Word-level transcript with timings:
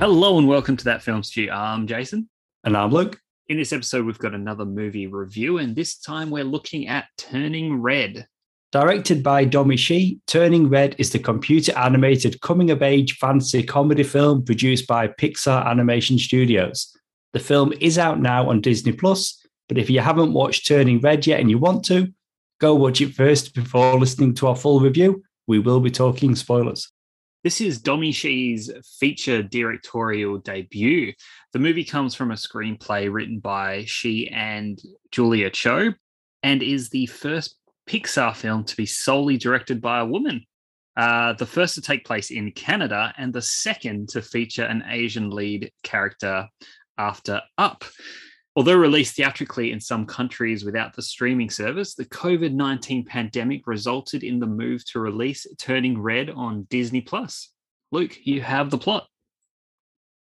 Hello 0.00 0.38
and 0.38 0.46
welcome 0.46 0.76
to 0.76 0.84
That 0.84 1.02
Film 1.02 1.24
Stew. 1.24 1.50
I'm 1.50 1.88
Jason. 1.88 2.28
And 2.62 2.76
I'm 2.76 2.92
Luke. 2.92 3.18
In 3.48 3.56
this 3.56 3.72
episode, 3.72 4.06
we've 4.06 4.16
got 4.16 4.32
another 4.32 4.64
movie 4.64 5.08
review, 5.08 5.58
and 5.58 5.74
this 5.74 5.98
time 5.98 6.30
we're 6.30 6.44
looking 6.44 6.86
at 6.86 7.06
Turning 7.16 7.82
Red. 7.82 8.28
Directed 8.70 9.24
by 9.24 9.44
Domee 9.44 9.76
Shi, 9.76 10.20
Turning 10.28 10.68
Red 10.68 10.94
is 10.98 11.10
the 11.10 11.18
computer 11.18 11.76
animated 11.76 12.40
coming 12.42 12.70
of 12.70 12.80
age 12.80 13.14
fantasy 13.14 13.64
comedy 13.64 14.04
film 14.04 14.44
produced 14.44 14.86
by 14.86 15.08
Pixar 15.08 15.66
Animation 15.66 16.16
Studios. 16.16 16.96
The 17.32 17.40
film 17.40 17.72
is 17.80 17.98
out 17.98 18.20
now 18.20 18.48
on 18.48 18.60
Disney 18.60 18.92
Plus, 18.92 19.44
but 19.68 19.78
if 19.78 19.90
you 19.90 19.98
haven't 19.98 20.32
watched 20.32 20.68
Turning 20.68 21.00
Red 21.00 21.26
yet 21.26 21.40
and 21.40 21.50
you 21.50 21.58
want 21.58 21.84
to, 21.86 22.06
go 22.60 22.76
watch 22.76 23.00
it 23.00 23.14
first 23.14 23.52
before 23.52 23.98
listening 23.98 24.32
to 24.34 24.46
our 24.46 24.56
full 24.56 24.78
review. 24.78 25.24
We 25.48 25.58
will 25.58 25.80
be 25.80 25.90
talking 25.90 26.36
spoilers. 26.36 26.88
This 27.44 27.60
is 27.60 27.80
Domee 27.80 28.10
Shi's 28.10 28.68
feature 28.98 29.44
directorial 29.44 30.38
debut. 30.38 31.12
The 31.52 31.60
movie 31.60 31.84
comes 31.84 32.16
from 32.16 32.32
a 32.32 32.34
screenplay 32.34 33.12
written 33.12 33.38
by 33.38 33.84
Shi 33.84 34.28
and 34.28 34.76
Julia 35.12 35.48
Cho 35.48 35.92
and 36.42 36.64
is 36.64 36.90
the 36.90 37.06
first 37.06 37.54
Pixar 37.88 38.34
film 38.34 38.64
to 38.64 38.76
be 38.76 38.86
solely 38.86 39.36
directed 39.36 39.80
by 39.80 40.00
a 40.00 40.04
woman. 40.04 40.44
Uh, 40.96 41.34
the 41.34 41.46
first 41.46 41.76
to 41.76 41.80
take 41.80 42.04
place 42.04 42.32
in 42.32 42.50
Canada 42.50 43.14
and 43.16 43.32
the 43.32 43.40
second 43.40 44.08
to 44.08 44.20
feature 44.20 44.64
an 44.64 44.82
Asian 44.88 45.30
lead 45.30 45.70
character 45.84 46.48
after 46.98 47.40
Up. 47.56 47.84
Although 48.58 48.74
released 48.74 49.14
theatrically 49.14 49.70
in 49.70 49.78
some 49.78 50.04
countries 50.04 50.64
without 50.64 50.96
the 50.96 51.00
streaming 51.00 51.48
service, 51.48 51.94
the 51.94 52.06
COVID 52.06 52.52
19 52.54 53.04
pandemic 53.04 53.68
resulted 53.68 54.24
in 54.24 54.40
the 54.40 54.48
move 54.48 54.84
to 54.86 54.98
release 54.98 55.46
Turning 55.58 56.02
Red 56.02 56.28
on 56.30 56.64
Disney 56.64 57.00
Plus. 57.00 57.50
Luke, 57.92 58.18
you 58.26 58.40
have 58.40 58.70
the 58.70 58.76
plot. 58.76 59.06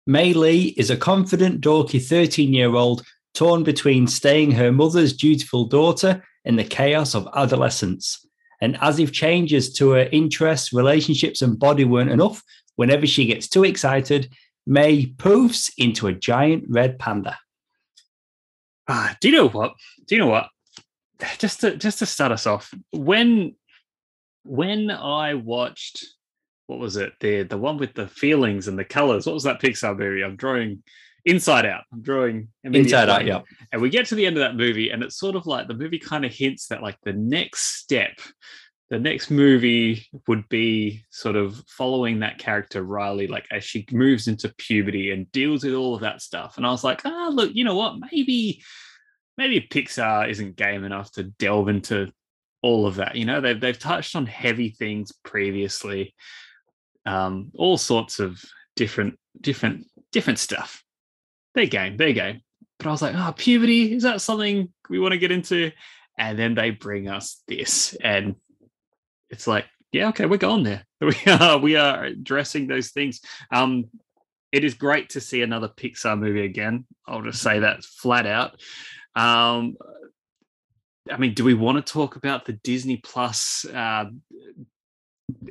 Mei 0.08 0.33
Lee 0.33 0.75
is 0.77 0.91
a 0.91 0.97
confident, 0.97 1.61
dorky 1.61 2.05
13 2.05 2.53
year 2.53 2.75
old 2.75 3.05
torn 3.34 3.62
between 3.62 4.08
staying 4.08 4.51
her 4.51 4.73
mother's 4.73 5.17
dutiful 5.17 5.67
daughter 5.67 6.20
in 6.45 6.56
the 6.56 6.64
chaos 6.64 7.14
of 7.14 7.28
adolescence. 7.36 8.27
And 8.61 8.77
as 8.80 8.98
if 8.98 9.12
changes 9.12 9.73
to 9.75 9.91
her 9.91 10.08
interests, 10.11 10.73
relationships, 10.73 11.41
and 11.41 11.56
body 11.56 11.84
weren't 11.84 12.11
enough, 12.11 12.42
whenever 12.75 13.06
she 13.06 13.27
gets 13.27 13.47
too 13.47 13.62
excited, 13.62 14.28
Mei 14.67 15.06
poofs 15.06 15.70
into 15.78 16.08
a 16.08 16.12
giant 16.12 16.64
red 16.69 16.98
panda. 16.98 17.39
Ah, 18.88 19.16
do 19.20 19.28
you 19.28 19.36
know 19.36 19.48
what? 19.48 19.74
Do 20.06 20.14
you 20.14 20.20
know 20.20 20.28
what? 20.28 20.48
Just 21.38 21.60
to 21.60 21.77
just 21.77 22.00
to 22.00 22.06
start 22.06 22.32
us 22.32 22.46
off, 22.46 22.72
when 22.92 23.54
when 24.42 24.90
I 24.90 25.34
watched 25.34 26.04
what 26.66 26.78
was 26.78 26.96
it? 26.96 27.12
The 27.20 27.42
the 27.42 27.58
one 27.58 27.77
with 27.77 27.94
the 27.94 28.08
feelings 28.08 28.68
and 28.68 28.78
the 28.78 28.84
colors. 28.84 29.27
What 29.27 29.34
was 29.34 29.44
that 29.44 29.60
Pixar 29.60 29.96
movie? 29.98 30.22
I'm 30.22 30.36
drawing 30.36 30.82
Inside 31.24 31.66
Out. 31.66 31.84
I'm 31.92 32.02
drawing 32.02 32.48
Inside 32.64 33.08
Out, 33.08 33.27
yeah. 33.27 33.40
And 33.72 33.80
we 33.80 33.90
get 33.90 34.06
to 34.06 34.14
the 34.14 34.27
end 34.27 34.36
of 34.36 34.40
that 34.40 34.56
movie, 34.56 34.90
and 34.90 35.02
it's 35.02 35.18
sort 35.18 35.36
of 35.36 35.46
like 35.46 35.68
the 35.68 35.74
movie 35.74 35.98
kind 35.98 36.24
of 36.24 36.32
hints 36.32 36.68
that 36.68 36.82
like 36.82 36.98
the 37.05 37.12
next 37.12 37.80
step, 37.80 38.12
the 38.90 38.98
next 38.98 39.30
movie 39.30 40.06
would 40.28 40.48
be 40.48 41.04
sort 41.10 41.36
of 41.36 41.62
following 41.66 42.20
that 42.20 42.38
character 42.38 42.82
Riley, 42.82 43.27
like 43.27 43.46
as 43.50 43.64
she 43.64 43.86
moves 43.90 44.28
into 44.28 44.54
puberty 44.58 45.10
and 45.10 45.30
deals 45.32 45.64
with 45.64 45.74
all 45.74 45.94
of 45.94 46.02
that 46.02 46.20
stuff. 46.20 46.56
And 46.56 46.66
I 46.66 46.70
was 46.70 46.84
like, 46.84 47.00
ah, 47.05 47.30
look, 47.32 47.55
you 47.55 47.64
know 47.64 47.77
what? 47.77 47.96
Maybe, 48.12 48.62
maybe 49.38 49.60
Pixar 49.60 50.28
isn't 50.28 50.56
game 50.56 50.84
enough 50.84 51.10
to 51.12 51.24
delve 51.24 51.68
into 51.68 52.12
all 52.62 52.86
of 52.86 52.96
that. 52.96 53.17
You 53.17 53.24
know, 53.24 53.40
they've 53.40 53.61
they've 53.61 53.78
touched 53.78 54.17
on 54.17 54.27
heavy 54.27 54.70
things 54.70 55.12
previously, 55.24 56.14
um, 57.06 57.50
all 57.55 57.78
sorts 57.78 58.20
of 58.20 58.42
different, 58.77 59.18
different, 59.40 59.86
different 60.12 60.39
stuff. 60.39 60.83
Their 61.55 61.67
game, 61.67 61.96
their 61.96 62.12
game. 62.12 62.42
But 62.78 62.89
I 62.89 62.90
was 62.90 63.02
like, 63.02 63.14
oh, 63.14 63.33
puberty, 63.36 63.94
is 63.94 64.02
that 64.02 64.20
something 64.20 64.73
we 64.90 64.98
want 64.98 65.12
to 65.12 65.18
get 65.18 65.30
into? 65.30 65.73
And 66.18 66.39
then 66.39 66.55
they 66.55 66.70
bring 66.70 67.08
us 67.08 67.42
this. 67.48 67.94
And 68.02 68.36
it's 69.30 69.46
like, 69.46 69.67
yeah, 69.92 70.08
okay, 70.08 70.27
we're 70.27 70.39
going 70.39 70.64
there. 70.64 70.85
We 71.05 71.17
are 71.30 71.58
we 71.58 71.77
are 71.77 72.05
addressing 72.05 72.67
those 72.67 72.90
things. 72.90 73.20
Um, 73.52 73.90
it 74.52 74.64
is 74.64 74.73
great 74.73 75.11
to 75.11 75.20
see 75.20 75.42
another 75.42 75.68
Pixar 75.68 76.18
movie 76.18 76.46
again. 76.46 76.86
I'll 77.07 77.20
just 77.20 77.42
say 77.42 77.58
that 77.58 77.85
flat 77.85 78.24
out. 78.24 78.58
Um, 79.14 79.77
I 81.11 81.18
mean, 81.18 81.35
do 81.35 81.45
we 81.45 81.55
want 81.55 81.85
to 81.85 81.92
talk 81.92 82.17
about 82.17 82.46
the 82.46 82.55
Disney 82.55 82.96
Plus 82.98 83.67
uh, 83.67 84.07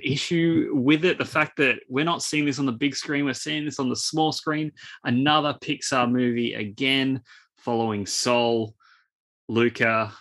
issue 0.01 0.71
with 0.73 1.05
it? 1.05 1.17
The 1.17 1.25
fact 1.25 1.57
that 1.57 1.81
we're 1.87 2.05
not 2.05 2.23
seeing 2.23 2.45
this 2.45 2.59
on 2.59 2.65
the 2.65 2.71
big 2.71 2.95
screen, 2.95 3.25
we're 3.25 3.33
seeing 3.33 3.65
this 3.65 3.79
on 3.79 3.89
the 3.89 3.95
small 3.95 4.31
screen. 4.31 4.71
Another 5.03 5.53
Pixar 5.61 6.09
movie 6.09 6.55
again, 6.55 7.21
following 7.57 8.05
Soul, 8.05 8.73
Luca. 9.47 10.11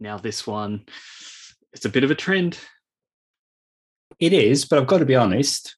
Now 0.00 0.16
this 0.16 0.46
one. 0.46 0.86
It's 1.72 1.84
a 1.84 1.90
bit 1.90 2.04
of 2.04 2.10
a 2.10 2.14
trend. 2.14 2.58
It 4.20 4.32
is, 4.32 4.64
but 4.64 4.78
I've 4.78 4.86
got 4.86 4.98
to 4.98 5.06
be 5.06 5.14
honest. 5.14 5.76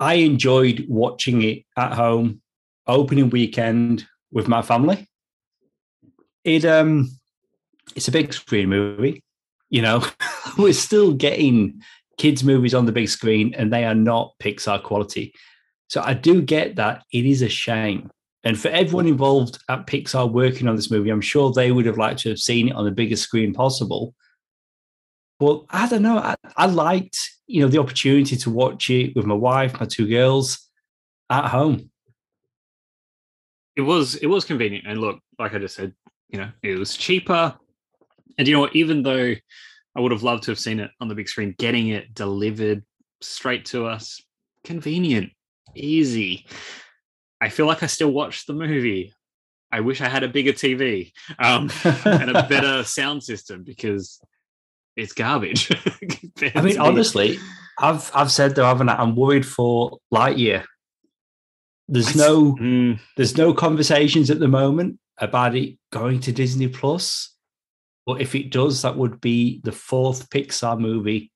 I 0.00 0.14
enjoyed 0.14 0.86
watching 0.88 1.42
it 1.42 1.64
at 1.76 1.92
home, 1.92 2.40
opening 2.86 3.30
weekend 3.30 4.06
with 4.32 4.48
my 4.48 4.62
family. 4.62 5.08
It 6.44 6.64
um, 6.64 7.10
it's 7.96 8.08
a 8.08 8.12
big 8.12 8.32
screen 8.32 8.68
movie. 8.68 9.22
You 9.70 9.82
know, 9.82 10.04
we're 10.58 10.72
still 10.72 11.12
getting 11.14 11.80
kids' 12.18 12.44
movies 12.44 12.74
on 12.74 12.86
the 12.86 12.92
big 12.92 13.08
screen, 13.08 13.54
and 13.54 13.72
they 13.72 13.84
are 13.84 13.94
not 13.94 14.34
Pixar 14.40 14.82
quality. 14.82 15.32
So 15.88 16.02
I 16.02 16.14
do 16.14 16.42
get 16.42 16.76
that. 16.76 17.02
It 17.12 17.26
is 17.26 17.42
a 17.42 17.48
shame. 17.48 18.10
And 18.44 18.58
for 18.58 18.68
everyone 18.68 19.06
involved 19.06 19.58
at 19.70 19.86
Pixar 19.86 20.30
working 20.30 20.68
on 20.68 20.76
this 20.76 20.90
movie, 20.90 21.10
I'm 21.10 21.20
sure 21.20 21.50
they 21.50 21.72
would 21.72 21.86
have 21.86 21.96
liked 21.96 22.20
to 22.20 22.30
have 22.30 22.38
seen 22.38 22.68
it 22.68 22.74
on 22.74 22.84
the 22.84 22.90
biggest 22.90 23.22
screen 23.22 23.54
possible. 23.54 24.14
But 25.38 25.64
I 25.70 25.88
don't 25.88 26.02
know. 26.02 26.18
I, 26.18 26.36
I 26.56 26.66
liked, 26.66 27.18
you 27.46 27.62
know, 27.62 27.68
the 27.68 27.80
opportunity 27.80 28.36
to 28.36 28.50
watch 28.50 28.88
it 28.90 29.16
with 29.16 29.26
my 29.26 29.34
wife, 29.34 29.78
my 29.80 29.86
two 29.86 30.08
girls 30.08 30.68
at 31.30 31.48
home. 31.48 31.90
It 33.76 33.82
was 33.82 34.14
it 34.16 34.26
was 34.26 34.44
convenient. 34.44 34.86
And 34.86 35.00
look, 35.00 35.18
like 35.38 35.54
I 35.54 35.58
just 35.58 35.74
said, 35.74 35.92
you 36.28 36.38
know, 36.38 36.50
it 36.62 36.78
was 36.78 36.96
cheaper. 36.96 37.54
And 38.38 38.46
you 38.46 38.54
know 38.54 38.60
what, 38.60 38.76
even 38.76 39.02
though 39.02 39.34
I 39.96 40.00
would 40.00 40.12
have 40.12 40.22
loved 40.22 40.44
to 40.44 40.50
have 40.50 40.58
seen 40.58 40.80
it 40.80 40.90
on 41.00 41.08
the 41.08 41.14
big 41.14 41.28
screen, 41.28 41.54
getting 41.58 41.88
it 41.88 42.14
delivered 42.14 42.84
straight 43.20 43.64
to 43.66 43.86
us, 43.86 44.20
convenient, 44.64 45.30
easy. 45.74 46.46
I 47.40 47.48
feel 47.48 47.66
like 47.66 47.82
I 47.82 47.86
still 47.86 48.10
watched 48.10 48.46
the 48.46 48.54
movie. 48.54 49.12
I 49.70 49.80
wish 49.80 50.00
I 50.00 50.08
had 50.08 50.22
a 50.22 50.28
bigger 50.28 50.52
TV 50.52 51.12
um, 51.38 51.70
and 52.04 52.30
a 52.30 52.46
better 52.48 52.84
sound 52.84 53.22
system 53.22 53.64
because 53.64 54.20
it's 54.96 55.12
garbage. 55.12 55.70
I 56.54 56.60
mean, 56.62 56.78
honestly, 56.78 57.38
I've 57.78 58.10
I've 58.14 58.30
said 58.30 58.54
though, 58.54 58.64
haven't 58.64 58.88
I? 58.88 58.96
I'm 58.96 59.16
worried 59.16 59.46
for 59.46 59.98
Lightyear. 60.12 60.64
There's 61.88 62.16
no 62.16 62.54
mm. 62.54 62.98
there's 63.16 63.36
no 63.36 63.52
conversations 63.52 64.30
at 64.30 64.40
the 64.40 64.48
moment 64.48 64.98
about 65.18 65.54
it 65.54 65.76
going 65.92 66.20
to 66.20 66.32
Disney 66.32 66.68
Plus. 66.68 67.30
But 68.06 68.20
if 68.20 68.34
it 68.34 68.50
does, 68.50 68.82
that 68.82 68.96
would 68.96 69.20
be 69.20 69.60
the 69.64 69.72
fourth 69.72 70.28
Pixar 70.28 70.78
movie 70.78 71.32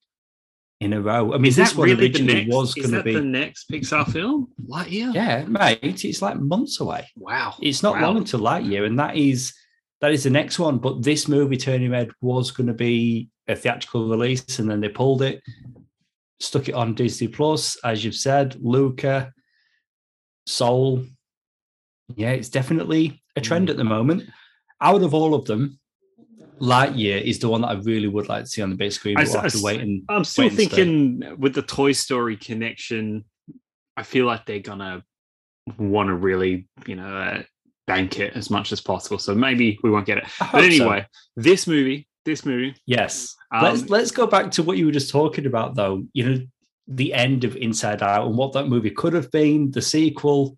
in 0.80 0.92
a 0.92 1.00
row. 1.00 1.32
I 1.32 1.38
mean, 1.38 1.46
is 1.46 1.56
this 1.56 1.74
one 1.74 1.88
really 1.88 2.06
originally 2.06 2.44
next, 2.44 2.54
was 2.54 2.74
going 2.74 2.92
to 2.92 3.02
be 3.02 3.14
the 3.14 3.20
next 3.22 3.70
Pixar 3.70 4.10
film. 4.10 4.48
Lightyear. 4.68 5.14
Yeah, 5.14 5.44
mate, 5.44 6.04
it's 6.04 6.22
like 6.22 6.38
months 6.38 6.80
away. 6.80 7.08
Wow, 7.16 7.54
it's 7.60 7.82
not 7.82 7.96
wow. 7.96 8.02
long 8.02 8.18
until 8.18 8.40
Lightyear, 8.40 8.86
and 8.86 8.98
that 8.98 9.16
is 9.16 9.54
that 10.00 10.12
is 10.12 10.24
the 10.24 10.30
next 10.30 10.58
one. 10.58 10.78
But 10.78 11.02
this 11.02 11.26
movie, 11.26 11.56
Turning 11.56 11.90
Red, 11.90 12.10
was 12.20 12.50
going 12.50 12.68
to 12.68 12.74
be 12.74 13.30
a 13.48 13.56
theatrical 13.56 14.08
release, 14.08 14.58
and 14.58 14.70
then 14.70 14.80
they 14.80 14.88
pulled 14.88 15.22
it, 15.22 15.42
stuck 16.40 16.68
it 16.68 16.74
on 16.74 16.94
Disney 16.94 17.28
Plus, 17.28 17.76
as 17.84 18.04
you've 18.04 18.14
said. 18.14 18.56
Luca, 18.60 19.32
Soul. 20.46 21.04
Yeah, 22.14 22.30
it's 22.30 22.48
definitely 22.48 23.22
a 23.36 23.40
trend 23.40 23.68
mm. 23.68 23.70
at 23.70 23.76
the 23.76 23.84
moment. 23.84 24.28
Out 24.80 25.02
of 25.02 25.12
all 25.12 25.34
of 25.34 25.44
them, 25.44 25.78
Lightyear 26.60 27.20
is 27.20 27.38
the 27.38 27.48
one 27.48 27.62
that 27.62 27.68
I 27.68 27.74
really 27.74 28.08
would 28.08 28.28
like 28.28 28.44
to 28.44 28.50
see 28.50 28.62
on 28.62 28.70
the 28.70 28.76
big 28.76 28.92
screen. 28.92 29.14
But 29.14 29.28
I, 29.28 29.30
we'll 29.30 29.42
have 29.42 29.52
to 29.52 29.62
wait 29.62 29.80
and. 29.80 30.02
I'm 30.08 30.24
still 30.24 30.50
thinking 30.50 31.36
with 31.38 31.54
the 31.54 31.62
Toy 31.62 31.92
Story 31.92 32.36
connection. 32.36 33.24
I 33.96 34.02
feel 34.02 34.26
like 34.26 34.46
they're 34.46 34.60
gonna 34.60 35.02
want 35.76 36.08
to 36.08 36.14
really, 36.14 36.68
you 36.86 36.96
know, 36.96 37.16
uh, 37.16 37.42
bank 37.86 38.20
it 38.20 38.34
as 38.34 38.50
much 38.50 38.72
as 38.72 38.80
possible. 38.80 39.18
So 39.18 39.34
maybe 39.34 39.78
we 39.82 39.90
won't 39.90 40.06
get 40.06 40.18
it. 40.18 40.24
But 40.52 40.64
anyway, 40.64 41.06
so. 41.10 41.42
this 41.42 41.66
movie, 41.66 42.08
this 42.28 42.46
movie, 42.46 42.74
yes. 42.86 43.34
Um, 43.52 43.64
let's 43.64 43.88
let's 43.88 44.10
go 44.10 44.26
back 44.26 44.50
to 44.52 44.62
what 44.62 44.78
you 44.78 44.86
were 44.86 44.92
just 44.92 45.10
talking 45.10 45.46
about, 45.46 45.74
though. 45.74 46.04
You 46.12 46.28
know, 46.28 46.40
the 46.86 47.12
end 47.14 47.44
of 47.44 47.56
Inside 47.56 48.02
Out 48.02 48.26
and 48.26 48.36
what 48.36 48.52
that 48.52 48.68
movie 48.68 48.90
could 48.90 49.12
have 49.12 49.30
been, 49.30 49.70
the 49.70 49.82
sequel, 49.82 50.56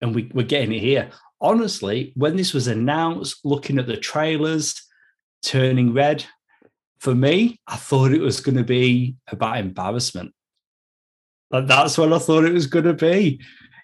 and 0.00 0.14
we, 0.14 0.30
we're 0.34 0.46
getting 0.46 0.72
it 0.72 0.80
here. 0.80 1.10
Honestly, 1.40 2.12
when 2.16 2.36
this 2.36 2.52
was 2.52 2.66
announced, 2.66 3.40
looking 3.44 3.78
at 3.78 3.86
the 3.86 3.96
trailers 3.96 4.82
turning 5.42 5.92
red. 5.92 6.24
For 6.98 7.14
me, 7.14 7.58
I 7.66 7.76
thought 7.76 8.12
it 8.12 8.20
was 8.20 8.40
going 8.40 8.58
to 8.58 8.64
be 8.64 9.16
about 9.28 9.58
embarrassment. 9.58 10.34
And 11.50 11.68
that's 11.68 11.96
what 11.96 12.12
I 12.12 12.18
thought 12.18 12.44
it 12.44 12.52
was 12.52 12.66
going 12.66 12.84
to 12.84 12.92
be. 12.92 13.40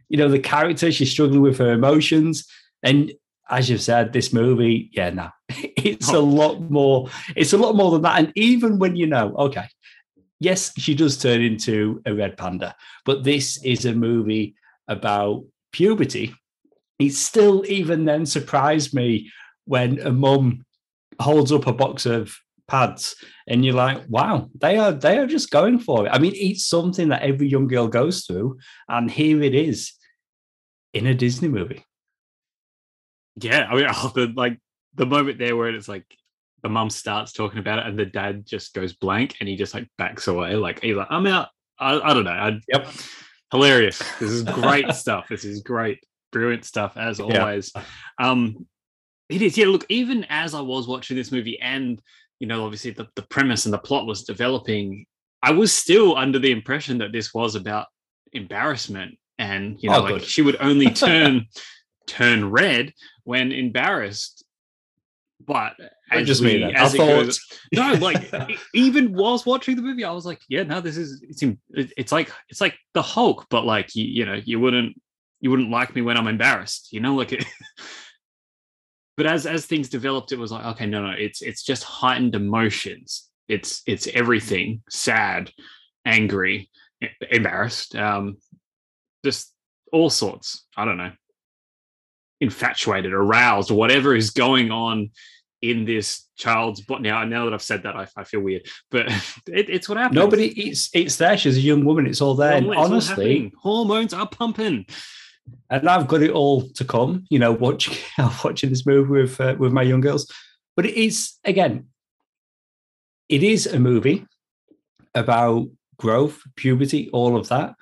You 0.08 0.18
know, 0.18 0.28
the 0.28 0.38
character, 0.38 0.92
she's 0.92 1.10
struggling 1.10 1.40
with 1.40 1.58
her 1.58 1.72
emotions. 1.72 2.46
And 2.82 3.12
as 3.48 3.70
you've 3.70 3.80
said, 3.80 4.12
this 4.12 4.32
movie, 4.32 4.90
yeah, 4.92 5.10
no, 5.10 5.30
it's 5.76 6.10
oh. 6.10 6.18
a 6.18 6.22
lot 6.22 6.60
more. 6.70 7.08
It's 7.34 7.52
a 7.52 7.58
lot 7.58 7.76
more 7.76 7.90
than 7.92 8.02
that. 8.02 8.18
And 8.18 8.32
even 8.34 8.78
when 8.78 8.96
you 8.96 9.06
know, 9.06 9.34
okay, 9.36 9.66
yes, 10.40 10.72
she 10.78 10.94
does 10.94 11.18
turn 11.18 11.40
into 11.40 12.02
a 12.06 12.14
red 12.14 12.36
panda, 12.36 12.74
but 13.04 13.24
this 13.24 13.62
is 13.64 13.84
a 13.84 13.94
movie 13.94 14.54
about 14.88 15.44
puberty. 15.72 16.34
It 16.98 17.12
still 17.12 17.64
even 17.66 18.04
then 18.04 18.24
surprised 18.24 18.94
me 18.94 19.30
when 19.66 19.98
a 20.00 20.10
mum 20.10 20.64
holds 21.20 21.52
up 21.52 21.66
a 21.66 21.72
box 21.72 22.06
of 22.06 22.36
pads 22.68 23.14
and 23.46 23.64
you're 23.64 23.74
like 23.74 24.02
wow 24.08 24.50
they 24.60 24.76
are 24.76 24.92
they 24.92 25.18
are 25.18 25.26
just 25.26 25.50
going 25.50 25.78
for 25.78 26.06
it 26.06 26.10
i 26.10 26.18
mean 26.18 26.32
it's 26.34 26.66
something 26.66 27.08
that 27.08 27.22
every 27.22 27.48
young 27.48 27.68
girl 27.68 27.86
goes 27.86 28.24
through 28.24 28.58
and 28.88 29.10
here 29.10 29.40
it 29.42 29.54
is 29.54 29.92
in 30.92 31.06
a 31.06 31.14
disney 31.14 31.48
movie 31.48 31.84
yeah 33.36 33.68
i 33.70 33.74
mean 33.74 33.86
the, 34.14 34.32
like 34.36 34.58
the 34.96 35.06
moment 35.06 35.38
there 35.38 35.56
where 35.56 35.68
it's 35.68 35.88
like 35.88 36.04
the 36.62 36.68
mum 36.68 36.90
starts 36.90 37.32
talking 37.32 37.58
about 37.58 37.78
it 37.78 37.86
and 37.86 37.98
the 37.98 38.06
dad 38.06 38.44
just 38.46 38.74
goes 38.74 38.92
blank 38.94 39.36
and 39.40 39.48
he 39.48 39.56
just 39.56 39.74
like 39.74 39.88
backs 39.98 40.26
away 40.26 40.56
like 40.56 40.80
he's 40.82 40.96
like 40.96 41.06
i'm 41.10 41.26
out 41.26 41.48
i, 41.78 41.98
I 41.98 42.14
don't 42.14 42.24
know 42.24 42.30
I, 42.30 42.60
yep 42.68 42.88
hilarious 43.52 43.98
this 44.18 44.30
is 44.30 44.42
great 44.42 44.90
stuff 44.92 45.28
this 45.28 45.44
is 45.44 45.60
great 45.60 46.00
brilliant 46.32 46.64
stuff 46.64 46.96
as 46.96 47.20
always 47.20 47.72
yeah. 47.74 47.82
um 48.18 48.66
it 49.28 49.42
is 49.42 49.56
yeah 49.56 49.66
look 49.66 49.86
even 49.88 50.26
as 50.28 50.54
i 50.54 50.60
was 50.60 50.88
watching 50.88 51.16
this 51.16 51.30
movie 51.30 51.60
and 51.60 52.02
you 52.38 52.46
know, 52.46 52.64
obviously 52.64 52.90
the, 52.90 53.06
the 53.14 53.22
premise 53.22 53.64
and 53.64 53.72
the 53.72 53.78
plot 53.78 54.06
was 54.06 54.24
developing, 54.24 55.06
I 55.42 55.52
was 55.52 55.72
still 55.72 56.16
under 56.16 56.38
the 56.38 56.50
impression 56.50 56.98
that 56.98 57.12
this 57.12 57.32
was 57.32 57.54
about 57.54 57.86
embarrassment. 58.32 59.18
And, 59.38 59.82
you 59.82 59.90
know, 59.90 59.98
oh, 59.98 60.02
like 60.02 60.14
good. 60.14 60.24
she 60.24 60.42
would 60.42 60.56
only 60.60 60.90
turn 60.92 61.46
turn 62.06 62.50
red 62.50 62.92
when 63.24 63.52
embarrassed. 63.52 64.44
But 65.46 65.74
I 66.10 66.22
just 66.24 66.42
we, 66.42 66.62
as 66.64 66.94
it 66.94 66.98
goes, 66.98 67.40
no, 67.72 67.92
like 67.94 68.32
even 68.74 69.12
whilst 69.12 69.46
watching 69.46 69.76
the 69.76 69.82
movie, 69.82 70.04
I 70.04 70.10
was 70.10 70.26
like, 70.26 70.40
yeah, 70.48 70.64
no, 70.64 70.80
this 70.80 70.96
is 70.96 71.22
it's 71.22 71.42
it's 71.70 72.12
like 72.12 72.30
it's 72.48 72.60
like 72.60 72.76
the 72.94 73.02
Hulk, 73.02 73.46
but 73.48 73.64
like 73.64 73.94
you, 73.94 74.04
you 74.04 74.26
know, 74.26 74.40
you 74.44 74.58
wouldn't 74.58 75.00
you 75.40 75.50
wouldn't 75.50 75.70
like 75.70 75.94
me 75.94 76.02
when 76.02 76.16
I'm 76.16 76.28
embarrassed, 76.28 76.92
you 76.92 77.00
know, 77.00 77.14
like 77.14 77.32
it, 77.32 77.44
but 79.16 79.26
as 79.26 79.46
as 79.46 79.66
things 79.66 79.88
developed 79.88 80.32
it 80.32 80.38
was 80.38 80.52
like 80.52 80.64
okay 80.64 80.86
no 80.86 81.06
no 81.06 81.14
it's 81.16 81.42
it's 81.42 81.62
just 81.62 81.84
heightened 81.84 82.34
emotions. 82.34 83.28
It's 83.48 83.82
it's 83.86 84.08
everything 84.08 84.82
sad 84.90 85.52
angry 86.04 86.70
embarrassed 87.30 87.94
um 87.94 88.36
just 89.24 89.52
all 89.92 90.10
sorts. 90.10 90.66
I 90.76 90.84
don't 90.84 90.96
know 90.96 91.12
infatuated 92.40 93.12
aroused 93.12 93.70
whatever 93.70 94.14
is 94.14 94.30
going 94.30 94.70
on 94.70 95.10
in 95.62 95.84
this 95.86 96.26
child's 96.36 96.82
but 96.82 97.00
now 97.00 97.24
now 97.24 97.46
that 97.46 97.54
i've 97.54 97.62
said 97.62 97.82
that 97.82 97.96
i, 97.96 98.06
I 98.14 98.24
feel 98.24 98.40
weird 98.40 98.66
but 98.90 99.06
it, 99.46 99.70
it's 99.70 99.88
what 99.88 99.96
happens. 99.96 100.16
Nobody 100.16 100.48
it's 100.48 100.90
it's 100.92 101.16
there 101.16 101.38
she's 101.38 101.56
a 101.56 101.60
young 101.60 101.84
woman. 101.84 102.06
It's 102.06 102.20
all 102.20 102.34
there. 102.34 102.62
Honestly 102.76 103.52
hormones 103.62 104.12
are 104.12 104.28
pumping. 104.28 104.86
and 105.70 105.88
I've 105.88 106.08
got 106.08 106.22
it 106.22 106.30
all 106.30 106.68
to 106.70 106.84
come. 106.84 107.24
You 107.30 107.38
know, 107.38 107.52
watching 107.52 107.96
watching 108.44 108.70
this 108.70 108.86
movie 108.86 109.10
with 109.10 109.40
uh, 109.40 109.56
with 109.58 109.72
my 109.72 109.82
young 109.82 110.00
girls, 110.00 110.30
but 110.74 110.86
it 110.86 110.94
is 110.94 111.34
again, 111.44 111.86
it 113.28 113.42
is 113.42 113.66
a 113.66 113.78
movie 113.78 114.26
about 115.14 115.68
growth, 115.98 116.42
puberty, 116.56 117.08
all 117.12 117.36
of 117.36 117.48
that, 117.48 117.74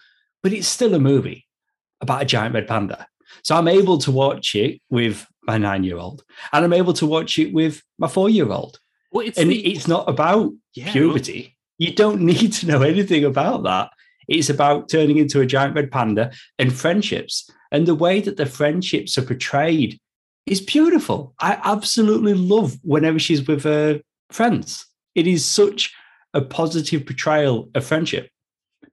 but 0.42 0.52
it's 0.52 0.68
still 0.68 0.94
a 0.94 1.00
movie 1.00 1.46
about 2.00 2.22
a 2.22 2.24
giant 2.24 2.54
red 2.54 2.68
panda. 2.68 3.06
So 3.42 3.56
I'm 3.56 3.68
able 3.68 3.98
to 3.98 4.10
watch 4.10 4.54
it 4.54 4.80
with 4.90 5.26
my 5.42 5.58
nine 5.58 5.84
year 5.84 5.98
old, 5.98 6.24
and 6.52 6.64
I'm 6.64 6.72
able 6.72 6.92
to 6.94 7.06
watch 7.06 7.38
it 7.38 7.52
with 7.52 7.82
my 7.98 8.08
four 8.08 8.28
year 8.28 8.50
old. 8.50 8.78
Well, 9.12 9.26
and 9.36 9.50
the, 9.50 9.72
it's 9.72 9.86
not 9.86 10.08
about 10.08 10.52
yeah, 10.74 10.92
puberty. 10.92 11.56
You 11.78 11.92
don't 11.94 12.20
need 12.32 12.52
to 12.54 12.66
know 12.66 12.82
anything 12.82 13.24
about 13.24 13.62
that. 13.64 13.90
It's 14.28 14.50
about 14.50 14.88
turning 14.88 15.18
into 15.18 15.40
a 15.40 15.46
giant 15.46 15.74
red 15.74 15.90
panda 15.90 16.32
and 16.58 16.72
friendships. 16.72 17.48
And 17.70 17.86
the 17.86 17.94
way 17.94 18.20
that 18.20 18.36
the 18.36 18.46
friendships 18.46 19.18
are 19.18 19.22
portrayed 19.22 19.98
is 20.46 20.60
beautiful. 20.60 21.34
I 21.40 21.58
absolutely 21.64 22.34
love 22.34 22.78
whenever 22.82 23.18
she's 23.18 23.46
with 23.46 23.64
her 23.64 24.00
friends. 24.30 24.86
It 25.14 25.26
is 25.26 25.44
such 25.44 25.92
a 26.32 26.40
positive 26.40 27.06
portrayal 27.06 27.70
of 27.74 27.84
friendship. 27.84 28.28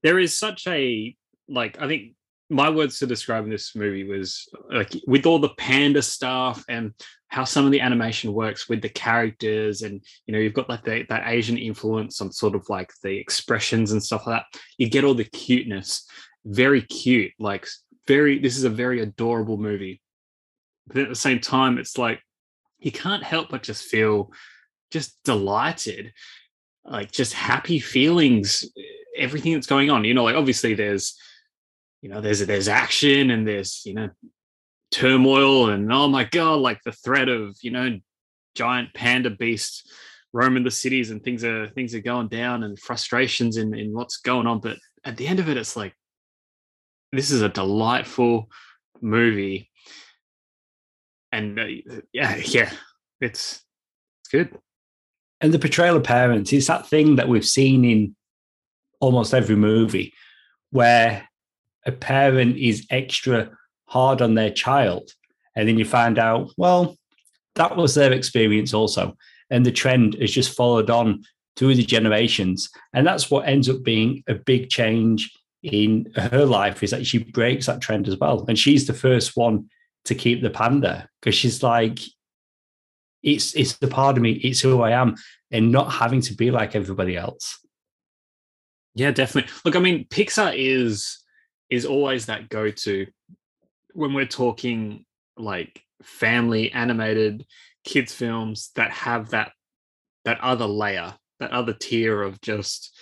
There 0.04 0.20
is 0.20 0.38
such 0.38 0.68
a 0.68 1.16
like 1.48 1.80
I 1.82 1.88
think 1.88 2.14
my 2.52 2.70
words 2.70 3.00
to 3.00 3.08
describing 3.08 3.50
this 3.50 3.76
movie 3.76 4.04
was 4.04 4.48
like 4.70 4.94
with 5.08 5.26
all 5.26 5.40
the 5.40 5.56
panda 5.58 6.02
stuff 6.02 6.64
and 6.68 6.94
how 7.30 7.46
some 7.46 7.66
of 7.66 7.72
the 7.72 7.80
animation 7.80 8.34
works 8.34 8.68
with 8.68 8.82
the 8.82 8.90
characters 8.90 9.84
and 9.84 10.04
you 10.26 10.34
know 10.34 10.40
you've 10.40 10.54
got 10.54 10.68
like 10.68 10.84
the, 10.84 11.06
that 11.08 11.24
asian 11.28 11.58
influence 11.58 12.20
on 12.20 12.30
sort 12.30 12.54
of 12.54 12.68
like 12.68 12.92
the 13.04 13.18
expressions 13.18 13.94
and 13.94 14.04
stuff 14.04 14.28
like 14.28 14.42
that 14.42 14.60
you 14.78 14.90
get 14.90 15.06
all 15.06 15.14
the 15.14 15.24
cuteness. 15.24 16.06
Very 16.44 16.82
cute 16.82 17.32
like 17.40 17.68
very 18.08 18.40
this 18.40 18.58
is 18.58 18.66
a 18.66 18.70
very 18.70 19.02
adorable 19.02 19.58
movie. 19.58 20.02
But 20.88 20.98
at 20.98 21.10
the 21.10 21.16
same 21.16 21.40
time 21.40 21.78
it's 21.78 21.98
like 21.98 22.20
you 22.80 22.92
can't 22.92 23.24
help 23.24 23.50
but 23.50 23.64
just 23.64 23.84
feel 23.84 24.32
just 24.92 25.18
delighted 25.24 26.12
like 26.84 27.12
just 27.12 27.34
happy 27.34 27.80
feelings 27.80 28.66
everything 29.16 29.54
that's 29.54 29.68
going 29.68 29.90
on 29.90 30.04
you 30.04 30.14
know 30.14 30.24
like 30.24 30.36
obviously 30.36 30.74
there's 30.74 31.16
you 32.02 32.10
know 32.10 32.22
there's 32.22 32.46
there's 32.46 32.68
action 32.68 33.32
and 33.32 33.48
there's 33.48 33.82
you 33.86 33.94
know 33.94 34.10
turmoil 34.92 35.70
and 35.70 35.92
oh 35.92 36.08
my 36.08 36.24
god 36.26 36.60
like 36.60 36.80
the 36.84 36.92
threat 36.92 37.30
of 37.30 37.56
you 37.62 37.72
know 37.72 37.98
giant 38.56 38.94
panda 38.94 39.30
beast 39.30 39.90
roaming 40.34 40.64
the 40.64 40.72
cities 40.72 41.12
and 41.12 41.24
things 41.24 41.44
are 41.44 41.70
things 41.70 41.94
are 41.94 42.02
going 42.02 42.28
down 42.28 42.64
and 42.64 42.80
frustrations 42.80 43.58
in 43.58 43.74
in 43.74 43.94
what's 43.94 44.18
going 44.18 44.48
on. 44.48 44.60
But 44.60 44.78
at 45.04 45.18
the 45.18 45.28
end 45.28 45.40
of 45.40 45.50
it 45.50 45.58
it's 45.58 45.76
like 45.76 45.94
this 47.12 47.32
is 47.32 47.42
a 47.42 47.50
delightful 47.50 48.50
movie. 49.02 49.70
And 51.32 51.60
uh, 51.60 51.66
yeah 52.14 52.36
yeah 52.46 52.72
it's 53.20 53.64
it's 54.22 54.30
good. 54.32 54.58
And 55.42 55.52
the 55.52 55.60
portrayal 55.60 55.98
of 55.98 56.04
parents 56.04 56.54
is 56.54 56.68
that 56.68 56.88
thing 56.88 57.16
that 57.16 57.28
we've 57.28 57.46
seen 57.46 57.84
in 57.84 58.16
almost 59.00 59.34
every 59.34 59.56
movie 59.56 60.14
where 60.70 61.28
a 61.86 61.92
parent 61.92 62.58
is 62.58 62.86
extra 62.90 63.50
hard 63.86 64.22
on 64.22 64.36
their 64.36 64.52
child. 64.52 65.12
And 65.56 65.68
then 65.68 65.78
you 65.78 65.86
find 65.86 66.18
out, 66.18 66.52
well, 66.58 66.98
that 67.56 67.76
was 67.76 67.96
their 67.96 68.14
experience 68.14 68.74
also. 68.74 69.18
And 69.50 69.66
the 69.66 69.72
trend 69.72 70.16
has 70.16 70.32
just 70.32 70.56
followed 70.56 70.90
on 70.90 71.24
through 71.58 71.76
the 71.76 71.84
generations. 71.84 72.70
And 72.94 73.06
that's 73.06 73.30
what 73.30 73.48
ends 73.48 73.70
up 73.70 73.84
being 73.84 74.24
a 74.28 74.36
big 74.36 74.70
change 74.70 75.32
in 75.64 76.12
her 76.16 76.46
life 76.46 76.82
is 76.82 76.92
that 76.92 77.06
she 77.06 77.20
breaks 77.20 77.66
that 77.66 77.82
trend 77.82 78.08
as 78.08 78.18
well. 78.18 78.46
And 78.48 78.58
she's 78.58 78.88
the 78.88 78.94
first 78.94 79.36
one 79.36 79.70
to 80.06 80.16
keep 80.16 80.42
the 80.42 80.50
panda 80.50 81.08
because 81.20 81.36
she's 81.36 81.62
like, 81.62 82.00
it's 83.24 83.56
it's 83.56 83.78
the 83.78 83.88
part 83.88 84.18
of 84.18 84.24
me, 84.24 84.32
it's 84.32 84.62
who 84.62 84.82
I 84.82 84.92
am, 84.92 85.16
and 85.52 85.72
not 85.72 85.92
having 85.92 86.22
to 86.22 86.34
be 86.34 86.50
like 86.50 86.76
everybody 86.76 87.16
else. 87.16 87.60
Yeah, 88.96 89.12
definitely. 89.12 89.52
Look, 89.64 89.76
I 89.76 89.80
mean, 89.80 90.06
Pixar 90.06 90.54
is 90.56 91.21
is 91.72 91.86
always 91.86 92.28
that 92.28 92.50
go-to 92.50 93.08
when 93.94 94.14
we're 94.14 94.26
talking 94.26 95.06
like 95.38 95.82
family 96.04 96.72
animated 96.72 97.46
kids 97.84 98.14
films 98.14 98.72
that 98.76 98.92
have 98.92 99.32
that 99.32 99.54
that 100.26 100.40
other 100.42 100.66
layer 100.66 101.16
that 101.40 101.52
other 101.52 101.74
tier 101.74 102.22
of 102.22 102.40
just 102.42 102.96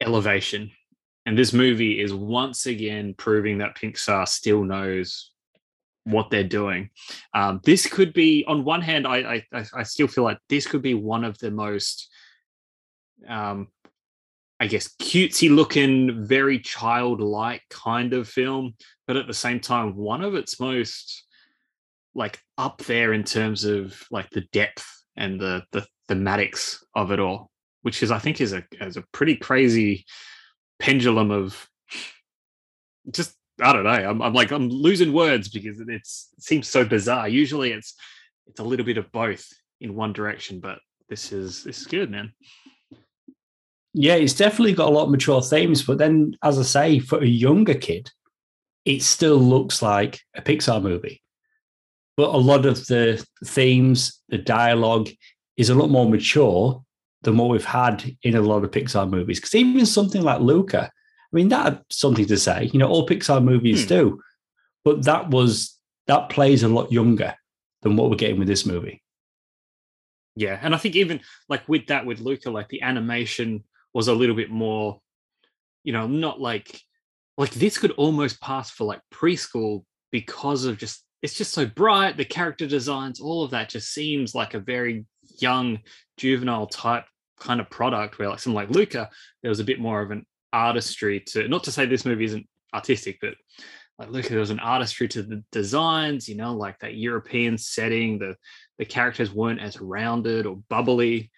elevation. 0.00 0.70
And 1.24 1.38
this 1.38 1.52
movie 1.52 2.00
is 2.00 2.12
once 2.12 2.66
again 2.66 3.14
proving 3.16 3.58
that 3.58 3.76
pixar 3.76 4.28
still 4.28 4.64
knows 4.64 5.30
what 6.04 6.30
they're 6.30 6.44
doing. 6.44 6.90
Um, 7.32 7.60
this 7.64 7.86
could 7.86 8.12
be 8.12 8.44
on 8.46 8.64
one 8.64 8.82
hand 8.82 9.06
I, 9.06 9.44
I 9.52 9.64
i 9.74 9.82
still 9.84 10.08
feel 10.08 10.24
like 10.24 10.38
this 10.48 10.66
could 10.66 10.82
be 10.82 10.94
one 10.94 11.24
of 11.24 11.38
the 11.38 11.50
most 11.50 12.08
um, 13.28 13.68
I 14.62 14.68
guess, 14.68 14.94
cutesy 15.02 15.52
looking, 15.52 16.24
very 16.24 16.60
childlike 16.60 17.62
kind 17.68 18.12
of 18.12 18.28
film, 18.28 18.74
but 19.08 19.16
at 19.16 19.26
the 19.26 19.34
same 19.34 19.58
time, 19.58 19.96
one 19.96 20.22
of 20.22 20.36
its 20.36 20.60
most 20.60 21.24
like 22.14 22.38
up 22.56 22.78
there 22.84 23.12
in 23.12 23.24
terms 23.24 23.64
of 23.64 24.00
like 24.12 24.30
the 24.30 24.42
depth 24.52 24.86
and 25.16 25.40
the 25.40 25.64
the 25.72 25.84
thematics 26.08 26.76
of 26.94 27.10
it 27.10 27.18
all, 27.18 27.50
which 27.80 28.04
is 28.04 28.12
I 28.12 28.20
think 28.20 28.40
is 28.40 28.52
a 28.52 28.62
is 28.80 28.96
a 28.96 29.04
pretty 29.10 29.34
crazy 29.34 30.04
pendulum 30.78 31.32
of 31.32 31.68
just 33.10 33.34
I 33.60 33.72
don't 33.72 33.82
know. 33.82 33.90
I'm, 33.90 34.22
I'm 34.22 34.32
like 34.32 34.52
I'm 34.52 34.68
losing 34.68 35.12
words 35.12 35.48
because 35.48 35.80
it's 35.80 36.28
it 36.38 36.44
seems 36.44 36.68
so 36.68 36.84
bizarre. 36.84 37.26
Usually 37.26 37.72
it's 37.72 37.94
it's 38.46 38.60
a 38.60 38.64
little 38.64 38.86
bit 38.86 38.96
of 38.96 39.10
both 39.10 39.44
in 39.80 39.96
one 39.96 40.12
direction, 40.12 40.60
but 40.60 40.78
this 41.08 41.32
is 41.32 41.64
this 41.64 41.80
is 41.80 41.86
good, 41.88 42.12
man. 42.12 42.32
Yeah, 43.94 44.14
it's 44.14 44.34
definitely 44.34 44.72
got 44.72 44.88
a 44.88 44.92
lot 44.92 45.04
of 45.04 45.10
mature 45.10 45.42
themes, 45.42 45.82
but 45.82 45.98
then, 45.98 46.36
as 46.42 46.58
I 46.58 46.62
say, 46.62 46.98
for 46.98 47.18
a 47.22 47.26
younger 47.26 47.74
kid, 47.74 48.10
it 48.84 49.02
still 49.02 49.36
looks 49.36 49.82
like 49.82 50.20
a 50.34 50.40
Pixar 50.42 50.82
movie. 50.82 51.22
But 52.16 52.34
a 52.34 52.38
lot 52.38 52.66
of 52.66 52.86
the 52.86 53.24
themes, 53.44 54.20
the 54.28 54.38
dialogue 54.38 55.08
is 55.56 55.68
a 55.70 55.74
lot 55.74 55.90
more 55.90 56.08
mature 56.08 56.82
than 57.22 57.36
what 57.36 57.50
we've 57.50 57.64
had 57.64 58.16
in 58.22 58.34
a 58.34 58.40
lot 58.40 58.64
of 58.64 58.70
Pixar 58.70 59.08
movies. 59.08 59.38
Because 59.38 59.54
even 59.54 59.86
something 59.86 60.22
like 60.22 60.40
Luca, 60.40 60.84
I 60.84 61.36
mean, 61.36 61.48
that 61.48 61.64
had 61.64 61.82
something 61.90 62.26
to 62.26 62.36
say. 62.36 62.70
You 62.72 62.78
know, 62.78 62.88
all 62.88 63.06
Pixar 63.06 63.42
movies 63.42 63.82
Hmm. 63.82 63.88
do, 63.88 64.22
but 64.84 65.04
that 65.04 65.30
was 65.30 65.78
that 66.06 66.30
plays 66.30 66.62
a 66.62 66.68
lot 66.68 66.90
younger 66.90 67.34
than 67.82 67.96
what 67.96 68.10
we're 68.10 68.16
getting 68.16 68.38
with 68.38 68.48
this 68.48 68.66
movie. 68.66 69.02
Yeah, 70.34 70.58
and 70.62 70.74
I 70.74 70.78
think 70.78 70.96
even 70.96 71.20
like 71.48 71.68
with 71.68 71.86
that 71.88 72.06
with 72.06 72.20
Luca, 72.20 72.50
like 72.50 72.68
the 72.68 72.82
animation 72.82 73.64
was 73.94 74.08
a 74.08 74.14
little 74.14 74.36
bit 74.36 74.50
more, 74.50 75.00
you 75.84 75.92
know, 75.92 76.06
not 76.06 76.40
like 76.40 76.80
like 77.38 77.50
this 77.50 77.78
could 77.78 77.92
almost 77.92 78.40
pass 78.40 78.70
for 78.70 78.84
like 78.84 79.00
preschool 79.12 79.84
because 80.10 80.64
of 80.64 80.78
just 80.78 81.04
it's 81.22 81.34
just 81.34 81.52
so 81.52 81.64
bright, 81.64 82.16
the 82.16 82.24
character 82.24 82.66
designs, 82.66 83.20
all 83.20 83.44
of 83.44 83.52
that 83.52 83.68
just 83.68 83.92
seems 83.92 84.34
like 84.34 84.54
a 84.54 84.58
very 84.58 85.06
young 85.38 85.78
juvenile 86.16 86.66
type 86.66 87.04
kind 87.38 87.60
of 87.60 87.70
product 87.70 88.18
where 88.18 88.28
like 88.28 88.40
something 88.40 88.56
like 88.56 88.70
Luca, 88.70 89.08
there 89.42 89.48
was 89.48 89.60
a 89.60 89.64
bit 89.64 89.80
more 89.80 90.02
of 90.02 90.10
an 90.10 90.26
artistry 90.52 91.20
to 91.20 91.48
not 91.48 91.64
to 91.64 91.72
say 91.72 91.86
this 91.86 92.04
movie 92.04 92.24
isn't 92.24 92.46
artistic, 92.74 93.18
but 93.20 93.34
like 93.98 94.10
Luca, 94.10 94.30
there 94.30 94.40
was 94.40 94.50
an 94.50 94.58
artistry 94.58 95.06
to 95.08 95.22
the 95.22 95.44
designs, 95.52 96.28
you 96.28 96.34
know, 96.34 96.54
like 96.54 96.78
that 96.80 96.96
European 96.96 97.56
setting, 97.56 98.18
the 98.18 98.36
the 98.78 98.84
characters 98.84 99.32
weren't 99.32 99.60
as 99.60 99.80
rounded 99.80 100.46
or 100.46 100.56
bubbly. 100.68 101.30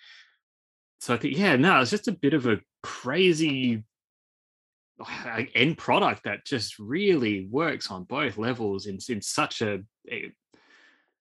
So 1.00 1.14
I 1.14 1.16
think, 1.16 1.36
yeah, 1.36 1.56
no, 1.56 1.80
it's 1.80 1.90
just 1.90 2.08
a 2.08 2.12
bit 2.12 2.34
of 2.34 2.46
a 2.46 2.60
crazy 2.82 3.84
end 5.54 5.76
product 5.76 6.24
that 6.24 6.44
just 6.46 6.78
really 6.78 7.46
works 7.50 7.90
on 7.90 8.04
both 8.04 8.38
levels 8.38 8.86
in, 8.86 8.98
in 9.08 9.20
such 9.20 9.60
a, 9.60 9.80
a 10.10 10.32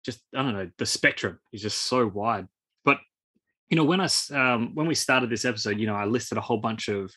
just 0.05 0.21
I 0.35 0.43
don't 0.43 0.55
know, 0.55 0.71
the 0.79 0.87
spectrum 0.87 1.39
is 1.53 1.63
just 1.63 1.79
so 1.79 2.07
wide. 2.07 2.47
But 2.85 2.99
you 3.71 3.77
know, 3.77 3.85
when 3.85 4.01
I 4.01 4.09
um, 4.33 4.75
when 4.75 4.87
we 4.87 4.95
started 4.95 5.31
this 5.31 5.45
episode, 5.45 5.79
you 5.79 5.87
know, 5.87 5.95
I 5.95 6.05
listed 6.05 6.39
a 6.39 6.43
whole 6.43 6.59
bunch 6.59 6.89
of 6.89 7.13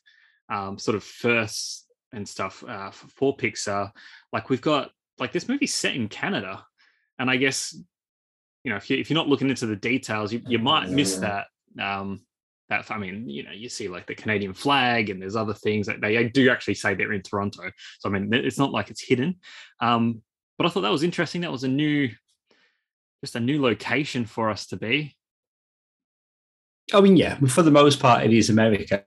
um, 0.50 0.78
sort 0.78 0.96
of 0.96 1.04
firsts 1.04 1.86
and 2.14 2.28
stuff 2.28 2.64
uh, 2.68 2.92
for 2.92 3.36
Pixar. 3.36 3.92
Like 4.32 4.50
we've 4.50 4.62
got 4.62 4.92
like 5.20 5.32
this 5.32 5.50
movie 5.50 5.68
set 5.68 5.96
in 5.96 6.08
Canada, 6.08 6.66
and 7.20 7.30
I 7.30 7.36
guess 7.38 7.76
you 8.64 8.72
know 8.72 8.78
if 8.78 8.90
you 8.90 8.98
if 8.98 9.10
you're 9.10 9.16
not 9.16 9.28
looking 9.28 9.50
into 9.50 9.66
the 9.66 9.76
details, 9.76 10.32
you, 10.32 10.42
you 10.48 10.60
might 10.60 10.90
miss 10.90 11.18
that. 11.18 11.48
Um, 11.80 12.22
that 12.70 12.90
I 12.92 12.98
mean, 12.98 13.30
you 13.30 13.44
know, 13.44 13.52
you 13.52 13.70
see 13.70 13.88
like 13.88 14.08
the 14.08 14.16
Canadian 14.16 14.54
flag, 14.54 15.10
and 15.10 15.22
there's 15.22 15.36
other 15.36 15.54
things 15.54 15.88
that 15.88 16.02
they 16.02 16.28
do 16.30 16.50
actually 16.50 16.74
say 16.76 16.94
they're 16.94 17.14
in 17.14 17.22
Toronto. 17.22 17.72
So 18.00 18.10
I 18.10 18.12
mean, 18.12 18.34
it's 18.34 18.58
not 18.60 18.72
like 18.72 18.90
it's 18.90 19.02
hidden. 19.02 19.36
Um, 19.80 20.22
but 20.58 20.66
I 20.66 20.70
thought 20.70 20.82
that 20.82 20.92
was 20.92 21.04
interesting. 21.04 21.42
That 21.42 21.52
was 21.52 21.64
a 21.64 21.68
new, 21.70 22.10
just 23.24 23.36
a 23.36 23.40
new 23.40 23.62
location 23.62 24.26
for 24.26 24.50
us 24.50 24.66
to 24.68 24.76
be. 24.78 25.16
I 26.94 27.02
mean, 27.02 27.16
yeah, 27.18 27.38
for 27.48 27.62
the 27.62 27.72
most 27.72 28.00
part, 28.00 28.24
it 28.26 28.34
is 28.34 28.50
America. 28.50 29.04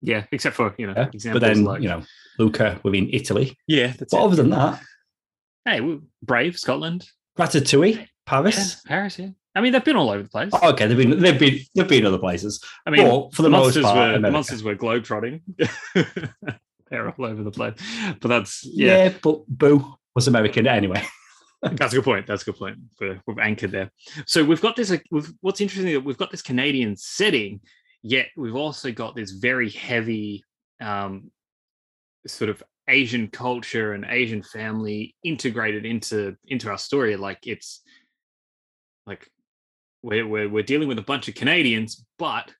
Yeah, 0.00 0.24
except 0.30 0.56
for 0.56 0.74
you 0.78 0.86
know 0.86 0.94
Yeah? 0.96 1.08
examples 1.12 1.40
But 1.42 1.46
then, 1.46 1.64
like 1.64 1.82
you 1.82 1.88
know, 1.88 2.02
Luca 2.38 2.80
within 2.84 3.10
Italy. 3.12 3.56
yeah, 3.66 3.88
that's 3.98 4.12
But 4.12 4.18
it. 4.18 4.24
other 4.24 4.36
than 4.36 4.50
that, 4.50 4.80
Hey, 5.64 5.98
Brave 6.22 6.58
Scotland, 6.58 7.06
Ratatouille, 7.38 7.96
yeah, 7.96 8.04
Paris. 8.24 8.80
Paris. 8.86 9.18
Yeah, 9.18 9.30
I 9.54 9.60
mean 9.60 9.72
they've 9.72 9.84
been 9.84 9.96
all 9.96 10.10
over 10.10 10.22
the 10.22 10.28
place. 10.28 10.50
Oh, 10.52 10.70
okay, 10.70 10.86
they've 10.86 10.96
been 10.96 11.18
they've 11.20 11.38
been 11.38 11.58
they've 11.74 11.88
been 11.88 12.06
other 12.06 12.18
places. 12.18 12.62
I 12.86 12.90
mean, 12.90 13.06
but 13.06 13.34
for 13.34 13.42
the 13.42 13.50
most 13.50 13.76
monsters 13.76 13.84
part, 13.84 14.22
were 14.22 14.30
monsters 14.30 14.62
were 14.62 14.76
globetrotting. 14.76 15.40
They're 16.90 17.10
all 17.10 17.24
over 17.26 17.42
the 17.42 17.50
place, 17.50 17.74
but 18.20 18.28
that's 18.28 18.64
Yeah. 18.64 19.04
yeah, 19.04 19.14
but 19.22 19.46
Boo 19.46 19.94
was 20.14 20.28
American 20.28 20.66
anyway. 20.66 21.04
that's 21.62 21.92
a 21.92 21.96
good 21.96 22.04
point. 22.04 22.26
That's 22.26 22.42
a 22.42 22.44
good 22.46 22.56
point. 22.56 22.78
We're, 23.00 23.20
we've 23.26 23.38
anchored 23.38 23.72
there. 23.72 23.90
So 24.26 24.44
we've 24.44 24.60
got 24.60 24.76
this. 24.76 24.90
uh, 24.90 24.98
We've, 25.10 25.30
what's 25.40 25.60
interesting 25.60 25.92
that 25.92 26.04
we've 26.04 26.16
got 26.16 26.30
this 26.30 26.40
Canadian 26.42 26.96
setting, 26.96 27.60
yet 28.02 28.28
we've 28.36 28.56
also 28.56 28.90
got 28.92 29.16
this 29.16 29.32
very 29.32 29.68
heavy 29.70 30.44
um, 30.80 31.30
sort 32.26 32.48
of 32.48 32.62
Asian 32.88 33.28
culture 33.28 33.92
and 33.92 34.06
Asian 34.08 34.42
family 34.42 35.14
integrated 35.24 35.84
into 35.84 36.36
into 36.46 36.70
our 36.70 36.78
story. 36.78 37.16
Like 37.16 37.40
it's 37.46 37.82
like 39.06 39.28
we're 40.02 40.26
we're, 40.26 40.48
we're 40.48 40.62
dealing 40.62 40.88
with 40.88 40.98
a 40.98 41.02
bunch 41.02 41.28
of 41.28 41.34
Canadians, 41.34 42.04
but 42.18 42.52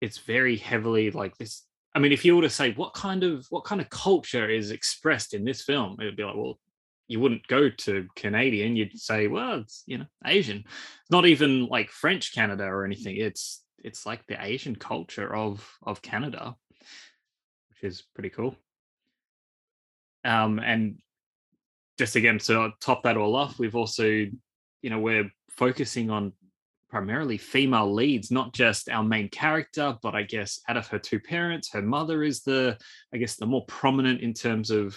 it's 0.00 0.18
very 0.18 0.56
heavily 0.56 1.10
like 1.10 1.36
this. 1.36 1.64
I 1.94 1.98
mean, 1.98 2.12
if 2.12 2.24
you 2.24 2.36
were 2.36 2.42
to 2.42 2.50
say 2.50 2.72
what 2.72 2.94
kind 2.94 3.24
of 3.24 3.46
what 3.50 3.64
kind 3.64 3.80
of 3.80 3.90
culture 3.90 4.48
is 4.48 4.70
expressed 4.70 5.34
in 5.34 5.44
this 5.44 5.62
film, 5.62 5.96
it 6.00 6.04
would 6.04 6.16
be 6.16 6.24
like, 6.24 6.36
well, 6.36 6.58
you 7.08 7.20
wouldn't 7.20 7.46
go 7.48 7.70
to 7.70 8.06
Canadian. 8.14 8.76
You'd 8.76 8.98
say, 8.98 9.26
well, 9.26 9.60
it's 9.60 9.82
you 9.86 9.98
know 9.98 10.06
Asian. 10.24 10.58
It's 10.58 11.10
not 11.10 11.26
even 11.26 11.66
like 11.66 11.90
French 11.90 12.34
Canada 12.34 12.64
or 12.64 12.84
anything. 12.84 13.16
It's 13.16 13.64
it's 13.82 14.06
like 14.06 14.26
the 14.26 14.42
Asian 14.42 14.76
culture 14.76 15.34
of 15.34 15.66
of 15.82 16.02
Canada, 16.02 16.54
which 17.70 17.90
is 17.90 18.04
pretty 18.14 18.30
cool. 18.30 18.54
Um, 20.24 20.58
and 20.58 20.98
just 21.98 22.16
again 22.16 22.38
to 22.38 22.70
top 22.80 23.02
that 23.04 23.16
all 23.16 23.34
off, 23.34 23.58
we've 23.58 23.76
also, 23.76 24.04
you 24.04 24.90
know, 24.90 25.00
we're 25.00 25.30
focusing 25.58 26.08
on 26.08 26.32
primarily 26.88 27.36
female 27.36 27.92
leads, 27.92 28.30
not 28.30 28.54
just 28.54 28.88
our 28.88 29.02
main 29.02 29.28
character, 29.28 29.96
but 30.02 30.14
I 30.14 30.22
guess 30.22 30.60
out 30.68 30.76
of 30.76 30.86
her 30.86 31.00
two 31.00 31.18
parents, 31.18 31.70
her 31.72 31.82
mother 31.82 32.22
is 32.22 32.42
the, 32.42 32.78
I 33.12 33.18
guess, 33.18 33.34
the 33.34 33.44
more 33.44 33.66
prominent 33.66 34.20
in 34.20 34.32
terms 34.32 34.70
of, 34.70 34.96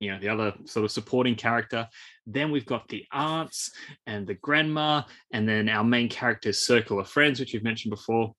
you 0.00 0.10
know, 0.10 0.18
the 0.18 0.28
other 0.28 0.52
sort 0.64 0.84
of 0.84 0.90
supporting 0.90 1.36
character. 1.36 1.88
Then 2.26 2.50
we've 2.50 2.66
got 2.66 2.88
the 2.88 3.04
aunts 3.12 3.70
and 4.06 4.26
the 4.26 4.34
grandma, 4.34 5.02
and 5.32 5.48
then 5.48 5.68
our 5.68 5.84
main 5.84 6.08
character's 6.08 6.58
circle 6.58 6.98
of 6.98 7.08
friends, 7.08 7.38
which 7.38 7.54
you've 7.54 7.62
mentioned 7.62 7.90
before, 7.90 8.34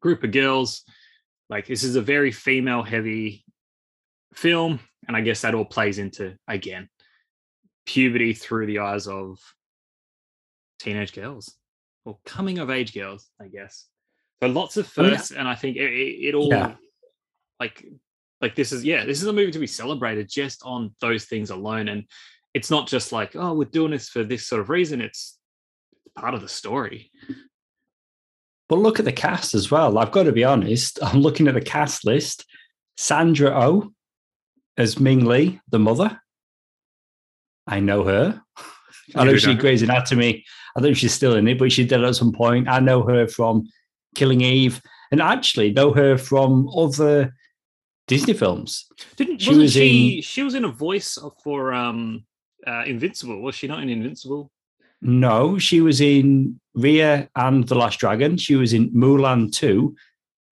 group 0.00 0.22
of 0.22 0.30
girls. 0.30 0.84
Like 1.50 1.66
this 1.66 1.82
is 1.82 1.96
a 1.96 2.00
very 2.00 2.30
female 2.30 2.84
heavy 2.84 3.44
film, 4.34 4.78
and 5.06 5.16
I 5.16 5.20
guess 5.20 5.42
that 5.42 5.54
all 5.54 5.64
plays 5.64 5.98
into 5.98 6.36
again 6.48 6.88
puberty 7.84 8.32
through 8.32 8.66
the 8.66 8.78
eyes 8.78 9.08
of 9.08 9.38
teenage 10.82 11.12
girls 11.12 11.56
or 12.04 12.18
coming 12.24 12.58
of 12.58 12.70
age 12.70 12.92
girls, 12.94 13.28
I 13.40 13.48
guess. 13.48 13.86
So 14.42 14.48
lots 14.48 14.76
of 14.76 14.90
I 14.98 15.02
mean, 15.02 15.10
firsts, 15.12 15.30
and 15.30 15.46
I 15.46 15.54
think 15.54 15.76
it, 15.76 15.92
it, 15.92 16.28
it 16.28 16.34
all 16.34 16.48
Yeah. 16.48 16.74
like 17.60 17.84
like 18.40 18.56
this 18.56 18.72
is 18.72 18.84
yeah, 18.84 19.04
this 19.04 19.22
is 19.22 19.28
a 19.28 19.32
movie 19.32 19.52
to 19.52 19.58
be 19.58 19.66
celebrated 19.66 20.28
just 20.28 20.62
on 20.64 20.94
those 21.00 21.26
things 21.26 21.50
alone, 21.50 21.88
and 21.88 22.04
it's 22.54 22.70
not 22.70 22.88
just 22.88 23.12
like 23.12 23.36
oh 23.36 23.54
we're 23.54 23.64
doing 23.70 23.92
this 23.92 24.08
for 24.08 24.24
this 24.24 24.46
sort 24.46 24.60
of 24.60 24.68
reason. 24.68 25.00
It's 25.00 25.38
part 26.16 26.34
of 26.34 26.40
the 26.40 26.48
story. 26.48 27.10
But 28.68 28.78
look 28.78 28.98
at 28.98 29.04
the 29.04 29.12
cast 29.12 29.54
as 29.54 29.70
well. 29.70 29.98
I've 29.98 30.12
got 30.12 30.24
to 30.24 30.32
be 30.32 30.44
honest. 30.44 30.98
I'm 31.02 31.20
looking 31.20 31.46
at 31.46 31.54
the 31.54 31.60
cast 31.60 32.04
list. 32.04 32.44
Sandra 32.96 33.50
Oh 33.50 33.92
as 34.76 34.98
Ming 34.98 35.24
Lee, 35.24 35.60
the 35.70 35.78
mother. 35.78 36.20
I 37.66 37.80
know 37.80 38.04
her. 38.04 38.42
I 39.14 39.24
know 39.24 39.36
she? 39.36 39.54
Grey's 39.54 39.82
Anatomy. 39.82 40.44
I 40.76 40.80
think 40.80 40.96
she's 40.96 41.12
still 41.14 41.34
in 41.36 41.48
it, 41.48 41.58
but 41.58 41.72
she 41.72 41.84
did 41.84 42.02
at 42.04 42.16
some 42.16 42.32
point. 42.32 42.68
I 42.68 42.80
know 42.80 43.02
her 43.02 43.26
from 43.26 43.68
Killing 44.14 44.40
Eve, 44.40 44.80
and 45.10 45.20
actually 45.20 45.72
know 45.72 45.92
her 45.92 46.16
from 46.16 46.68
other 46.76 47.34
Disney 48.08 48.34
films. 48.34 48.86
Didn't 49.16 49.40
She 49.40 49.54
was 49.54 49.72
she 49.72 50.16
in- 50.16 50.22
she 50.22 50.42
was 50.42 50.54
in 50.54 50.64
a 50.64 50.68
voice 50.72 51.18
for 51.42 51.72
um 51.72 52.24
uh, 52.66 52.84
Invincible? 52.86 53.40
Was 53.40 53.54
she 53.54 53.66
not 53.66 53.82
in 53.82 53.88
Invincible? 53.88 54.50
No, 55.00 55.58
she 55.58 55.80
was 55.80 56.00
in 56.00 56.60
Raya 56.76 57.28
and 57.34 57.66
the 57.66 57.74
Last 57.74 57.98
Dragon. 57.98 58.36
She 58.36 58.54
was 58.54 58.72
in 58.72 58.90
Mulan 58.90 59.52
2 59.52 59.96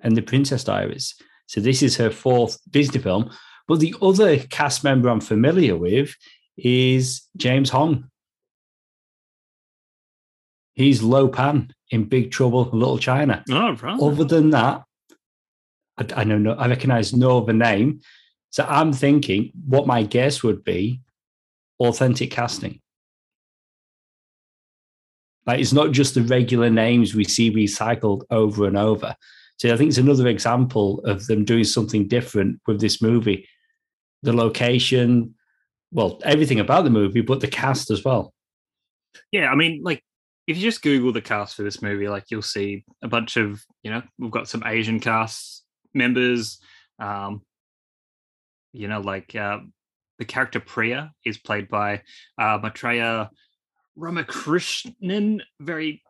and 0.00 0.16
The 0.16 0.22
Princess 0.22 0.64
Diaries. 0.64 1.14
So 1.46 1.60
this 1.60 1.82
is 1.82 1.96
her 1.96 2.10
fourth 2.10 2.58
Disney 2.68 3.00
film. 3.00 3.30
But 3.68 3.78
the 3.78 3.94
other 4.02 4.38
cast 4.38 4.82
member 4.82 5.08
I'm 5.08 5.20
familiar 5.20 5.76
with 5.76 6.16
is 6.56 7.28
James 7.36 7.70
Hong. 7.70 8.09
He's 10.80 11.02
Lo 11.02 11.28
Pan 11.28 11.74
in 11.90 12.04
Big 12.04 12.30
Trouble 12.30 12.70
in 12.70 12.78
Little 12.78 12.98
China. 12.98 13.44
Oh, 13.50 13.76
right. 13.82 14.00
Other 14.00 14.24
than 14.24 14.48
that, 14.50 14.82
I, 15.98 16.06
I 16.16 16.24
know 16.24 16.38
no, 16.38 16.52
I 16.54 16.68
recognize 16.68 17.14
no 17.14 17.36
other 17.36 17.52
name. 17.52 18.00
So 18.48 18.64
I'm 18.66 18.94
thinking 18.94 19.52
what 19.66 19.86
my 19.86 20.04
guess 20.04 20.42
would 20.42 20.64
be 20.64 21.02
authentic 21.80 22.30
casting. 22.30 22.80
Like 25.46 25.60
it's 25.60 25.74
not 25.74 25.92
just 25.92 26.14
the 26.14 26.22
regular 26.22 26.70
names 26.70 27.14
we 27.14 27.24
see 27.24 27.52
recycled 27.52 28.22
over 28.30 28.66
and 28.66 28.78
over. 28.78 29.14
So 29.58 29.72
I 29.74 29.76
think 29.76 29.88
it's 29.88 29.98
another 29.98 30.28
example 30.28 31.00
of 31.04 31.26
them 31.26 31.44
doing 31.44 31.64
something 31.64 32.08
different 32.08 32.58
with 32.66 32.80
this 32.80 33.02
movie. 33.02 33.46
The 34.22 34.32
location, 34.32 35.34
well, 35.92 36.20
everything 36.24 36.58
about 36.58 36.84
the 36.84 36.90
movie, 36.90 37.20
but 37.20 37.40
the 37.40 37.48
cast 37.48 37.90
as 37.90 38.02
well. 38.02 38.32
Yeah, 39.30 39.50
I 39.50 39.56
mean, 39.56 39.82
like 39.84 40.02
if 40.50 40.56
you 40.56 40.62
just 40.62 40.82
Google 40.82 41.12
the 41.12 41.20
cast 41.20 41.54
for 41.54 41.62
this 41.62 41.80
movie, 41.80 42.08
like 42.08 42.24
you'll 42.28 42.42
see 42.42 42.84
a 43.02 43.08
bunch 43.08 43.36
of, 43.36 43.64
you 43.84 43.90
know, 43.92 44.02
we've 44.18 44.32
got 44.32 44.48
some 44.48 44.64
Asian 44.66 44.98
cast 44.98 45.64
members. 45.94 46.58
Um, 46.98 47.42
you 48.72 48.88
know, 48.88 49.00
like 49.00 49.36
uh, 49.36 49.58
the 50.18 50.24
character 50.24 50.58
Priya 50.58 51.12
is 51.24 51.38
played 51.38 51.68
by 51.68 52.02
uh, 52.36 52.58
Maitreyi 52.58 53.28
Ramakrishnan. 53.96 55.40
Very, 55.60 56.02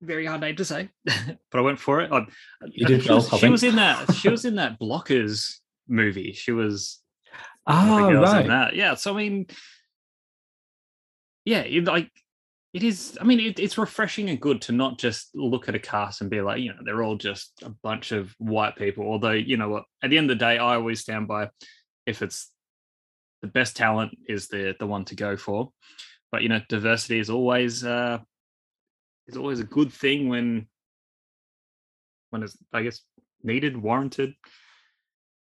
very 0.00 0.24
hard 0.24 0.40
name 0.40 0.54
to 0.54 0.64
say, 0.64 0.88
but 1.04 1.58
I 1.58 1.60
went 1.60 1.80
for 1.80 2.00
it. 2.00 2.12
I, 2.12 2.26
You 2.66 2.86
did 2.86 3.02
she, 3.02 3.12
was, 3.12 3.28
she 3.40 3.48
was 3.48 3.64
in 3.64 3.74
that. 3.74 4.14
She 4.14 4.28
was 4.28 4.44
in 4.44 4.54
that 4.54 4.78
Blockers 4.78 5.56
movie. 5.88 6.32
She 6.32 6.52
was 6.52 7.00
one 7.64 7.88
of 7.88 8.06
the 8.06 8.12
girls 8.12 8.30
in 8.30 8.36
right. 8.36 8.46
that. 8.46 8.76
Yeah. 8.76 8.94
So 8.94 9.12
I 9.12 9.16
mean, 9.16 9.46
yeah, 11.44 11.64
like 11.82 12.10
it 12.72 12.82
is. 12.82 13.18
I 13.20 13.24
mean, 13.24 13.40
it, 13.40 13.58
it's 13.58 13.78
refreshing 13.78 14.30
and 14.30 14.40
good 14.40 14.62
to 14.62 14.72
not 14.72 14.98
just 14.98 15.30
look 15.34 15.68
at 15.68 15.74
a 15.74 15.78
cast 15.78 16.20
and 16.20 16.30
be 16.30 16.40
like, 16.40 16.60
you 16.60 16.70
know, 16.70 16.78
they're 16.84 17.02
all 17.02 17.16
just 17.16 17.52
a 17.62 17.70
bunch 17.70 18.12
of 18.12 18.34
white 18.38 18.76
people. 18.76 19.04
Although, 19.04 19.32
you 19.32 19.56
know 19.56 19.68
what, 19.68 19.84
at 20.02 20.10
the 20.10 20.18
end 20.18 20.30
of 20.30 20.38
the 20.38 20.44
day, 20.44 20.58
I 20.58 20.76
always 20.76 21.00
stand 21.00 21.26
by 21.26 21.50
if 22.06 22.22
it's 22.22 22.50
the 23.42 23.48
best 23.48 23.76
talent 23.76 24.16
is 24.28 24.48
the 24.48 24.76
the 24.78 24.86
one 24.86 25.04
to 25.06 25.16
go 25.16 25.36
for. 25.36 25.72
But 26.30 26.42
you 26.42 26.48
know, 26.48 26.60
diversity 26.68 27.18
is 27.18 27.30
always 27.30 27.84
uh 27.84 28.18
is 29.26 29.36
always 29.36 29.60
a 29.60 29.64
good 29.64 29.92
thing 29.92 30.28
when 30.28 30.68
when 32.30 32.42
it's 32.42 32.56
I 32.72 32.82
guess 32.82 33.00
needed, 33.42 33.76
warranted. 33.76 34.34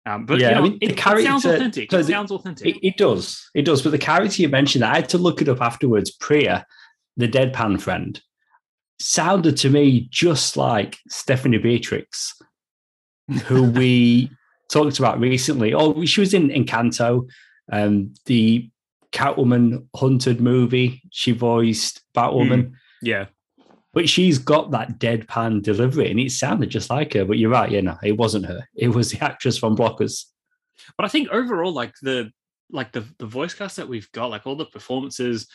Um, 0.07 0.25
but 0.25 0.39
Yeah, 0.39 0.51
you 0.51 0.55
I 0.55 0.59
know, 0.59 0.63
mean, 0.63 0.79
the 0.81 0.87
it, 0.87 0.91
it 0.93 1.25
sounds 1.25 1.45
authentic. 1.45 1.91
so 1.91 1.99
It 1.99 2.07
sounds 2.07 2.31
authentic. 2.31 2.77
It, 2.77 2.87
it 2.87 2.97
does. 2.97 3.51
It 3.55 3.63
does. 3.63 3.83
But 3.83 3.91
the 3.91 3.99
character 3.99 4.41
you 4.41 4.49
mentioned, 4.49 4.85
I 4.85 4.95
had 4.97 5.09
to 5.11 5.19
look 5.19 5.43
it 5.43 5.49
up 5.49 5.61
afterwards. 5.61 6.11
Priya, 6.13 6.65
the 7.19 7.29
deadpan 7.29 7.81
friend, 7.81 8.21
sounded 8.99 9.57
to 9.59 9.69
me 9.69 10.09
just 10.11 10.57
like 10.57 10.99
Stephanie 11.09 11.59
Beatriz, 11.59 12.35
who 13.45 13.65
we 13.71 14.31
talked 14.71 14.99
about 14.99 15.21
recently. 15.21 15.75
Oh, 15.75 16.05
she 16.05 16.21
was 16.21 16.33
in 16.33 16.49
Encanto, 16.49 17.29
um, 17.71 18.15
the 18.27 18.71
Catwoman 19.13 19.87
Hunted 19.95 20.41
movie. 20.41 21.03
She 21.11 21.33
voiced 21.33 22.03
Batwoman, 22.15 22.73
yeah. 23.03 23.27
but 23.93 24.09
she's 24.09 24.39
got 24.39 24.71
that 24.71 24.99
deadpan 24.99 25.63
delivery, 25.63 26.11
and 26.11 26.21
it 26.21 26.31
sounded 26.31 26.71
just 26.71 26.89
like 26.89 27.15
her. 27.15 27.25
But 27.25 27.39
you're 27.39 27.51
right, 27.51 27.71
yeah, 27.71 27.81
no, 27.81 27.99
it 28.03 28.17
wasn't 28.17 28.47
her. 28.47 28.67
It 28.75 28.89
was 28.89 29.11
the 29.11 29.25
actress 29.25 29.59
from 29.59 29.77
Blockers. 29.77 30.25
but 30.97 31.05
I 31.05 31.09
think 31.09 31.29
overall, 31.31 31.73
like 31.73 31.95
the 32.01 32.31
like 32.71 32.93
the 32.93 33.05
the 33.19 33.27
voice 33.27 33.55
cast 33.55 33.77
that 33.77 33.89
we've 33.89 34.11
got, 34.13 34.31
like 34.31 34.47
all 34.47 34.57
the 34.57 34.67
performances. 34.67 35.49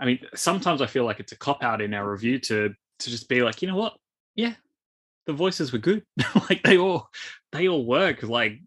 I 0.00 0.06
mean, 0.06 0.20
sometimes 0.34 0.80
I 0.80 0.86
feel 0.86 1.04
like 1.04 1.20
it's 1.20 1.32
a 1.32 1.38
cop 1.38 1.62
out 1.62 1.82
in 1.82 1.92
our 1.94 2.10
review 2.10 2.38
to 2.40 2.74
to 3.00 3.10
just 3.10 3.28
be 3.28 3.42
like, 3.42 3.62
you 3.62 3.68
know 3.68 3.76
what? 3.76 3.94
Yeah, 4.34 4.54
the 5.26 5.32
voices 5.32 5.72
were 5.72 5.78
good. 5.78 6.04
like 6.48 6.62
they 6.62 6.78
all 6.78 7.08
they 7.52 7.68
all 7.68 7.84
work. 7.84 8.22
Like 8.22 8.60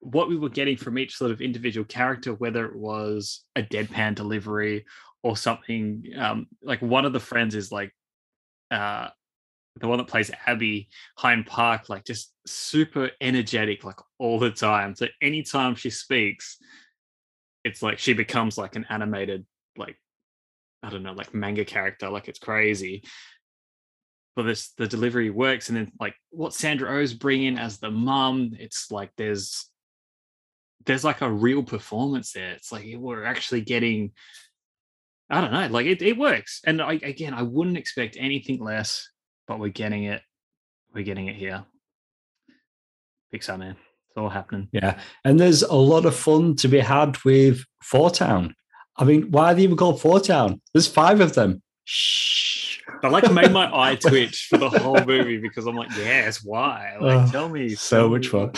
what 0.00 0.28
we 0.28 0.36
were 0.36 0.48
getting 0.48 0.76
from 0.76 0.98
each 0.98 1.16
sort 1.16 1.32
of 1.32 1.40
individual 1.40 1.84
character, 1.84 2.34
whether 2.34 2.64
it 2.66 2.76
was 2.76 3.44
a 3.56 3.62
deadpan 3.62 4.14
delivery 4.14 4.86
or 5.22 5.36
something. 5.36 6.04
Um, 6.16 6.46
like 6.62 6.80
one 6.80 7.04
of 7.04 7.12
the 7.12 7.20
friends 7.20 7.54
is 7.54 7.72
like 7.72 7.92
uh 8.70 9.08
the 9.78 9.88
one 9.88 9.98
that 9.98 10.06
plays 10.06 10.30
Abby 10.46 10.88
Hyein 11.18 11.44
Park, 11.44 11.88
like 11.88 12.04
just 12.04 12.32
super 12.46 13.10
energetic, 13.20 13.84
like 13.84 13.98
all 14.18 14.38
the 14.38 14.50
time. 14.50 14.94
So 14.94 15.06
anytime 15.20 15.74
she 15.74 15.90
speaks, 15.90 16.56
it's 17.64 17.82
like 17.82 17.98
she 17.98 18.14
becomes 18.14 18.56
like 18.56 18.76
an 18.76 18.86
animated, 18.88 19.44
like 19.76 19.98
I 20.86 20.90
don't 20.90 21.02
know, 21.02 21.12
like 21.12 21.34
manga 21.34 21.64
character. 21.64 22.08
Like 22.08 22.28
it's 22.28 22.38
crazy. 22.38 23.02
But 24.36 24.44
this 24.44 24.72
the 24.76 24.86
delivery 24.86 25.30
works, 25.30 25.68
and 25.68 25.76
then 25.76 25.90
like 25.98 26.14
what 26.30 26.54
Sandra 26.54 26.90
Oh's 26.90 27.12
bring 27.12 27.42
in 27.42 27.58
as 27.58 27.78
the 27.78 27.90
mum, 27.90 28.52
it's 28.58 28.92
like 28.92 29.10
there's 29.16 29.68
there's 30.84 31.02
like 31.02 31.22
a 31.22 31.30
real 31.30 31.64
performance 31.64 32.32
there. 32.32 32.52
It's 32.52 32.70
like 32.70 32.86
we're 32.96 33.24
actually 33.24 33.62
getting. 33.62 34.12
I 35.28 35.40
don't 35.40 35.52
know, 35.52 35.66
like 35.68 35.86
it, 35.86 36.02
it 36.02 36.16
works. 36.16 36.60
And 36.64 36.80
I 36.80 36.92
again 37.02 37.34
I 37.34 37.42
wouldn't 37.42 37.78
expect 37.78 38.16
anything 38.16 38.62
less, 38.62 39.10
but 39.48 39.58
we're 39.58 39.70
getting 39.70 40.04
it. 40.04 40.22
We're 40.94 41.02
getting 41.02 41.26
it 41.26 41.34
here. 41.34 41.64
Pixar 43.34 43.58
man. 43.58 43.76
It's 44.10 44.16
all 44.16 44.28
happening. 44.28 44.68
Yeah. 44.70 45.00
And 45.24 45.40
there's 45.40 45.62
a 45.62 45.74
lot 45.74 46.06
of 46.06 46.14
fun 46.14 46.54
to 46.56 46.68
be 46.68 46.78
had 46.78 47.16
with 47.24 47.64
Four 47.82 48.10
Town. 48.10 48.54
I 48.98 49.04
mean, 49.04 49.30
why 49.30 49.52
are 49.52 49.54
they 49.54 49.62
even 49.62 49.76
called 49.76 50.00
Four 50.00 50.20
Town? 50.20 50.60
There's 50.72 50.86
five 50.86 51.20
of 51.20 51.34
them. 51.34 51.62
Shh. 51.84 52.78
I 53.02 53.08
like 53.08 53.30
made 53.32 53.52
my 53.52 53.70
eye 53.74 53.96
twitch 53.96 54.46
for 54.48 54.58
the 54.58 54.70
whole 54.70 55.04
movie 55.04 55.36
because 55.38 55.66
I'm 55.66 55.76
like, 55.76 55.90
yes, 55.96 56.42
why? 56.42 56.96
Like, 57.00 57.28
Oh, 57.28 57.30
tell 57.30 57.48
me. 57.48 57.70
So 57.70 58.08
much 58.08 58.28
fun. 58.28 58.52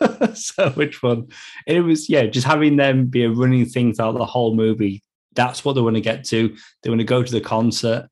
so 0.34 0.72
much 0.76 0.96
fun. 0.96 1.28
And 1.66 1.76
it 1.76 1.82
was, 1.82 2.08
yeah, 2.08 2.26
just 2.26 2.46
having 2.46 2.76
them 2.76 3.06
be 3.06 3.24
a 3.24 3.30
running 3.30 3.66
thing 3.66 3.92
throughout 3.92 4.16
the 4.16 4.24
whole 4.24 4.54
movie. 4.54 5.02
That's 5.34 5.64
what 5.64 5.74
they 5.74 5.80
want 5.80 5.96
to 5.96 6.00
get 6.00 6.24
to. 6.26 6.56
They 6.82 6.90
want 6.90 7.00
to 7.00 7.04
go 7.04 7.22
to 7.22 7.30
the 7.32 7.40
concert 7.40 8.08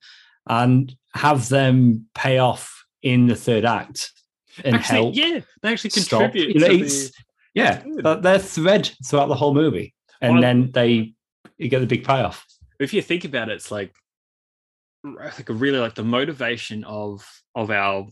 and 0.48 0.94
have 1.14 1.48
them 1.48 2.06
pay 2.14 2.38
off 2.38 2.84
in 3.02 3.26
the 3.26 3.36
third 3.36 3.64
act 3.64 4.12
and 4.64 4.76
Actually, 4.76 4.96
help. 4.96 5.16
yeah, 5.16 5.40
they 5.62 5.72
actually 5.72 5.90
contribute 5.90 6.54
You 6.54 6.60
know, 6.60 6.68
to 6.68 6.78
the. 6.84 7.12
Yeah, 7.54 8.38
thread 8.38 8.90
throughout 9.06 9.28
the 9.28 9.34
whole 9.34 9.54
movie. 9.54 9.94
And 10.20 10.34
Well, 10.34 10.42
then 10.42 10.70
they 10.72 11.14
you 11.58 11.68
get 11.68 11.80
the 11.80 11.86
big 11.86 12.04
payoff. 12.04 12.44
if 12.78 12.92
you 12.92 13.02
think 13.02 13.24
about 13.24 13.48
it, 13.48 13.54
it's 13.54 13.70
like 13.70 13.94
like 15.04 15.46
really 15.48 15.78
like 15.78 15.94
the 15.94 16.04
motivation 16.04 16.84
of 16.84 17.24
of 17.54 17.70
our 17.70 18.06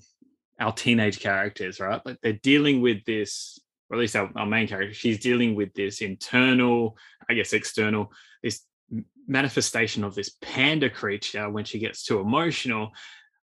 our 0.60 0.72
teenage 0.72 1.20
characters, 1.20 1.80
right? 1.80 2.00
Like 2.04 2.18
they're 2.22 2.34
dealing 2.34 2.80
with 2.80 3.04
this, 3.04 3.58
or 3.90 3.96
at 3.96 4.00
least 4.00 4.16
our, 4.16 4.30
our 4.36 4.46
main 4.46 4.68
character, 4.68 4.94
she's 4.94 5.18
dealing 5.18 5.54
with 5.54 5.74
this 5.74 6.00
internal, 6.00 6.96
I 7.28 7.34
guess 7.34 7.52
external, 7.52 8.12
this 8.42 8.62
manifestation 9.26 10.04
of 10.04 10.14
this 10.14 10.30
panda 10.40 10.88
creature 10.88 11.50
when 11.50 11.64
she 11.64 11.78
gets 11.78 12.04
too 12.04 12.20
emotional. 12.20 12.92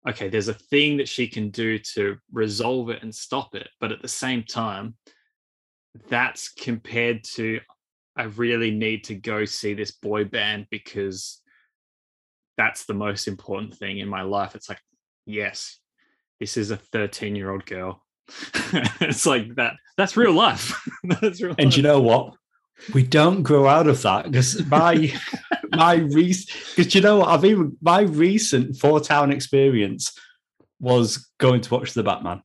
Okay, 0.07 0.29
there's 0.29 0.47
a 0.47 0.53
thing 0.53 0.97
that 0.97 1.09
she 1.09 1.27
can 1.27 1.49
do 1.49 1.79
to 1.79 2.17
resolve 2.31 2.89
it 2.89 3.01
and 3.01 3.13
stop 3.13 3.55
it. 3.55 3.69
But 3.79 3.91
at 3.91 4.01
the 4.01 4.07
same 4.07 4.43
time, 4.43 4.95
that's 6.07 6.49
compared 6.49 7.23
to 7.23 7.59
I 8.19 8.23
really 8.23 8.69
need 8.69 9.05
to 9.05 9.15
go 9.15 9.45
see 9.45 9.73
this 9.73 9.91
boy 9.91 10.25
band 10.25 10.67
because 10.69 11.39
that's 12.57 12.83
the 12.85 12.93
most 12.93 13.29
important 13.29 13.73
thing 13.77 13.99
in 13.99 14.09
my 14.09 14.23
life. 14.23 14.55
It's 14.55 14.67
like, 14.67 14.81
yes, 15.25 15.79
this 16.41 16.57
is 16.57 16.69
a 16.69 16.75
13 16.75 17.33
year 17.33 17.49
old 17.49 17.65
girl. 17.65 18.03
it's 18.99 19.25
like 19.25 19.55
that. 19.55 19.75
That's 19.95 20.17
real 20.17 20.33
life. 20.33 20.85
that's 21.21 21.41
real 21.41 21.55
And 21.57 21.67
life. 21.67 21.77
you 21.77 21.81
know 21.81 22.01
what? 22.01 22.33
We 22.93 23.03
don't 23.03 23.41
grow 23.41 23.67
out 23.67 23.87
of 23.87 24.01
that 24.01 24.25
because 24.25 24.65
my 24.65 25.13
my 25.71 25.95
recent 25.95 26.75
because 26.75 26.93
you 26.93 26.99
know 26.99 27.19
what 27.19 27.29
I've 27.29 27.45
even 27.45 27.77
my 27.81 28.01
recent 28.01 28.75
four 28.75 28.99
town 28.99 29.31
experience 29.31 30.11
was 30.81 31.29
going 31.37 31.61
to 31.61 31.73
watch 31.73 31.93
the 31.93 32.03
Batman. 32.03 32.43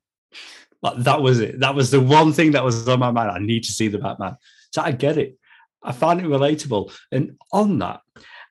Like 0.81 0.99
that 0.99 1.21
was 1.21 1.41
it. 1.41 1.59
That 1.59 1.75
was 1.75 1.91
the 1.91 1.99
one 1.99 2.31
thing 2.31 2.51
that 2.51 2.63
was 2.63 2.87
on 2.87 2.99
my 2.99 3.11
mind. 3.11 3.31
I 3.31 3.39
need 3.39 3.65
to 3.65 3.73
see 3.73 3.89
the 3.89 3.97
Batman. 3.97 4.37
So 4.71 4.81
I 4.81 4.91
get 4.91 5.17
it. 5.17 5.37
I 5.85 5.91
find 5.91 6.19
it 6.19 6.25
relatable. 6.25 6.91
And 7.11 7.37
on 7.53 7.79
that, 7.79 8.01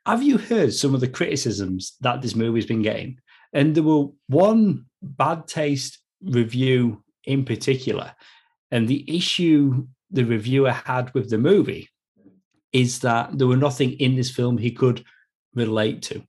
have 0.06 0.22
you 0.22 0.38
heard 0.38 0.72
some 0.72 0.94
of 0.94 1.00
the 1.00 1.08
criticisms 1.08 1.96
that 2.00 2.22
this 2.22 2.34
movie's 2.34 2.66
been 2.66 2.82
getting? 2.82 3.18
And 3.52 3.74
there 3.74 3.82
were 3.82 4.06
one 4.28 4.86
bad 5.02 5.46
taste 5.46 5.98
review 6.22 7.02
in 7.24 7.44
particular. 7.44 8.14
And 8.70 8.88
the 8.88 9.04
issue 9.16 9.86
the 10.10 10.24
reviewer 10.24 10.72
had 10.72 11.12
with 11.14 11.28
the 11.30 11.38
movie 11.38 11.88
is 12.72 13.00
that 13.00 13.36
there 13.36 13.46
were 13.46 13.56
nothing 13.56 13.92
in 13.92 14.16
this 14.16 14.30
film 14.30 14.58
he 14.58 14.70
could 14.70 15.04
relate 15.54 16.02
to. 16.02 16.22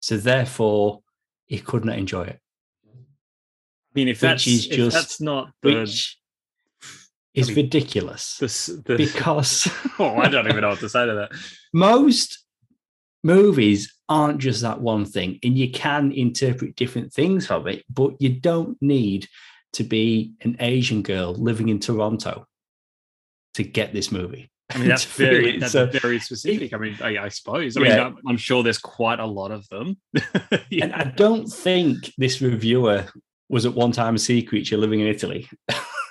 So 0.00 0.16
therefore, 0.16 1.02
he 1.46 1.58
could 1.58 1.84
not 1.84 1.98
enjoy 1.98 2.24
it, 2.24 2.40
I 2.84 3.92
mean, 3.94 4.08
if 4.08 4.20
that's, 4.20 4.46
is 4.46 4.66
if 4.66 4.76
just- 4.76 4.96
that's 4.96 5.20
not 5.20 5.50
the, 5.62 5.74
which 5.74 6.18
is 7.34 7.48
mean, 7.48 7.56
ridiculous 7.56 8.36
the, 8.38 8.46
s- 8.46 8.70
the 8.86 8.96
because 8.96 9.68
oh, 9.98 10.16
I 10.16 10.28
don't 10.28 10.48
even 10.48 10.62
know 10.62 10.70
what 10.70 10.80
to 10.80 10.88
say 10.88 11.06
to 11.06 11.14
that. 11.14 11.30
most 11.72 12.44
movies 13.22 13.94
aren't 14.08 14.38
just 14.38 14.62
that 14.62 14.80
one 14.80 15.04
thing, 15.04 15.38
and 15.42 15.56
you 15.58 15.70
can 15.70 16.12
interpret 16.12 16.76
different 16.76 17.12
things 17.12 17.46
from 17.46 17.66
it, 17.68 17.84
but 17.90 18.14
you 18.20 18.30
don't 18.40 18.76
need 18.80 19.28
to 19.74 19.84
be 19.84 20.32
an 20.40 20.56
Asian 20.60 21.02
girl 21.02 21.34
living 21.34 21.68
in 21.68 21.78
Toronto 21.78 22.46
to 23.54 23.62
get 23.62 23.92
this 23.92 24.10
movie. 24.10 24.50
I 24.70 24.78
mean, 24.78 24.88
that's 24.88 25.04
very 25.24 25.58
that's 25.58 25.72
so- 25.72 25.86
very 25.86 26.18
specific. 26.20 26.72
I 26.72 26.78
mean, 26.78 26.96
I, 27.02 27.18
I 27.18 27.28
suppose. 27.28 27.76
I 27.76 27.80
mean, 27.80 27.92
I'm, 27.92 28.16
I'm 28.26 28.36
sure 28.36 28.62
there's 28.62 28.78
quite 28.78 29.20
a 29.20 29.26
lot 29.26 29.50
of 29.50 29.68
them. 29.68 29.98
Yeah. 30.70 30.84
And 30.84 30.94
I 30.94 31.04
don't 31.04 31.46
think 31.46 32.12
this 32.18 32.40
reviewer 32.40 33.06
was 33.48 33.66
at 33.66 33.74
one 33.74 33.92
time 33.92 34.14
a 34.14 34.18
sea 34.18 34.42
creature 34.42 34.76
living 34.76 35.00
in 35.00 35.06
Italy. 35.06 35.48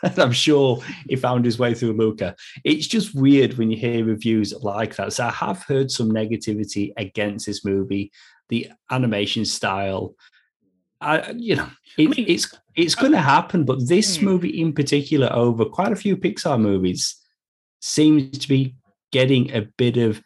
I'm 0.18 0.32
sure 0.32 0.82
he 1.08 1.16
found 1.16 1.46
his 1.46 1.60
way 1.60 1.74
through 1.74 1.94
Luca. 1.94 2.36
It's 2.64 2.88
just 2.88 3.16
weird 3.16 3.58
when 3.58 3.72
you 3.72 3.78
hear 3.78 4.06
reviews 4.06 4.54
like 4.62 4.96
that. 4.96 5.14
So 5.14 5.26
I 5.26 5.32
have 5.32 5.64
heard 5.64 5.92
some 5.92 6.12
negativity 6.12 6.92
against 6.98 7.46
this 7.46 7.66
movie 7.66 8.12
the 8.50 8.70
animation 8.92 9.46
style. 9.46 10.16
I, 11.00 11.32
you 11.32 11.56
know, 11.56 11.70
it, 11.98 12.08
I 12.08 12.10
mean, 12.10 12.26
it's 12.28 12.54
it's 12.76 12.96
going 12.96 13.12
to 13.12 13.22
happen. 13.22 13.66
But 13.66 13.88
this 13.88 14.18
hmm. 14.18 14.26
movie 14.26 14.62
in 14.62 14.74
particular, 14.74 15.32
over 15.32 15.66
quite 15.66 15.92
a 15.92 15.98
few 15.98 16.18
Pixar 16.18 16.60
movies, 16.60 17.16
seems 17.82 18.38
to 18.40 18.48
be 18.48 18.76
getting 19.12 19.52
a 19.52 19.62
bit 19.78 19.98
of 19.98 20.22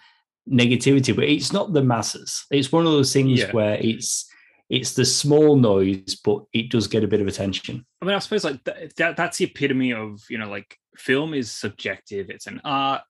negativity. 0.49 1.15
But 1.15 1.25
it's 1.25 1.51
not 1.51 1.73
the 1.73 1.83
masses. 1.83 2.45
It's 2.51 2.71
one 2.71 2.85
of 2.85 2.91
those 2.91 3.11
things 3.11 3.39
yeah. 3.39 3.51
where 3.51 3.75
it's 3.75 4.29
it's 4.69 4.93
the 4.93 5.05
small 5.05 5.57
noise, 5.57 6.15
but 6.23 6.45
it 6.53 6.71
does 6.71 6.87
get 6.87 7.03
a 7.03 7.07
bit 7.07 7.21
of 7.21 7.27
attention. 7.27 7.85
I 8.01 8.05
mean, 8.05 8.15
I 8.15 8.19
suppose 8.19 8.43
like 8.43 8.63
th- 8.63 8.95
that 8.95 9.15
that's 9.15 9.37
the 9.37 9.45
epitome 9.45 9.93
of 9.93 10.21
you 10.29 10.37
know 10.37 10.49
like 10.49 10.77
film 10.95 11.33
is 11.33 11.51
subjective. 11.51 12.29
It's 12.29 12.47
an 12.47 12.61
art. 12.63 13.01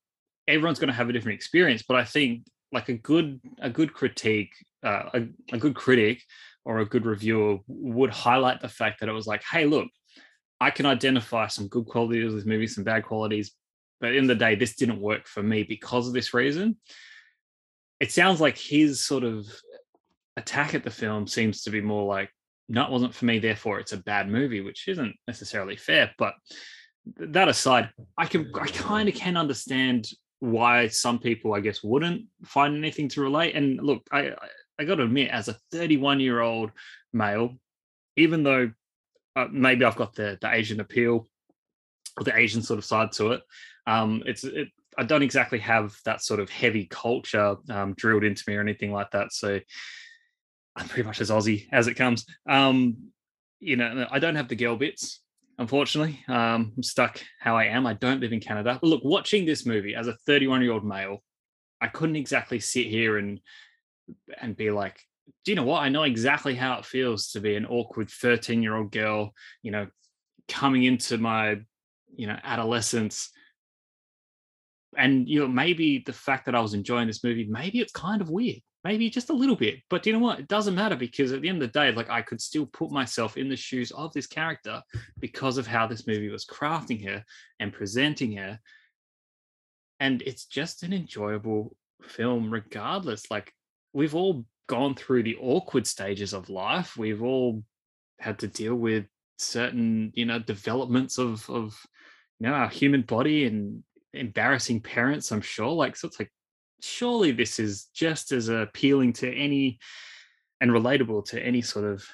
Everyone's 0.48 0.80
going 0.80 0.90
to 0.90 0.94
have 0.94 1.10
a 1.10 1.14
different 1.14 1.36
experience, 1.36 1.84
but 1.88 1.98
I 1.98 2.04
think 2.04 2.44
like 2.72 2.90
a 2.90 2.94
good 2.94 3.40
a 3.60 3.70
good 3.70 3.94
critique, 3.94 4.52
uh, 4.84 5.10
a, 5.14 5.28
a 5.54 5.58
good 5.58 5.76
critic 5.76 6.22
or 6.66 6.80
a 6.80 6.86
good 6.86 7.06
reviewer 7.06 7.58
would 7.68 8.12
highlight 8.12 8.62
the 8.62 8.70
fact 8.70 9.00
that 9.00 9.10
it 9.10 9.14
was 9.14 9.28
like, 9.28 9.44
hey, 9.44 9.66
look, 9.66 9.88
I 10.60 10.70
can 10.70 10.86
identify 10.86 11.48
some 11.48 11.68
good 11.68 11.86
qualities 11.86 12.34
this 12.34 12.46
movie, 12.46 12.68
some 12.68 12.84
bad 12.84 13.04
qualities, 13.04 13.52
but 14.00 14.16
in 14.16 14.28
the 14.28 14.36
day, 14.36 14.56
this 14.56 14.76
didn't 14.76 15.00
work 15.00 15.28
for 15.28 15.42
me 15.42 15.64
because 15.64 16.08
of 16.08 16.14
this 16.14 16.34
reason. 16.34 16.78
It 18.00 18.12
sounds 18.12 18.42
like 18.42 18.58
his 18.58 19.04
sort 19.04 19.24
of 19.24 19.48
attack 20.38 20.76
at 20.76 20.84
the 20.84 20.90
film 20.90 21.28
seems 21.28 21.64
to 21.64 21.72
be 21.72 21.82
more 21.82 22.06
like 22.06 22.30
no, 22.70 22.86
it 22.86 22.92
wasn't 22.92 23.14
for 23.14 23.26
me, 23.26 23.40
therefore 23.40 23.80
it's 23.80 23.94
a 23.94 23.98
bad 23.98 24.30
movie, 24.30 24.62
which 24.62 24.88
isn't 24.88 25.16
necessarily 25.28 25.76
fair. 25.76 26.12
But 26.18 26.34
that 27.18 27.48
aside, 27.48 27.90
I 28.18 28.26
can 28.26 28.52
I 28.60 28.68
kind 28.68 29.10
of 29.10 29.16
can 29.16 29.38
understand 29.38 30.08
why 30.40 30.88
some 30.88 31.20
people, 31.20 31.54
I 31.54 31.60
guess, 31.60 31.84
wouldn't 31.84 32.26
find 32.46 32.76
anything 32.76 33.10
to 33.10 33.22
relate. 33.22 33.56
And 33.56 33.82
look, 33.82 34.04
I 34.12 34.30
I, 34.30 34.48
I 34.80 34.84
got 34.86 34.96
to 34.96 35.04
admit, 35.04 35.30
as 35.32 35.48
a 35.48 35.58
31 35.72 36.20
year 36.20 36.42
old 36.42 36.72
male, 37.14 37.58
even 38.16 38.44
though 38.44 38.72
uh, 39.36 39.48
maybe 39.52 39.86
I've 39.86 39.96
got 39.96 40.16
the 40.16 40.38
the 40.42 40.54
Asian 40.54 40.80
appeal 40.80 41.28
or 42.18 42.24
the 42.24 42.38
Asian 42.38 42.62
sort 42.62 42.78
of 42.78 42.86
side 42.86 43.12
to 43.14 43.34
it, 43.34 43.42
um, 43.88 44.24
it's 44.26 44.44
it, 44.44 44.70
I 44.98 45.04
don't 45.04 45.24
exactly 45.24 45.60
have 45.60 45.96
that 46.06 46.22
sort 46.22 46.40
of 46.40 46.50
heavy 46.50 46.86
culture 46.86 47.56
um, 47.70 47.94
drilled 47.94 48.24
into 48.24 48.44
me 48.48 48.56
or 48.56 48.62
anything 48.62 48.92
like 48.92 49.12
that. 49.12 49.32
So 49.32 49.60
I'm 50.76 50.88
pretty 50.88 51.06
much 51.06 51.22
as 51.22 51.30
Aussie 51.30 51.68
as 51.72 51.88
it 51.88 51.96
comes. 51.96 52.26
Um, 52.48 53.12
you 53.60 53.76
know, 53.76 54.08
I 54.10 54.20
don't 54.20 54.36
have 54.36 54.48
the 54.48 54.56
girl 54.56 54.76
bits, 54.76 55.22
unfortunately. 55.58 56.20
Um, 56.28 56.74
I'm 56.76 56.84
stuck 56.84 57.22
how 57.40 57.58
I 57.58 57.66
am. 57.66 57.86
I 57.86 57.94
don't 57.94 58.22
live 58.22 58.34
in 58.34 58.40
Canada. 58.40 58.80
But 58.82 58.88
look, 58.88 59.04
watching 59.04 59.46
this 59.46 59.66
movie 59.66 59.96
as 59.96 60.08
a 60.08 60.16
31 60.26 60.62
year 60.62 60.72
old 60.72 60.86
male, 60.86 61.22
I 61.80 61.88
couldn't 61.88 62.16
exactly 62.16 62.60
sit 62.60 62.88
here 62.88 63.18
and 63.18 63.40
and 64.42 64.58
be 64.58 64.72
like, 64.72 65.00
do 65.46 65.52
you 65.52 65.56
know 65.56 65.64
what? 65.64 65.84
I 65.84 65.90
know 65.90 66.04
exactly 66.04 66.56
how 66.56 66.78
it 66.80 66.86
feels 66.86 67.32
to 67.32 67.40
be 67.40 67.56
an 67.56 67.66
awkward 67.66 68.10
13 68.10 68.64
year 68.64 68.76
old 68.76 68.92
girl, 68.92 69.34
you 69.62 69.72
know, 69.72 69.88
coming 70.48 70.84
into 70.84 71.18
my, 71.18 71.60
you 72.16 72.28
know, 72.28 72.38
adolescence. 72.44 73.30
And 74.98 75.28
you 75.28 75.40
know, 75.40 75.48
maybe 75.48 76.04
the 76.06 76.14
fact 76.14 76.46
that 76.46 76.56
I 76.56 76.62
was 76.62 76.74
enjoying 76.74 77.08
this 77.08 77.24
movie, 77.24 77.48
maybe 77.50 77.80
it's 77.80 77.94
kind 77.94 78.22
of 78.22 78.30
weird 78.30 78.62
maybe 78.84 79.10
just 79.10 79.30
a 79.30 79.34
little 79.34 79.56
bit. 79.56 79.80
But 79.90 80.06
you 80.06 80.14
know 80.14 80.20
what? 80.20 80.40
It 80.40 80.48
doesn't 80.48 80.76
matter 80.76 80.96
because 80.96 81.32
at 81.32 81.42
the 81.42 81.50
end 81.50 81.62
of 81.62 81.72
the 81.72 81.80
day, 81.80 81.92
like 81.92 82.10
I 82.10 82.22
could 82.22 82.42
still 82.42 82.66
put 82.66 82.92
myself 82.92 83.38
in 83.38 83.50
the 83.50 83.56
shoes 83.56 83.92
of 83.92 84.12
this 84.14 84.28
character 84.28 84.82
because 85.20 85.58
of 85.58 85.68
how 85.68 85.88
this 85.88 86.08
movie 86.08 86.30
was 86.30 86.46
crafting 86.46 87.06
her 87.08 87.24
and 87.60 87.74
presenting 87.74 88.36
her. 88.38 88.60
And 90.00 90.22
it's 90.24 90.46
just 90.46 90.84
an 90.84 90.94
enjoyable 90.94 91.76
film, 92.02 92.52
regardless. 92.52 93.30
Like 93.30 93.54
we've 93.94 94.16
all 94.16 94.46
gone 94.68 94.96
through 94.96 95.24
the 95.24 95.38
awkward 95.40 95.86
stages 95.86 96.34
of 96.34 96.50
life. 96.50 96.98
We've 96.98 97.22
all 97.22 97.64
had 98.20 98.40
to 98.40 98.48
deal 98.48 98.76
with 98.76 99.06
certain, 99.38 100.12
you 100.16 100.26
know, 100.26 100.40
developments 100.40 101.20
of 101.20 101.48
of 101.50 101.80
you 102.40 102.48
know 102.48 102.54
our 102.54 102.70
human 102.70 103.04
body 103.04 103.46
and 103.46 103.84
embarrassing 104.14 104.82
parents, 104.82 105.32
I'm 105.32 105.42
sure. 105.42 105.70
Like 105.70 105.96
so 105.96 106.08
it's 106.08 106.20
like 106.20 106.32
surely 106.84 107.32
this 107.32 107.60
is 107.60 107.86
just 107.94 108.32
as 108.32 108.50
appealing 108.50 109.14
to 109.14 109.34
any 109.34 109.80
and 110.60 110.72
relatable 110.72 111.26
to 111.26 111.42
any 111.42 111.62
sort 111.62 111.86
of 111.86 112.06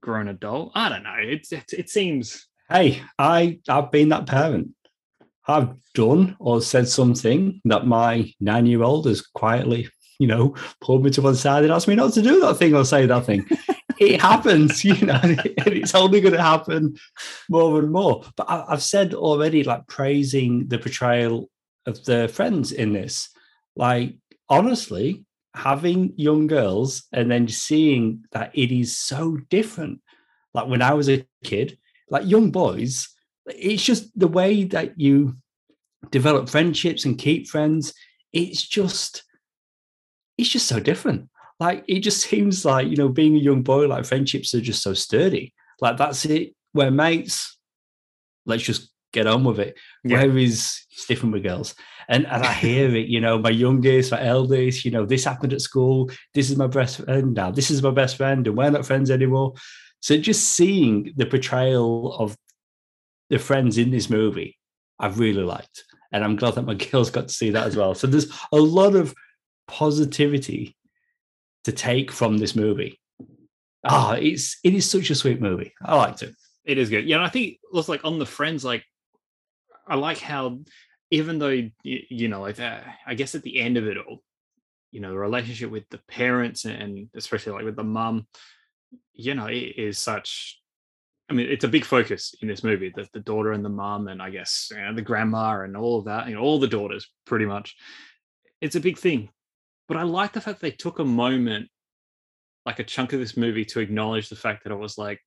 grown 0.00 0.28
adult. 0.28 0.72
I 0.74 0.88
don't 0.88 1.02
know. 1.02 1.16
It, 1.18 1.46
it, 1.50 1.72
it 1.72 1.90
seems. 1.90 2.46
Hey, 2.68 3.02
I 3.18 3.60
I've 3.68 3.90
been 3.90 4.08
that 4.10 4.26
parent. 4.26 4.70
I've 5.48 5.74
done 5.94 6.36
or 6.40 6.60
said 6.60 6.88
something 6.88 7.60
that 7.66 7.86
my 7.86 8.32
nine 8.40 8.66
year 8.66 8.82
old 8.82 9.06
has 9.06 9.22
quietly, 9.22 9.88
you 10.18 10.26
know, 10.26 10.56
pulled 10.80 11.04
me 11.04 11.10
to 11.10 11.22
one 11.22 11.36
side 11.36 11.62
and 11.62 11.72
asked 11.72 11.86
me 11.86 11.94
not 11.94 12.12
to 12.14 12.22
do 12.22 12.40
that 12.40 12.56
thing 12.56 12.74
or 12.74 12.84
say 12.84 13.06
that 13.06 13.24
thing. 13.24 13.48
it 13.98 14.20
happens, 14.20 14.84
you 14.84 14.94
know, 15.06 15.20
and 15.22 15.40
it's 15.66 15.94
only 15.94 16.20
going 16.20 16.34
to 16.34 16.42
happen 16.42 16.96
more 17.48 17.78
and 17.78 17.92
more. 17.92 18.24
But 18.36 18.50
I, 18.50 18.64
I've 18.68 18.82
said 18.82 19.14
already, 19.14 19.62
like 19.62 19.86
praising 19.86 20.66
the 20.66 20.78
portrayal 20.78 21.48
of 21.86 22.04
the 22.04 22.28
friends 22.28 22.72
in 22.72 22.92
this 22.92 23.28
like, 23.76 24.16
honestly, 24.48 25.24
having 25.54 26.12
young 26.16 26.46
girls 26.46 27.04
and 27.12 27.30
then 27.30 27.48
seeing 27.48 28.24
that 28.32 28.50
it 28.54 28.72
is 28.72 28.96
so 28.96 29.38
different. 29.48 30.00
Like 30.54 30.68
when 30.68 30.82
I 30.82 30.94
was 30.94 31.08
a 31.08 31.26
kid, 31.44 31.78
like 32.10 32.26
young 32.26 32.50
boys, 32.50 33.08
it's 33.46 33.82
just 33.82 34.18
the 34.18 34.28
way 34.28 34.64
that 34.64 34.98
you 34.98 35.36
develop 36.10 36.48
friendships 36.48 37.04
and 37.04 37.18
keep 37.18 37.48
friends. 37.48 37.94
It's 38.32 38.62
just, 38.62 39.22
it's 40.36 40.48
just 40.48 40.66
so 40.66 40.80
different. 40.80 41.28
Like 41.58 41.84
it 41.88 42.00
just 42.00 42.20
seems 42.28 42.64
like, 42.64 42.88
you 42.88 42.96
know, 42.96 43.08
being 43.08 43.36
a 43.36 43.40
young 43.40 43.62
boy, 43.62 43.86
like 43.86 44.04
friendships 44.04 44.54
are 44.54 44.60
just 44.60 44.82
so 44.82 44.94
sturdy. 44.94 45.54
Like 45.80 45.96
that's 45.96 46.24
it. 46.24 46.54
We're 46.74 46.90
mates. 46.90 47.58
Let's 48.44 48.62
just 48.62 48.90
get 49.12 49.26
on 49.26 49.44
with 49.44 49.58
it. 49.58 49.76
Yeah. 50.04 50.24
Whereas 50.24 50.82
it's 50.90 51.06
different 51.06 51.32
with 51.32 51.42
girls 51.42 51.74
and 52.08 52.26
and 52.26 52.44
I 52.44 52.52
hear 52.52 52.94
it. 52.94 53.08
You 53.08 53.20
know, 53.20 53.38
my 53.38 53.50
youngest, 53.50 54.12
my 54.12 54.24
eldest. 54.24 54.84
You 54.84 54.90
know, 54.90 55.04
this 55.04 55.24
happened 55.24 55.52
at 55.52 55.60
school. 55.60 56.10
This 56.34 56.50
is 56.50 56.56
my 56.56 56.66
best 56.66 56.98
friend 56.98 57.34
now. 57.34 57.50
This 57.50 57.70
is 57.70 57.82
my 57.82 57.90
best 57.90 58.16
friend, 58.16 58.46
and 58.46 58.56
we're 58.56 58.70
not 58.70 58.86
friends 58.86 59.10
anymore. 59.10 59.54
So 60.00 60.16
just 60.16 60.52
seeing 60.52 61.12
the 61.16 61.26
portrayal 61.26 62.14
of 62.16 62.36
the 63.30 63.38
friends 63.38 63.78
in 63.78 63.90
this 63.90 64.08
movie, 64.08 64.56
I've 64.98 65.18
really 65.18 65.42
liked, 65.42 65.84
and 66.12 66.22
I'm 66.22 66.36
glad 66.36 66.54
that 66.54 66.66
my 66.66 66.74
girls 66.90 67.10
got 67.10 67.28
to 67.28 67.34
see 67.34 67.50
that 67.50 67.66
as 67.66 67.76
well. 67.76 67.94
So 67.94 68.06
there's 68.06 68.30
a 68.52 68.56
lot 68.56 68.94
of 68.94 69.14
positivity 69.66 70.76
to 71.64 71.72
take 71.72 72.12
from 72.12 72.38
this 72.38 72.54
movie. 72.54 73.00
Ah, 73.84 74.10
oh, 74.10 74.14
it's 74.14 74.58
it 74.64 74.74
is 74.74 74.88
such 74.88 75.10
a 75.10 75.14
sweet 75.14 75.40
movie. 75.40 75.72
I 75.84 75.96
liked 75.96 76.22
it. 76.22 76.34
It 76.64 76.78
is 76.78 76.90
good. 76.90 77.06
Yeah, 77.06 77.16
and 77.16 77.24
I 77.24 77.28
think 77.28 77.54
it 77.54 77.58
was 77.72 77.88
like 77.88 78.04
on 78.04 78.18
the 78.18 78.26
Friends, 78.26 78.64
like 78.64 78.84
I 79.86 79.96
like 79.96 80.18
how 80.18 80.58
even 81.10 81.38
though 81.38 81.62
you 81.82 82.28
know 82.28 82.40
like 82.40 82.56
that, 82.56 82.82
uh, 82.82 82.90
i 83.06 83.14
guess 83.14 83.34
at 83.34 83.42
the 83.42 83.60
end 83.60 83.76
of 83.76 83.86
it 83.86 83.96
all 83.96 84.22
you 84.90 85.00
know 85.00 85.10
the 85.10 85.18
relationship 85.18 85.70
with 85.70 85.88
the 85.90 86.00
parents 86.08 86.64
and 86.64 87.08
especially 87.14 87.52
like 87.52 87.64
with 87.64 87.76
the 87.76 87.84
mum 87.84 88.26
you 89.12 89.34
know 89.34 89.46
it 89.46 89.76
is 89.76 89.98
such 89.98 90.60
i 91.28 91.32
mean 91.32 91.48
it's 91.48 91.64
a 91.64 91.68
big 91.68 91.84
focus 91.84 92.34
in 92.40 92.48
this 92.48 92.64
movie 92.64 92.92
the, 92.94 93.06
the 93.12 93.20
daughter 93.20 93.52
and 93.52 93.64
the 93.64 93.68
mum 93.68 94.08
and 94.08 94.20
i 94.20 94.30
guess 94.30 94.68
you 94.72 94.80
know, 94.80 94.94
the 94.94 95.02
grandma 95.02 95.60
and 95.60 95.76
all 95.76 95.98
of 95.98 96.06
that 96.06 96.28
you 96.28 96.34
know 96.34 96.40
all 96.40 96.58
the 96.58 96.68
daughters 96.68 97.10
pretty 97.24 97.46
much. 97.46 97.76
It's 98.62 98.76
a 98.76 98.80
big 98.80 98.98
thing. 98.98 99.28
But 99.86 99.98
i 99.98 100.02
like 100.02 100.32
the 100.32 100.40
fact 100.40 100.60
they 100.60 100.70
took 100.70 100.98
a 100.98 101.04
moment 101.04 101.68
like 102.64 102.80
a 102.80 102.84
chunk 102.84 103.12
of 103.12 103.20
this 103.20 103.36
movie 103.36 103.64
to 103.66 103.80
acknowledge 103.80 104.28
the 104.28 104.34
fact 104.34 104.64
that 104.64 104.72
it 104.72 104.78
was 104.78 104.98
like 104.98 105.20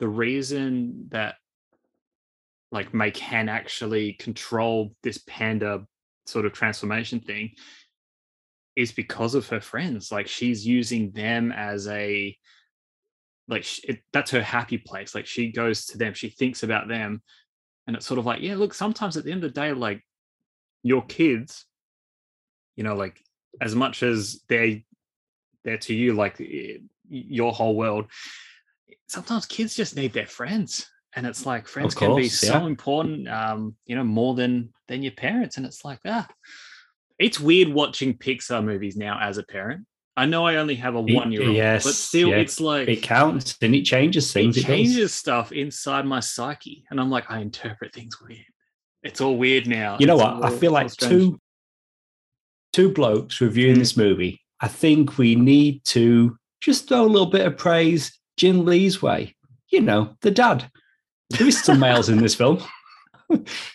the 0.00 0.08
reason 0.08 1.06
that 1.10 1.36
like 2.70 2.92
Mei 2.92 3.10
can 3.10 3.48
actually 3.48 4.14
control 4.14 4.94
this 5.02 5.18
panda 5.26 5.86
sort 6.26 6.44
of 6.44 6.52
transformation 6.52 7.20
thing 7.20 7.52
is 8.76 8.92
because 8.92 9.34
of 9.34 9.48
her 9.48 9.60
friends. 9.60 10.12
Like 10.12 10.28
she's 10.28 10.66
using 10.66 11.10
them 11.12 11.50
as 11.52 11.88
a 11.88 12.36
like 13.48 13.66
it, 13.88 14.00
that's 14.12 14.30
her 14.32 14.42
happy 14.42 14.78
place. 14.78 15.14
Like 15.14 15.26
she 15.26 15.50
goes 15.50 15.86
to 15.86 15.98
them, 15.98 16.14
she 16.14 16.28
thinks 16.28 16.62
about 16.62 16.88
them, 16.88 17.22
and 17.86 17.96
it's 17.96 18.06
sort 18.06 18.18
of 18.18 18.26
like, 18.26 18.42
yeah, 18.42 18.56
look. 18.56 18.74
Sometimes 18.74 19.16
at 19.16 19.24
the 19.24 19.32
end 19.32 19.42
of 19.42 19.52
the 19.52 19.60
day, 19.60 19.72
like 19.72 20.04
your 20.82 21.04
kids, 21.06 21.64
you 22.76 22.84
know, 22.84 22.94
like 22.94 23.20
as 23.60 23.74
much 23.74 24.02
as 24.02 24.42
they're 24.48 24.80
they're 25.64 25.78
to 25.78 25.94
you, 25.94 26.12
like 26.12 26.40
eh, 26.40 26.78
your 27.08 27.52
whole 27.52 27.74
world. 27.74 28.06
Sometimes 29.06 29.46
kids 29.46 29.74
just 29.74 29.96
need 29.96 30.12
their 30.12 30.26
friends 30.26 30.86
and 31.14 31.26
it's 31.26 31.46
like 31.46 31.66
friends 31.66 31.94
course, 31.94 32.08
can 32.08 32.16
be 32.16 32.28
so 32.28 32.66
important 32.66 33.28
um 33.28 33.74
you 33.86 33.96
know 33.96 34.04
more 34.04 34.34
than 34.34 34.72
than 34.88 35.02
your 35.02 35.12
parents. 35.12 35.56
And 35.56 35.66
it's 35.66 35.84
like 35.84 36.00
ah 36.06 36.26
it's 37.18 37.40
weird 37.40 37.68
watching 37.68 38.16
pixar 38.16 38.64
movies 38.64 38.96
now 38.96 39.18
as 39.20 39.38
a 39.38 39.42
parent. 39.42 39.86
I 40.16 40.26
know 40.26 40.44
i 40.46 40.56
only 40.56 40.74
have 40.74 40.96
a 40.96 41.00
one 41.00 41.30
year 41.30 41.46
old 41.46 41.54
yes, 41.54 41.84
but 41.84 41.94
still 41.94 42.30
yeah. 42.30 42.36
it's 42.36 42.60
like 42.60 42.88
it 42.88 43.02
counts 43.02 43.56
and 43.62 43.72
it 43.74 43.82
changes 43.82 44.32
things 44.32 44.56
it 44.56 44.64
changes 44.64 44.96
it 44.96 45.08
stuff 45.10 45.52
inside 45.52 46.06
my 46.06 46.20
psyche. 46.20 46.84
And 46.90 47.00
i'm 47.00 47.10
like 47.10 47.30
i 47.30 47.38
interpret 47.38 47.92
things 47.92 48.20
weird. 48.20 48.44
It's 49.02 49.20
all 49.20 49.36
weird 49.36 49.66
now. 49.66 49.96
You 50.00 50.06
know 50.06 50.14
it's 50.14 50.22
what? 50.22 50.44
I 50.44 50.50
feel 50.50 50.72
like 50.72 50.90
two 50.92 51.38
two 52.72 52.92
blokes 52.92 53.40
reviewing 53.40 53.76
mm. 53.76 53.80
this 53.80 53.96
movie. 53.96 54.40
I 54.60 54.68
think 54.68 55.18
we 55.18 55.34
need 55.34 55.84
to 55.86 56.36
just 56.60 56.88
throw 56.88 57.02
a 57.02 57.06
little 57.06 57.30
bit 57.30 57.46
of 57.46 57.56
praise 57.56 58.18
Jin 58.36 58.64
Lee's 58.64 59.00
way. 59.00 59.34
You 59.68 59.82
know, 59.82 60.16
the 60.22 60.30
dad. 60.30 60.70
There 61.30 61.46
is 61.46 61.62
some 61.62 61.80
males 61.80 62.08
in 62.08 62.18
this 62.18 62.34
film. 62.34 62.62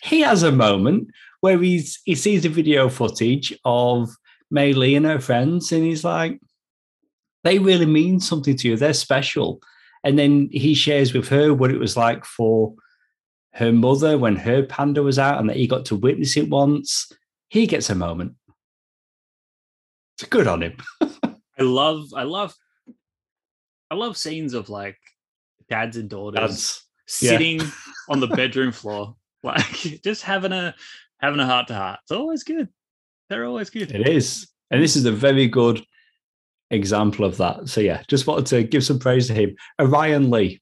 he 0.02 0.20
has 0.20 0.42
a 0.42 0.52
moment 0.52 1.08
where 1.40 1.60
he's 1.60 2.00
he 2.04 2.14
sees 2.14 2.44
a 2.44 2.48
video 2.48 2.88
footage 2.88 3.56
of 3.64 4.10
Mei 4.50 4.72
Lee 4.72 4.96
and 4.96 5.06
her 5.06 5.20
friends, 5.20 5.72
and 5.72 5.84
he's 5.84 6.04
like, 6.04 6.40
they 7.44 7.58
really 7.58 7.86
mean 7.86 8.18
something 8.18 8.56
to 8.56 8.68
you. 8.68 8.76
They're 8.76 8.94
special. 8.94 9.60
And 10.02 10.18
then 10.18 10.48
he 10.50 10.74
shares 10.74 11.14
with 11.14 11.28
her 11.28 11.54
what 11.54 11.70
it 11.70 11.78
was 11.78 11.96
like 11.96 12.24
for 12.24 12.74
her 13.54 13.72
mother 13.72 14.18
when 14.18 14.36
her 14.36 14.64
panda 14.64 15.02
was 15.02 15.18
out 15.18 15.38
and 15.38 15.48
that 15.48 15.56
he 15.56 15.66
got 15.66 15.84
to 15.86 15.96
witness 15.96 16.36
it 16.36 16.48
once. 16.48 17.10
He 17.48 17.66
gets 17.66 17.88
a 17.88 17.94
moment. 17.94 18.34
It's 20.16 20.28
good 20.28 20.46
on 20.46 20.62
him. 20.62 20.76
I 21.02 21.62
love, 21.62 22.12
I 22.14 22.24
love, 22.24 22.54
I 23.90 23.94
love 23.94 24.16
scenes 24.16 24.54
of 24.54 24.68
like 24.68 24.98
dads 25.68 25.96
and 25.96 26.08
daughters 26.10 26.40
Dads. 26.40 26.83
Sitting 27.06 27.60
on 28.08 28.20
the 28.20 28.26
bedroom 28.26 28.72
floor, 28.72 29.16
like 29.42 30.00
just 30.02 30.22
having 30.22 30.52
a 30.52 30.74
having 31.20 31.40
a 31.40 31.46
heart 31.46 31.68
to 31.68 31.74
heart. 31.74 32.00
It's 32.02 32.12
always 32.12 32.44
good. 32.44 32.68
They're 33.28 33.44
always 33.44 33.70
good. 33.70 33.92
It 33.92 34.08
is. 34.08 34.48
And 34.70 34.82
this 34.82 34.96
is 34.96 35.04
a 35.04 35.12
very 35.12 35.46
good 35.46 35.84
example 36.70 37.24
of 37.24 37.36
that. 37.38 37.68
So 37.68 37.80
yeah, 37.80 38.02
just 38.08 38.26
wanted 38.26 38.46
to 38.46 38.62
give 38.62 38.84
some 38.84 38.98
praise 38.98 39.28
to 39.28 39.34
him. 39.34 39.56
Orion 39.80 40.30
Lee, 40.30 40.60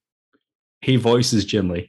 he 0.80 0.96
voices 0.96 1.44
Jin 1.44 1.68
Lee. 1.68 1.88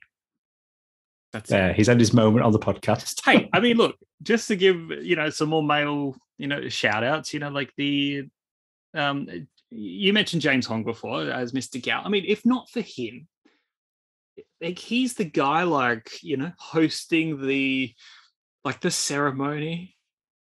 That's. 1.31 1.49
Yeah, 1.49 1.73
he's 1.73 1.87
had 1.87 1.99
his 1.99 2.13
moment 2.13 2.45
on 2.45 2.51
the 2.51 2.59
podcast. 2.59 3.21
hey, 3.25 3.49
I 3.53 3.59
mean, 3.59 3.77
look, 3.77 3.95
just 4.21 4.47
to 4.49 4.55
give 4.55 4.91
you 5.01 5.15
know 5.15 5.29
some 5.29 5.49
more 5.49 5.63
male, 5.63 6.15
you 6.37 6.47
know, 6.47 6.69
shout 6.69 7.03
outs, 7.03 7.33
you 7.33 7.39
know, 7.39 7.49
like 7.49 7.73
the 7.75 8.27
um 8.93 9.27
you 9.71 10.13
mentioned 10.13 10.43
James 10.43 10.67
Hong 10.67 10.83
before 10.83 11.23
as 11.31 11.51
Mr. 11.51 11.83
Gao. 11.83 12.03
I 12.03 12.09
mean, 12.09 12.25
if 12.27 12.45
not 12.45 12.69
for 12.69 12.81
him, 12.81 13.27
like 14.63 14.79
he's 14.79 15.15
the 15.15 15.25
guy 15.25 15.63
like, 15.63 16.23
you 16.23 16.37
know, 16.37 16.51
hosting 16.57 17.45
the 17.45 17.93
like 18.63 18.79
the 18.79 18.91
ceremony, 18.91 19.95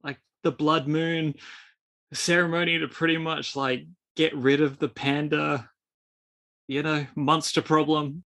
like 0.02 0.18
the 0.42 0.50
blood 0.50 0.88
moon 0.88 1.34
ceremony 2.12 2.78
to 2.78 2.88
pretty 2.88 3.18
much 3.18 3.54
like 3.54 3.84
get 4.16 4.34
rid 4.34 4.60
of 4.60 4.78
the 4.78 4.88
panda, 4.88 5.70
you 6.66 6.82
know, 6.82 7.06
monster 7.14 7.62
problem. 7.62 8.24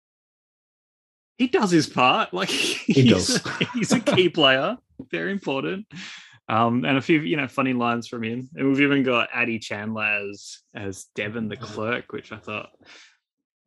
He 1.38 1.48
does 1.48 1.72
his 1.72 1.88
part. 1.88 2.30
Like 2.34 2.50
He 2.50 2.94
he's 2.94 3.12
does. 3.12 3.46
A, 3.46 3.66
he's 3.74 3.92
a 3.92 4.00
key 4.00 4.30
player, 4.30 4.78
very 5.10 5.32
important. 5.32 5.88
Um, 6.48 6.84
and 6.84 6.98
a 6.98 7.02
few, 7.02 7.20
you 7.22 7.38
know, 7.38 7.48
funny 7.48 7.74
lines 7.74 8.08
from 8.08 8.24
him. 8.24 8.50
And 8.56 8.68
we've 8.68 8.82
even 8.82 9.04
got 9.04 9.30
Addie 9.34 9.60
Chandler 9.60 10.30
as 10.30 10.60
as 10.76 11.06
Devon 11.16 11.48
the 11.48 11.58
clerk, 11.58 12.12
which 12.12 12.32
I 12.32 12.38
thought 12.38 12.70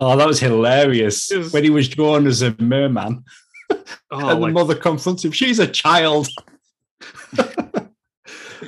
Oh, 0.05 0.17
that 0.17 0.27
was 0.27 0.41
hilarious. 0.41 1.31
Was- 1.31 1.53
When 1.53 1.63
he 1.63 1.71
was 1.71 1.89
drawn 1.89 2.27
as 2.27 2.43
a 2.43 2.57
merman 2.59 3.23
oh 4.11 4.29
and 4.29 4.43
the 4.43 4.49
mother 4.49 4.75
confronts 4.75 5.25
him. 5.25 5.31
She's 5.31 5.61
a 5.61 5.67
child. 5.67 6.29
that 7.33 7.89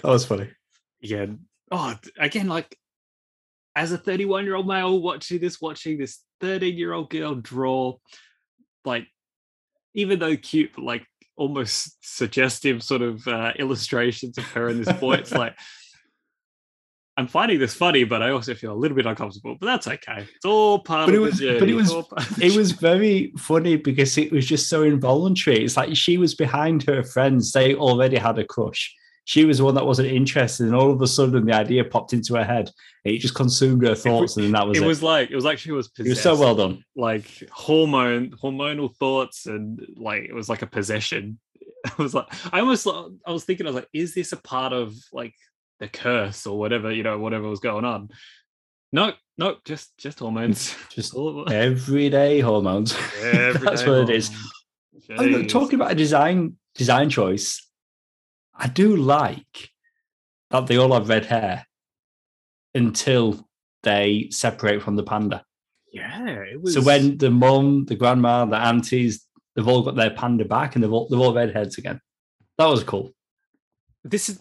was 0.05 0.25
funny. 0.25 0.49
yeah. 1.01 1.27
Oh, 1.73 1.97
again, 2.19 2.47
like 2.47 2.77
as 3.75 3.91
a 3.91 3.99
31 3.99 4.45
year 4.45 4.55
old 4.55 4.69
male 4.69 5.01
watching 5.01 5.41
this, 5.41 5.61
watching 5.61 5.99
this 5.99 6.21
13 6.41 6.79
year 6.79 6.93
old 6.93 7.11
girl 7.11 7.35
draw, 7.35 7.97
like, 8.85 9.09
even 9.95 10.21
though 10.21 10.37
cute, 10.37 10.71
but 10.77 10.85
like 10.85 11.05
almost 11.37 11.97
suggestive 12.01 12.81
sort 12.83 13.03
of 13.03 13.27
uh, 13.27 13.53
illustrations 13.59 14.39
of 14.39 14.45
her 14.53 14.69
and 14.69 14.85
this 14.85 15.01
boy, 15.01 15.15
it's 15.15 15.33
like, 15.33 15.59
I'm 17.17 17.29
finding 17.29 17.61
this 17.61 17.75
funny, 17.75 18.03
but 18.05 18.23
I 18.23 18.31
also 18.31 18.55
feel 18.55 18.73
a 18.73 18.75
little 18.75 18.97
bit 18.97 19.07
uncomfortable, 19.07 19.57
but 19.61 19.67
that's 19.67 19.87
okay. 19.87 20.27
It's 20.35 20.45
all 20.45 20.81
part 20.81 21.07
But 21.07 21.15
of 21.15 21.21
it 21.21 21.23
was- 21.25 21.39
the 21.39 21.59
but 21.61 21.69
it 21.69 21.75
was- 21.75 21.93
all 21.93 22.03
part 22.03 22.29
of 22.31 22.43
It 22.43 22.57
was 22.57 22.73
very 22.73 23.33
funny 23.39 23.77
because 23.77 24.19
it 24.19 24.33
was 24.33 24.45
just 24.47 24.69
so 24.69 24.83
involuntary. 24.83 25.65
It's 25.65 25.77
like 25.77 25.95
she 25.97 26.19
was 26.19 26.35
behind 26.35 26.83
her 26.85 27.03
friends. 27.05 27.53
They 27.53 27.75
already 27.75 28.17
had 28.17 28.39
a 28.39 28.45
crush. 28.45 28.93
She 29.27 29.45
was 29.47 29.57
the 29.59 29.65
one 29.65 29.75
that 29.77 29.87
wasn't 29.87 30.09
interested, 30.09 30.67
and 30.67 30.75
all 30.75 30.91
of 30.91 31.01
a 31.01 31.07
sudden 31.07 31.47
the 31.47 31.55
idea 31.55 31.83
popped 31.85 32.13
into 32.13 32.35
her 32.35 32.45
head. 32.45 32.69
It 33.05 33.19
just 33.21 33.35
consumed 33.35 33.87
her 33.87 33.95
thoughts, 33.95 34.37
and 34.37 34.45
then 34.45 34.53
that 34.53 34.67
was 34.67 34.77
it 34.77 34.83
it. 34.83 34.87
was 34.87 35.03
like 35.03 35.31
it 35.31 35.35
was 35.37 35.45
like 35.47 35.59
she 35.59 35.71
was 35.73 35.87
It 35.87 35.95
possessed. 35.95 36.09
was 36.11 36.23
so 36.23 36.37
well 36.39 36.55
done. 36.57 36.85
like 36.97 37.27
hormone 37.51 38.31
hormonal 38.43 38.95
thoughts 38.97 39.47
and 39.47 39.81
like 39.97 40.25
it 40.25 40.35
was 40.35 40.49
like 40.49 40.63
a 40.63 40.67
possession. 40.67 41.39
I 41.87 42.03
was 42.03 42.13
like 42.13 42.27
I 42.53 42.61
almost 42.61 42.87
I 43.27 43.31
was 43.31 43.45
thinking 43.45 43.67
I 43.67 43.71
was 43.71 43.77
like 43.77 43.89
is 43.95 44.15
this 44.15 44.33
a 44.33 44.37
part 44.37 44.73
of 44.75 44.95
like 45.13 45.35
the 45.81 45.89
curse 45.89 46.47
or 46.47 46.59
whatever 46.59 46.93
you 46.93 47.03
know 47.03 47.19
whatever 47.19 47.49
was 47.49 47.61
going 47.61 47.85
on? 47.85 48.09
No, 48.93 49.13
no, 49.39 49.57
just 49.65 49.97
just 49.99 50.21
hormones. 50.21 50.75
Just 50.91 51.15
All- 51.17 51.51
everyday 51.51 52.41
hormones. 52.41 52.95
everyday 53.23 53.65
That's 53.65 53.85
what 53.87 53.99
it 54.09 54.11
is. 54.11 54.29
hormones. 54.29 54.51
Oh, 55.11 55.23
Jeez. 55.43 55.49
talking 55.49 55.75
about 55.75 55.93
a 55.93 55.95
design 55.97 56.57
design 56.75 57.11
choice, 57.11 57.69
I 58.55 58.69
do 58.69 58.97
like 58.97 59.71
that 60.51 60.67
they 60.67 60.77
all 60.77 60.93
have 60.95 61.09
red 61.09 61.27
hair 61.27 61.67
until 62.75 63.47
they 63.83 64.29
separate 64.31 64.83
from 64.83 64.97
the 64.97 65.03
panda. 65.03 65.45
yeah, 65.93 66.27
it 66.29 66.61
was 66.61 66.75
So 66.75 66.83
when 66.83 67.19
the 67.19 67.31
mum, 67.31 67.85
the 67.85 67.95
grandma, 67.97 68.45
the 68.45 68.57
aunties, 68.57 69.27
they've 69.55 69.69
all 69.69 69.83
got 69.83 69.95
their 69.97 70.11
panda 70.11 70.45
back 70.45 70.75
and 70.75 70.83
they've 70.83 70.93
all, 70.93 71.07
they're 71.09 71.19
all 71.21 71.35
redheads 71.35 71.79
again. 71.79 72.01
That 72.59 72.67
was 72.67 72.83
cool. 72.85 73.13
this 74.05 74.29
is 74.29 74.41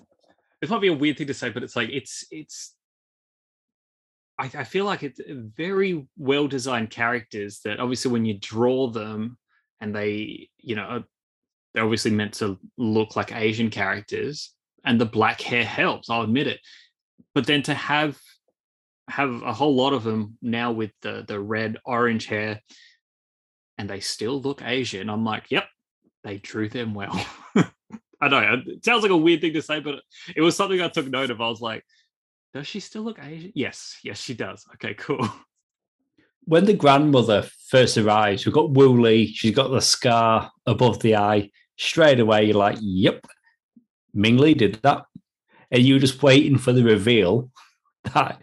might 0.70 0.82
be 0.82 0.88
a 0.88 0.94
weird 0.94 1.18
thing 1.18 1.28
to 1.28 1.34
say, 1.34 1.50
but 1.50 1.64
it's 1.64 1.76
like 1.76 1.90
it's 1.90 2.26
it's 2.32 2.76
I, 4.40 4.46
I 4.46 4.64
feel 4.64 4.86
like 4.86 5.04
it's 5.04 5.20
uh, 5.20 5.34
very 5.56 6.08
well 6.18 6.48
designed 6.48 6.90
characters 6.90 7.62
that 7.66 7.80
obviously 7.80 8.12
when 8.12 8.26
you 8.26 8.38
draw 8.40 8.90
them 8.90 9.38
and 9.82 9.96
they 9.96 10.50
you 10.58 10.76
know 10.76 11.04
they're 11.74 11.84
obviously 11.84 12.12
meant 12.12 12.36
to 12.36 12.60
look 12.78 13.16
like 13.16 13.36
Asian 13.36 13.70
characters 13.70 14.54
and 14.86 15.00
the 15.00 15.06
black 15.06 15.42
hair 15.42 15.64
helps, 15.64 16.10
I'll 16.10 16.22
admit 16.22 16.48
it. 16.48 16.60
But 17.34 17.48
then 17.48 17.64
to 17.64 17.74
have 17.74 18.18
have 19.10 19.42
a 19.44 19.54
whole 19.54 19.76
lot 19.76 19.94
of 19.94 20.04
them 20.04 20.38
now 20.42 20.72
with 20.72 20.92
the 21.02 21.26
the 21.28 21.40
red 21.40 21.78
orange 21.86 22.26
hair 22.26 22.62
and 23.78 23.90
they 23.90 24.00
still 24.00 24.42
look 24.42 24.62
Asian, 24.64 25.10
I'm 25.10 25.26
like, 25.26 25.50
yep, 25.50 25.66
they 26.24 26.38
drew 26.38 26.70
them 26.70 26.94
well. 26.94 27.26
I 28.22 28.28
know 28.28 28.62
it 28.66 28.86
sounds 28.86 29.04
like 29.04 29.12
a 29.12 29.18
weird 29.18 29.42
thing 29.42 29.54
to 29.54 29.62
say, 29.62 29.80
but 29.80 29.96
it 30.36 30.42
was 30.42 30.56
something 30.56 30.82
I 30.82 30.88
took 30.88 31.08
note 31.08 31.30
of. 31.30 31.42
I 31.42 31.50
was 31.50 31.62
like, 31.62 31.84
does 32.54 32.68
she 32.68 32.80
still 32.80 33.02
look 33.02 33.20
Asian? 33.20 33.52
Yes, 33.56 33.98
yes, 34.04 34.22
she 34.22 34.34
does. 34.34 34.66
Okay, 34.76 34.94
cool. 34.94 35.28
When 36.46 36.66
the 36.66 36.74
grandmother 36.74 37.48
first 37.70 37.98
arrives, 37.98 38.46
we've 38.46 38.54
got 38.54 38.72
Wooly. 38.72 39.28
She's 39.28 39.56
got 39.56 39.72
the 39.72 39.82
scar 39.82 40.52
above 40.66 41.00
the 41.00 41.16
eye. 41.16 41.50
Straight 41.78 42.20
away, 42.20 42.46
you're 42.46 42.58
like, 42.58 42.78
yep, 42.82 43.26
Ming 44.14 44.38
Lee 44.38 44.54
did 44.54 44.76
that. 44.84 45.06
And 45.72 45.82
you 45.84 45.96
were 45.96 46.00
just 46.00 46.22
waiting 46.22 46.58
for 46.58 46.72
the 46.72 46.84
reveal 46.84 47.50
that 48.14 48.42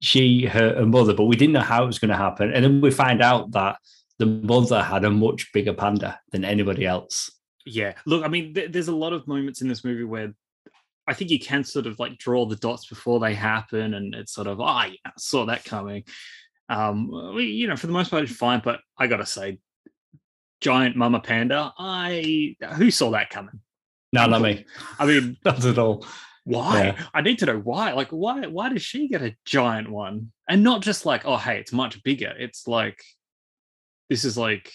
she, 0.00 0.46
her, 0.46 0.76
her 0.76 0.86
mother, 0.86 1.14
but 1.14 1.24
we 1.24 1.36
didn't 1.36 1.54
know 1.54 1.60
how 1.60 1.82
it 1.82 1.86
was 1.86 1.98
going 1.98 2.10
to 2.10 2.16
happen. 2.16 2.52
And 2.52 2.64
then 2.64 2.80
we 2.80 2.90
find 2.90 3.22
out 3.22 3.50
that 3.52 3.76
the 4.18 4.26
mother 4.26 4.82
had 4.82 5.04
a 5.04 5.10
much 5.10 5.52
bigger 5.52 5.72
panda 5.72 6.20
than 6.30 6.44
anybody 6.44 6.86
else. 6.86 7.30
Yeah, 7.64 7.94
look, 8.06 8.24
I 8.24 8.28
mean, 8.28 8.54
th- 8.54 8.72
there's 8.72 8.88
a 8.88 8.94
lot 8.96 9.12
of 9.12 9.26
moments 9.28 9.62
in 9.62 9.68
this 9.68 9.84
movie 9.84 10.04
where 10.04 10.34
I 11.06 11.14
think 11.14 11.30
you 11.30 11.38
can 11.38 11.64
sort 11.64 11.86
of 11.86 11.98
like 11.98 12.18
draw 12.18 12.46
the 12.46 12.56
dots 12.56 12.86
before 12.86 13.20
they 13.20 13.34
happen, 13.34 13.94
and 13.94 14.14
it's 14.14 14.32
sort 14.32 14.46
of, 14.46 14.60
ah, 14.60 14.84
yeah, 14.84 14.96
I 15.06 15.10
saw 15.18 15.46
that 15.46 15.64
coming. 15.64 16.04
Um, 16.68 17.34
we, 17.34 17.44
you 17.46 17.66
know, 17.66 17.76
for 17.76 17.86
the 17.86 17.92
most 17.92 18.10
part, 18.10 18.22
it's 18.22 18.32
fine. 18.32 18.62
But 18.64 18.80
I 18.98 19.06
gotta 19.06 19.26
say, 19.26 19.58
giant 20.60 20.96
mama 20.96 21.20
panda, 21.20 21.72
I 21.78 22.56
who 22.76 22.90
saw 22.90 23.10
that 23.10 23.30
coming? 23.30 23.60
No, 24.12 24.26
not 24.26 24.42
me. 24.42 24.64
I 24.98 25.06
mean, 25.06 25.36
Not 25.44 25.64
at 25.64 25.78
all. 25.78 26.04
why? 26.44 26.84
Yeah. 26.84 27.02
I 27.14 27.20
need 27.22 27.38
to 27.40 27.46
know 27.46 27.58
why. 27.58 27.92
Like, 27.92 28.10
why? 28.10 28.46
Why 28.46 28.68
does 28.68 28.82
she 28.82 29.08
get 29.08 29.22
a 29.22 29.36
giant 29.44 29.88
one, 29.90 30.32
and 30.48 30.62
not 30.62 30.82
just 30.82 31.04
like, 31.06 31.22
oh, 31.24 31.36
hey, 31.36 31.58
it's 31.58 31.72
much 31.72 32.02
bigger. 32.02 32.32
It's 32.38 32.66
like 32.66 33.02
this 34.08 34.24
is 34.24 34.36
like 34.38 34.72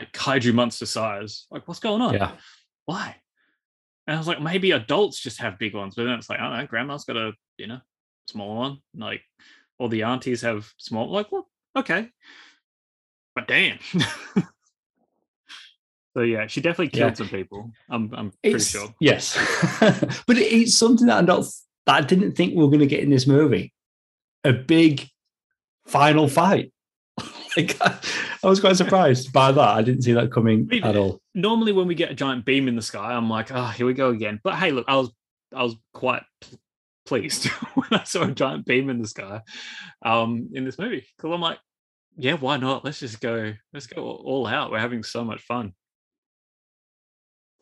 like 0.00 0.12
kaiju 0.12 0.52
monster 0.54 0.86
size. 0.86 1.46
Like, 1.50 1.66
what's 1.68 1.80
going 1.80 2.02
on? 2.02 2.14
Yeah. 2.14 2.32
why? 2.86 3.16
And 4.06 4.16
I 4.16 4.18
was 4.18 4.26
like, 4.26 4.40
maybe 4.40 4.72
adults 4.72 5.20
just 5.20 5.38
have 5.40 5.58
big 5.58 5.74
ones, 5.74 5.94
but 5.94 6.04
then 6.04 6.14
it's 6.14 6.28
like, 6.28 6.40
I 6.40 6.48
don't 6.48 6.58
know, 6.58 6.66
grandma's 6.66 7.04
got 7.04 7.16
a, 7.16 7.32
you 7.58 7.66
know, 7.68 7.78
small 8.28 8.56
one. 8.56 8.78
Like, 8.96 9.22
all 9.78 9.88
the 9.88 10.02
aunties 10.02 10.42
have 10.42 10.68
small, 10.78 11.10
like, 11.10 11.30
well, 11.30 11.48
okay. 11.76 12.08
But 13.34 13.46
damn. 13.46 13.78
so 16.14 16.22
yeah, 16.22 16.46
she 16.48 16.60
definitely 16.60 16.88
killed 16.88 17.10
Yeah. 17.12 17.14
some 17.14 17.28
people. 17.28 17.70
I'm 17.88 18.12
I'm 18.14 18.30
pretty 18.42 18.56
It's- 18.56 18.70
sure. 18.70 18.92
Yes, 19.00 19.36
but 20.26 20.36
it's 20.38 20.76
something 20.76 21.06
that 21.06 21.18
I 21.18 21.22
don't 21.22 21.46
that 21.86 21.94
I 21.94 22.00
didn't 22.00 22.32
think 22.32 22.54
we 22.54 22.62
were 22.64 22.68
going 22.70 22.80
to 22.80 22.86
get 22.86 23.04
in 23.04 23.10
this 23.10 23.26
movie. 23.26 23.72
A 24.44 24.52
big 24.52 25.08
final 25.86 26.26
fight. 26.28 26.72
like, 27.56 27.76
I 27.80 28.46
was 28.48 28.60
quite 28.60 28.76
surprised 28.76 29.32
by 29.32 29.52
that. 29.52 29.68
I 29.68 29.82
didn't 29.82 30.02
see 30.02 30.12
that 30.12 30.32
coming 30.32 30.66
mean, 30.66 30.84
at 30.84 30.96
all. 30.96 31.20
Normally 31.34 31.72
when 31.72 31.86
we 31.86 31.94
get 31.94 32.10
a 32.10 32.14
giant 32.14 32.44
beam 32.44 32.68
in 32.68 32.76
the 32.76 32.82
sky, 32.82 33.12
I'm 33.12 33.28
like, 33.28 33.50
oh, 33.52 33.66
here 33.66 33.86
we 33.86 33.94
go 33.94 34.10
again. 34.10 34.40
But 34.42 34.56
hey, 34.56 34.70
look, 34.70 34.86
I 34.88 34.96
was 34.96 35.10
I 35.54 35.62
was 35.62 35.76
quite 35.92 36.22
pleased 37.06 37.46
when 37.74 37.88
I 37.92 38.04
saw 38.04 38.22
a 38.22 38.32
giant 38.32 38.66
beam 38.66 38.88
in 38.90 39.02
the 39.02 39.08
sky 39.08 39.40
um, 40.04 40.50
in 40.52 40.64
this 40.64 40.78
movie 40.78 41.06
because 41.16 41.32
I'm 41.32 41.40
like, 41.40 41.58
yeah, 42.16 42.34
why 42.34 42.56
not? 42.56 42.84
Let's 42.84 43.00
just 43.00 43.20
go. 43.20 43.52
Let's 43.72 43.86
go 43.86 44.02
all 44.02 44.46
out. 44.46 44.70
We're 44.70 44.78
having 44.78 45.02
so 45.02 45.24
much 45.24 45.42
fun. 45.42 45.72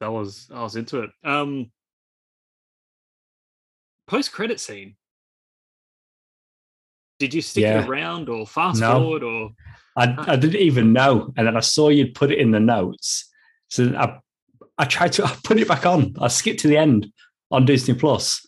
That 0.00 0.12
was 0.12 0.48
I 0.54 0.62
was 0.62 0.76
into 0.76 1.00
it. 1.00 1.10
Um, 1.24 1.70
Post 4.08 4.32
credit 4.32 4.58
scene. 4.58 4.96
Did 7.18 7.34
you 7.34 7.42
stick 7.42 7.62
Yeah. 7.62 7.82
it 7.82 7.88
around 7.88 8.28
or 8.28 8.46
fast 8.46 8.80
No. 8.80 8.98
forward 9.00 9.22
or 9.22 9.50
I, 9.96 10.14
I 10.32 10.36
didn't 10.36 10.60
even 10.60 10.92
know, 10.92 11.32
and 11.36 11.46
then 11.46 11.56
I 11.56 11.60
saw 11.60 11.88
you'd 11.88 12.14
put 12.14 12.30
it 12.30 12.38
in 12.38 12.52
the 12.52 12.60
notes. 12.60 13.28
So 13.68 13.92
I, 13.98 14.18
I 14.78 14.84
tried 14.84 15.12
to 15.14 15.24
I 15.26 15.36
put 15.42 15.58
it 15.58 15.66
back 15.66 15.84
on. 15.86 16.14
I 16.20 16.28
skipped 16.28 16.60
to 16.60 16.68
the 16.68 16.76
end 16.76 17.12
on 17.50 17.64
Disney 17.64 17.94
Plus, 17.94 18.46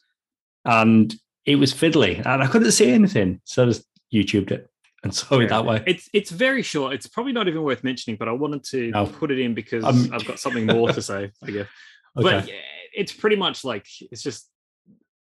and 0.65 1.13
it 1.47 1.57
was 1.57 1.75
fiddly, 1.75 2.19
and 2.25 2.43
I 2.43 2.47
couldn't 2.47 2.71
see 2.73 2.91
anything. 2.93 3.41
So 3.45 3.65
I 3.65 3.67
just 3.67 3.85
YouTubed 4.15 4.53
it 4.53 4.69
and 5.03 5.13
saw 5.21 5.41
it 5.41 5.49
that 5.49 5.65
way. 5.65 5.83
It's 5.89 6.09
it's 6.13 6.31
very 6.31 6.63
short. 6.63 6.93
It's 6.93 7.09
probably 7.09 7.33
not 7.33 7.49
even 7.49 7.63
worth 7.63 7.83
mentioning, 7.83 8.17
but 8.17 8.29
I 8.29 8.33
wanted 8.33 8.63
to 8.65 8.91
No. 8.93 9.07
put 9.07 9.33
it 9.33 9.41
in 9.41 9.53
because 9.55 9.85
Um, 9.85 10.11
I've 10.13 10.25
got 10.27 10.39
something 10.39 10.67
more 10.67 10.93
to 10.93 11.03
say. 11.03 11.33
I 11.43 11.51
guess. 11.51 11.67
Okay. 12.19 12.29
But 12.29 12.49
yeah, 12.49 12.55
it's 12.93 13.13
pretty 13.13 13.37
much 13.37 13.65
like 13.65 13.87
it's 14.11 14.21
just 14.23 14.49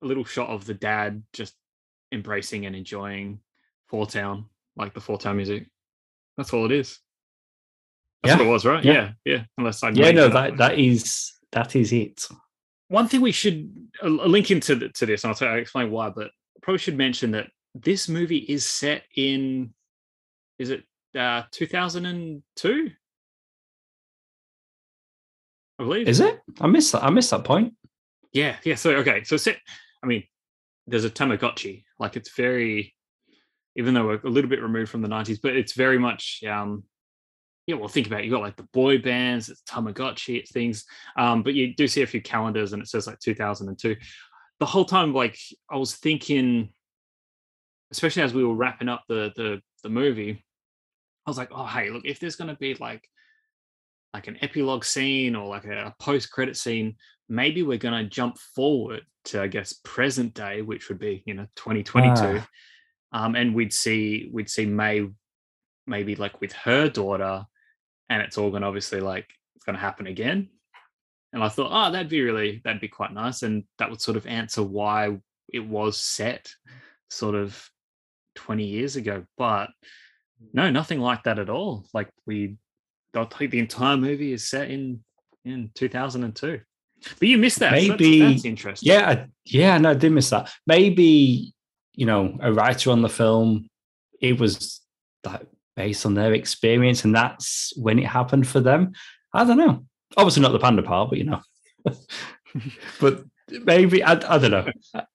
a 0.02 0.06
little 0.06 0.24
shot 0.24 0.48
of 0.48 0.64
the 0.64 0.72
dad 0.72 1.22
just 1.34 1.52
embracing 2.12 2.66
and 2.66 2.74
enjoying 2.76 3.40
Four 3.86 4.06
Town, 4.06 4.46
like 4.76 4.94
the 4.94 5.00
Four 5.00 5.18
Town 5.18 5.36
music. 5.36 5.66
That's 6.36 6.52
all 6.52 6.64
it 6.66 6.72
is. 6.72 6.98
That's 8.22 8.32
Yeah. 8.34 8.38
what 8.38 8.46
it 8.48 8.52
was, 8.52 8.64
right? 8.64 8.84
Yeah. 8.84 8.92
Yeah, 8.92 9.12
yeah. 9.24 9.44
Unless 9.58 9.82
I 9.82 9.90
yeah, 9.90 10.10
no, 10.12 10.28
that 10.28 10.56
that 10.56 10.56
that 10.58 10.78
is 10.78 11.32
that 11.52 11.76
is 11.76 11.92
it. 11.92 12.26
one 12.88 13.06
thing 13.08 13.20
we 13.20 13.32
should 13.32 13.70
a 14.02 14.08
link 14.08 14.50
into 14.50 14.78
th- 14.78 14.92
to 14.94 15.06
this, 15.06 15.24
and 15.24 15.30
I'll, 15.30 15.34
tell, 15.34 15.48
I'll 15.48 15.58
explain 15.58 15.90
why. 15.90 16.10
But 16.10 16.30
probably 16.62 16.78
should 16.78 16.96
mention 16.96 17.30
that 17.32 17.48
this 17.74 18.08
movie 18.08 18.38
is 18.38 18.64
set 18.66 19.04
in, 19.16 19.72
is 20.58 20.70
it 20.70 20.84
uh, 21.16 21.42
2002? 21.52 22.90
I 25.78 25.84
believe. 25.84 26.08
Is 26.08 26.20
it? 26.20 26.40
I 26.60 26.66
missed 26.66 26.92
that. 26.92 27.04
I 27.04 27.10
missed 27.10 27.30
that 27.30 27.44
point. 27.44 27.74
Yeah, 28.32 28.56
yeah. 28.64 28.74
So 28.74 28.90
okay, 28.96 29.22
so 29.24 29.36
set. 29.36 29.58
I 30.02 30.06
mean, 30.06 30.24
there's 30.88 31.04
a 31.04 31.10
Tamagotchi. 31.10 31.84
Like 31.98 32.16
it's 32.16 32.34
very, 32.34 32.94
even 33.76 33.94
though 33.94 34.06
we're 34.06 34.20
a 34.24 34.28
little 34.28 34.50
bit 34.50 34.62
removed 34.62 34.90
from 34.90 35.02
the 35.02 35.08
90s, 35.08 35.38
but 35.42 35.56
it's 35.56 35.74
very 35.74 35.98
much. 35.98 36.42
um 36.44 36.84
yeah, 37.66 37.74
well, 37.74 37.86
think 37.86 38.06
about 38.06 38.20
it. 38.20 38.24
You 38.24 38.30
got 38.30 38.40
like 38.40 38.56
the 38.56 38.66
boy 38.72 38.96
bands, 38.96 39.50
it's 39.50 39.60
Tamagotchi, 39.68 40.38
it's 40.38 40.50
things. 40.50 40.86
Um, 41.18 41.42
but 41.42 41.52
you 41.52 41.74
do 41.74 41.86
see 41.86 42.00
a 42.00 42.06
few 42.06 42.22
calendars, 42.22 42.72
and 42.72 42.82
it 42.82 42.88
says 42.88 43.06
like 43.06 43.18
2002. 43.18 43.94
The 44.58 44.66
whole 44.66 44.86
time, 44.86 45.12
like 45.12 45.38
I 45.70 45.76
was 45.76 45.94
thinking, 45.94 46.70
especially 47.92 48.22
as 48.22 48.32
we 48.32 48.42
were 48.42 48.54
wrapping 48.54 48.88
up 48.88 49.04
the 49.06 49.32
the 49.36 49.60
the 49.82 49.90
movie, 49.90 50.42
I 51.26 51.30
was 51.30 51.36
like, 51.36 51.50
oh 51.52 51.66
hey, 51.66 51.90
look, 51.90 52.06
if 52.06 52.18
there's 52.18 52.36
gonna 52.36 52.56
be 52.56 52.74
like 52.76 53.06
like 54.14 54.26
an 54.26 54.38
epilogue 54.40 54.84
scene 54.84 55.36
or 55.36 55.46
like 55.46 55.64
a 55.64 55.94
post 56.00 56.30
credit 56.30 56.56
scene, 56.56 56.96
maybe 57.28 57.62
we're 57.62 57.78
gonna 57.78 58.04
jump 58.04 58.38
forward 58.38 59.02
to 59.26 59.42
I 59.42 59.46
guess 59.46 59.74
present 59.84 60.34
day, 60.34 60.62
which 60.62 60.88
would 60.88 60.98
be 60.98 61.22
you 61.26 61.34
know 61.34 61.46
2022, 61.56 62.42
um, 63.12 63.34
and 63.34 63.54
we'd 63.54 63.72
see 63.72 64.28
we'd 64.32 64.50
see 64.50 64.66
Mei 64.66 65.08
maybe 65.86 66.16
like 66.16 66.40
with 66.40 66.52
her 66.52 66.88
daughter, 66.88 67.44
and 68.08 68.22
it's 68.22 68.38
all 68.38 68.50
gonna 68.50 68.66
obviously 68.66 69.00
like 69.00 69.26
it's 69.56 69.64
gonna 69.64 69.78
happen 69.78 70.06
again. 70.06 70.48
And 71.32 71.44
I 71.44 71.50
thought, 71.50 71.70
oh, 71.70 71.92
that'd 71.92 72.08
be 72.08 72.22
really 72.22 72.62
that'd 72.64 72.80
be 72.80 72.88
quite 72.88 73.12
nice, 73.12 73.42
and 73.42 73.64
that 73.78 73.90
would 73.90 74.00
sort 74.00 74.16
of 74.16 74.26
answer 74.26 74.62
why 74.62 75.18
it 75.52 75.66
was 75.66 75.98
set 75.98 76.50
sort 77.10 77.34
of 77.34 77.70
20 78.36 78.64
years 78.64 78.96
ago. 78.96 79.24
But 79.36 79.70
no, 80.52 80.70
nothing 80.70 81.00
like 81.00 81.24
that 81.24 81.38
at 81.38 81.50
all. 81.50 81.86
Like 81.92 82.08
we, 82.26 82.56
I 83.14 83.24
think 83.24 83.50
the 83.50 83.58
entire 83.58 83.96
movie 83.96 84.32
is 84.32 84.48
set 84.48 84.70
in 84.70 85.02
in 85.44 85.70
2002. 85.74 86.60
But 87.18 87.28
you 87.28 87.38
missed 87.38 87.60
that. 87.60 87.70
so 87.70 87.88
that's- 87.88 88.00
Maybe- 88.00 88.20
that's, 88.20 88.44
interesting. 88.44 88.92
Yeah, 88.92 89.08
I, 89.08 89.26
yeah, 89.44 89.78
no, 89.78 89.90
I 89.90 89.94
did 89.94 90.12
miss 90.12 90.30
that. 90.30 90.50
Maybe 90.66 91.52
you 91.94 92.06
know 92.06 92.36
a 92.40 92.52
writer 92.52 92.90
on 92.90 93.02
the 93.02 93.08
film. 93.08 93.68
It 94.20 94.38
was 94.38 94.80
like 95.24 95.46
based 95.76 96.04
on 96.06 96.14
their 96.14 96.32
experience, 96.32 97.04
and 97.04 97.14
that's 97.14 97.72
when 97.76 97.98
it 97.98 98.06
happened 98.06 98.46
for 98.48 98.60
them. 98.60 98.92
I 99.32 99.44
don't 99.44 99.58
know. 99.58 99.84
Obviously 100.16 100.42
not 100.42 100.52
the 100.52 100.58
panda 100.58 100.82
part, 100.82 101.10
but 101.10 101.18
you 101.18 101.24
know. 101.24 101.40
but 103.00 103.24
maybe 103.64 104.02
I, 104.02 104.12
I 104.12 104.38
don't 104.38 104.50
know. 104.50 104.66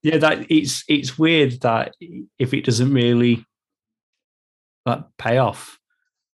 Yeah, 0.02 0.18
that 0.20 0.50
it's 0.50 0.84
it's 0.88 1.18
weird 1.20 1.60
that 1.62 1.94
if 2.40 2.54
it 2.54 2.66
doesn't 2.66 2.94
really 2.94 3.46
like 4.86 5.04
pay 5.18 5.38
off. 5.38 5.78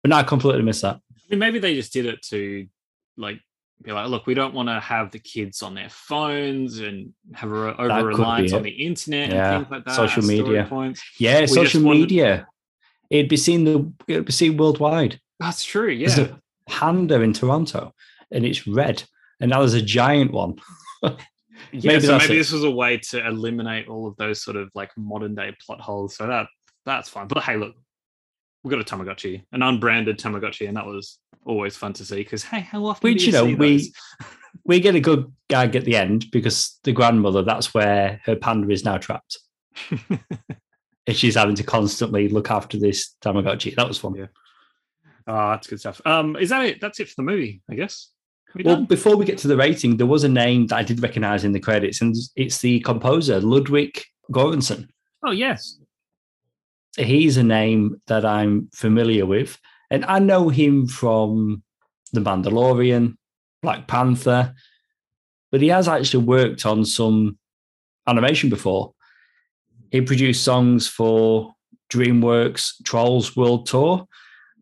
But 0.02 0.10
no, 0.10 0.16
I 0.16 0.22
completely 0.22 0.62
missed 0.62 0.82
that. 0.82 1.00
I 1.24 1.30
mean, 1.30 1.38
maybe 1.38 1.58
they 1.58 1.74
just 1.74 1.92
did 1.92 2.06
it 2.06 2.22
to 2.28 2.66
like 3.16 3.40
be 3.82 3.92
like, 3.92 4.08
look, 4.08 4.26
we 4.26 4.34
don't 4.34 4.54
want 4.54 4.68
to 4.68 4.78
have 4.80 5.10
the 5.10 5.18
kids 5.18 5.62
on 5.62 5.74
their 5.74 5.88
phones 5.88 6.78
and 6.80 7.12
have 7.34 7.50
a 7.50 7.76
over 7.80 8.06
reliance 8.06 8.52
on 8.52 8.62
the 8.62 8.70
internet 8.70 9.30
Yeah, 9.30 9.56
and 9.56 9.66
things 9.66 9.70
like 9.72 9.84
that. 9.84 9.94
social 9.96 10.22
media. 10.22 10.66
points. 10.68 11.02
Yeah, 11.18 11.40
just 11.40 11.54
social 11.54 11.82
wanted- 11.82 12.00
media. 12.00 12.46
It'd 13.10 13.28
be 13.28 13.36
seen 13.36 13.64
the 13.64 13.92
it'd 14.08 14.24
be 14.26 14.32
seen 14.32 14.56
worldwide. 14.56 15.20
That's 15.38 15.62
true. 15.64 15.96
There's 15.96 16.18
Yeah. 16.18 16.24
a 16.24 16.70
panda 16.70 17.20
in 17.20 17.32
Toronto, 17.32 17.92
and 18.30 18.44
it's 18.46 18.66
red, 18.66 19.02
and 19.40 19.50
now 19.50 19.58
there's 19.60 19.74
a 19.74 19.82
giant 19.82 20.32
one. 20.32 20.54
yeah. 21.02 21.12
maybe 21.72 22.00
so 22.06 22.18
maybe 22.18 22.34
it. 22.34 22.38
this 22.38 22.52
was 22.52 22.64
a 22.64 22.70
way 22.70 22.96
to 23.10 23.26
eliminate 23.26 23.88
all 23.88 24.06
of 24.06 24.16
those 24.16 24.42
sort 24.42 24.56
of 24.56 24.70
like 24.74 24.90
modern 24.96 25.34
day 25.34 25.54
plot 25.64 25.80
holes. 25.80 26.16
So 26.16 26.26
that 26.26 26.46
that's 26.86 27.08
fine. 27.08 27.28
But 27.28 27.42
hey, 27.44 27.56
look, 27.56 27.74
we 28.64 28.70
got 28.70 28.80
a 28.80 28.84
Tamagotchi, 28.84 29.44
an 29.52 29.62
unbranded 29.62 30.18
Tamagotchi, 30.18 30.66
and 30.66 30.76
that 30.76 30.86
was 30.86 31.18
always 31.46 31.76
fun 31.76 31.92
to 31.92 32.04
see 32.04 32.16
because 32.16 32.42
hey, 32.42 32.60
how 32.60 32.84
often 32.86 33.10
Which 33.10 33.20
do 33.20 33.26
you 33.26 33.32
know 33.32 33.46
see 33.46 33.54
we 33.54 33.76
those? 33.76 33.92
we 34.64 34.80
get 34.80 34.94
a 34.94 35.00
good 35.00 35.30
gag 35.48 35.76
at 35.76 35.84
the 35.84 35.96
end 35.96 36.30
because 36.32 36.78
the 36.84 36.92
grandmother 36.92 37.42
that's 37.42 37.74
where 37.74 38.20
her 38.24 38.34
panda 38.34 38.70
is 38.70 38.84
now 38.84 38.96
trapped, 38.98 39.38
and 39.90 41.16
she's 41.16 41.34
having 41.34 41.54
to 41.56 41.62
constantly 41.62 42.28
look 42.28 42.50
after 42.50 42.78
this 42.78 43.14
Tamagotchi. 43.22 43.76
That 43.76 43.86
was 43.86 43.98
fun. 43.98 44.14
Yeah. 44.14 44.26
Oh, 45.26 45.50
that's 45.50 45.66
good 45.66 45.80
stuff. 45.80 46.00
Um, 46.04 46.36
is 46.36 46.48
that 46.50 46.64
it? 46.64 46.80
That's 46.80 47.00
it 47.00 47.08
for 47.08 47.14
the 47.16 47.22
movie, 47.22 47.62
I 47.70 47.74
guess. 47.74 48.10
We 48.54 48.62
Well, 48.62 48.76
done? 48.76 48.84
before 48.86 49.16
we 49.16 49.24
get 49.24 49.38
to 49.38 49.48
the 49.48 49.56
rating, 49.56 49.96
there 49.96 50.06
was 50.06 50.24
a 50.24 50.28
name 50.28 50.66
that 50.68 50.76
I 50.76 50.82
did 50.82 51.02
recognize 51.02 51.44
in 51.44 51.52
the 51.52 51.60
credits, 51.60 52.00
and 52.00 52.14
it's 52.36 52.58
the 52.58 52.80
composer 52.80 53.40
Ludwig 53.40 54.00
Göransson. 54.32 54.88
oh 55.26 55.32
yes. 55.32 55.78
He's 56.96 57.36
a 57.36 57.42
name 57.42 58.00
that 58.06 58.24
I'm 58.24 58.68
familiar 58.72 59.26
with, 59.26 59.58
and 59.90 60.04
I 60.04 60.18
know 60.18 60.48
him 60.48 60.86
from 60.86 61.62
The 62.12 62.20
Mandalorian, 62.20 63.16
Black 63.62 63.86
Panther, 63.86 64.54
but 65.50 65.60
he 65.60 65.68
has 65.68 65.88
actually 65.88 66.24
worked 66.24 66.66
on 66.66 66.84
some 66.84 67.38
animation 68.06 68.50
before. 68.50 68.92
He 69.90 70.00
produced 70.00 70.44
songs 70.44 70.88
for 70.88 71.54
DreamWorks 71.90 72.82
Trolls 72.84 73.36
World 73.36 73.66
Tour, 73.66 74.06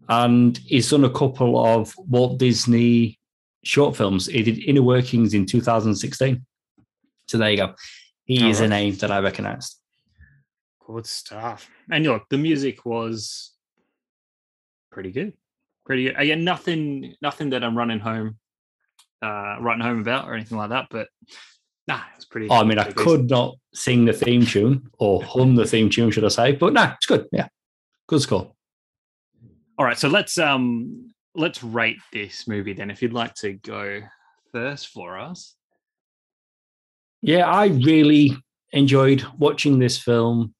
and 0.08 0.58
he's 0.58 0.90
done 0.90 1.04
a 1.04 1.10
couple 1.10 1.64
of 1.64 1.94
Walt 1.96 2.38
Disney 2.38 3.18
short 3.64 3.96
films. 3.96 4.26
He 4.26 4.42
did 4.42 4.58
Inner 4.58 4.82
Workings 4.82 5.34
in 5.34 5.46
2016. 5.46 6.44
So 7.28 7.38
there 7.38 7.50
you 7.50 7.56
go. 7.56 7.74
He 8.24 8.42
All 8.42 8.50
is 8.50 8.60
a 8.60 8.68
name 8.68 8.96
that 8.96 9.10
I 9.10 9.20
recognized. 9.20 9.78
Good 10.92 11.06
stuff. 11.06 11.70
And 11.90 12.04
look, 12.04 12.28
the 12.28 12.36
music 12.36 12.84
was 12.84 13.52
pretty 14.90 15.10
good. 15.10 15.32
Pretty 15.86 16.04
good. 16.04 16.16
Again, 16.18 16.44
nothing 16.44 17.14
nothing 17.22 17.50
that 17.50 17.64
I'm 17.64 17.76
running 17.76 17.98
home 17.98 18.36
uh 19.22 19.56
writing 19.60 19.82
home 19.82 20.00
about 20.00 20.28
or 20.28 20.34
anything 20.34 20.58
like 20.58 20.68
that, 20.68 20.88
but 20.90 21.08
nah, 21.88 21.96
it 21.96 22.16
was 22.16 22.26
pretty 22.26 22.48
Oh, 22.50 22.56
I 22.56 22.64
mean, 22.64 22.78
I 22.78 22.90
could 22.92 23.30
not 23.30 23.54
sing 23.72 24.04
the 24.04 24.12
theme 24.12 24.44
tune 24.44 24.90
or 24.98 25.22
hum 25.22 25.54
the 25.54 25.64
theme 25.64 25.88
tune, 25.88 26.10
should 26.10 26.26
I 26.26 26.28
say? 26.28 26.52
But 26.52 26.74
no, 26.74 26.92
it's 26.94 27.06
good. 27.06 27.26
Yeah, 27.32 27.48
good 28.06 28.20
score. 28.20 28.52
All 29.78 29.86
right, 29.86 29.96
so 29.96 30.08
let's 30.08 30.36
um 30.36 31.14
let's 31.34 31.64
rate 31.64 31.98
this 32.12 32.46
movie 32.46 32.74
then. 32.74 32.90
If 32.90 33.00
you'd 33.00 33.14
like 33.14 33.34
to 33.36 33.54
go 33.54 34.02
first 34.52 34.88
for 34.88 35.18
us. 35.18 35.54
Yeah, 37.22 37.50
I 37.50 37.68
really 37.68 38.36
enjoyed 38.72 39.24
watching 39.38 39.78
this 39.78 39.96
film 39.96 40.54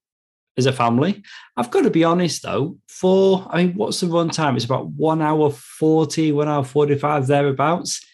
as 0.57 0.65
a 0.65 0.73
family. 0.73 1.23
I've 1.57 1.71
got 1.71 1.83
to 1.83 1.89
be 1.89 2.03
honest 2.03 2.43
though, 2.43 2.77
for 2.87 3.47
I 3.49 3.63
mean, 3.63 3.75
what's 3.75 3.99
the 3.99 4.07
run 4.07 4.29
time? 4.29 4.55
It's 4.55 4.65
about 4.65 4.87
one 4.89 5.21
hour 5.21 5.49
40, 5.51 6.31
one 6.31 6.47
hour 6.47 6.63
45, 6.63 7.27
thereabouts. 7.27 8.05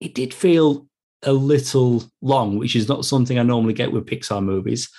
It 0.00 0.14
did 0.14 0.34
feel 0.34 0.86
a 1.22 1.32
little 1.32 2.04
long, 2.20 2.58
which 2.58 2.76
is 2.76 2.88
not 2.88 3.04
something 3.04 3.38
I 3.38 3.42
normally 3.42 3.74
get 3.74 3.92
with 3.92 4.06
Pixar 4.06 4.42
movies. 4.42 4.90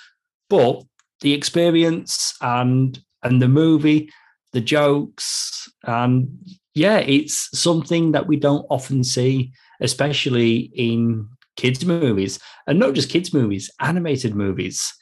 But 0.48 0.82
the 1.20 1.32
experience 1.32 2.34
and 2.40 2.98
and 3.22 3.42
the 3.42 3.48
movie, 3.48 4.10
the 4.52 4.60
jokes, 4.60 5.68
and 5.84 6.38
yeah, 6.74 6.98
it's 6.98 7.48
something 7.58 8.12
that 8.12 8.26
we 8.26 8.36
don't 8.36 8.66
often 8.70 9.02
see, 9.02 9.52
especially 9.80 10.70
in 10.74 11.28
kids' 11.56 11.84
movies, 11.84 12.38
and 12.66 12.78
not 12.78 12.94
just 12.94 13.10
kids' 13.10 13.32
movies, 13.32 13.70
animated 13.80 14.34
movies. 14.34 14.92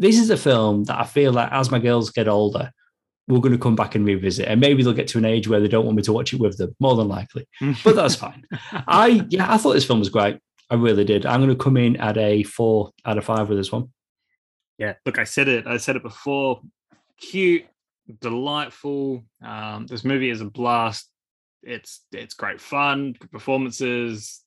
This 0.00 0.18
is 0.18 0.30
a 0.30 0.36
film 0.36 0.84
that 0.84 0.98
I 0.98 1.04
feel 1.04 1.30
like 1.30 1.52
as 1.52 1.70
my 1.70 1.78
girls 1.78 2.08
get 2.08 2.26
older, 2.26 2.72
we're 3.28 3.40
going 3.40 3.52
to 3.52 3.58
come 3.58 3.76
back 3.76 3.94
and 3.94 4.04
revisit. 4.06 4.48
And 4.48 4.58
maybe 4.58 4.82
they'll 4.82 4.94
get 4.94 5.08
to 5.08 5.18
an 5.18 5.26
age 5.26 5.46
where 5.46 5.60
they 5.60 5.68
don't 5.68 5.84
want 5.84 5.98
me 5.98 6.02
to 6.04 6.12
watch 6.14 6.32
it 6.32 6.40
with 6.40 6.56
them, 6.56 6.74
more 6.80 6.96
than 6.96 7.06
likely. 7.06 7.46
But 7.84 7.96
that's 7.96 8.14
fine. 8.14 8.44
I 8.72 9.26
yeah, 9.28 9.52
I 9.52 9.58
thought 9.58 9.74
this 9.74 9.84
film 9.84 9.98
was 9.98 10.08
great. 10.08 10.38
I 10.70 10.76
really 10.76 11.04
did. 11.04 11.26
I'm 11.26 11.40
going 11.40 11.54
to 11.54 11.64
come 11.64 11.76
in 11.76 11.96
at 11.98 12.16
a 12.16 12.44
four 12.44 12.92
out 13.04 13.18
of 13.18 13.26
five 13.26 13.50
with 13.50 13.58
this 13.58 13.70
one. 13.70 13.92
Yeah, 14.78 14.94
look, 15.04 15.18
I 15.18 15.24
said 15.24 15.48
it. 15.48 15.66
I 15.66 15.76
said 15.76 15.96
it 15.96 16.02
before. 16.02 16.62
Cute, 17.18 17.66
delightful. 18.20 19.22
Um, 19.44 19.86
this 19.86 20.02
movie 20.02 20.30
is 20.30 20.40
a 20.40 20.46
blast. 20.46 21.10
It's 21.62 22.06
it's 22.10 22.32
great 22.32 22.58
fun, 22.58 23.12
good 23.20 23.30
performances, 23.30 24.40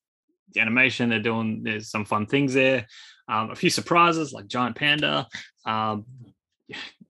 the 0.54 0.62
animation 0.62 1.10
they're 1.10 1.20
doing. 1.20 1.62
There's 1.62 1.92
some 1.92 2.06
fun 2.06 2.26
things 2.26 2.56
there. 2.56 2.88
Um, 3.28 3.52
a 3.52 3.56
few 3.56 3.70
surprises 3.70 4.34
like 4.34 4.48
giant 4.48 4.76
panda. 4.76 5.28
Um, 5.66 6.06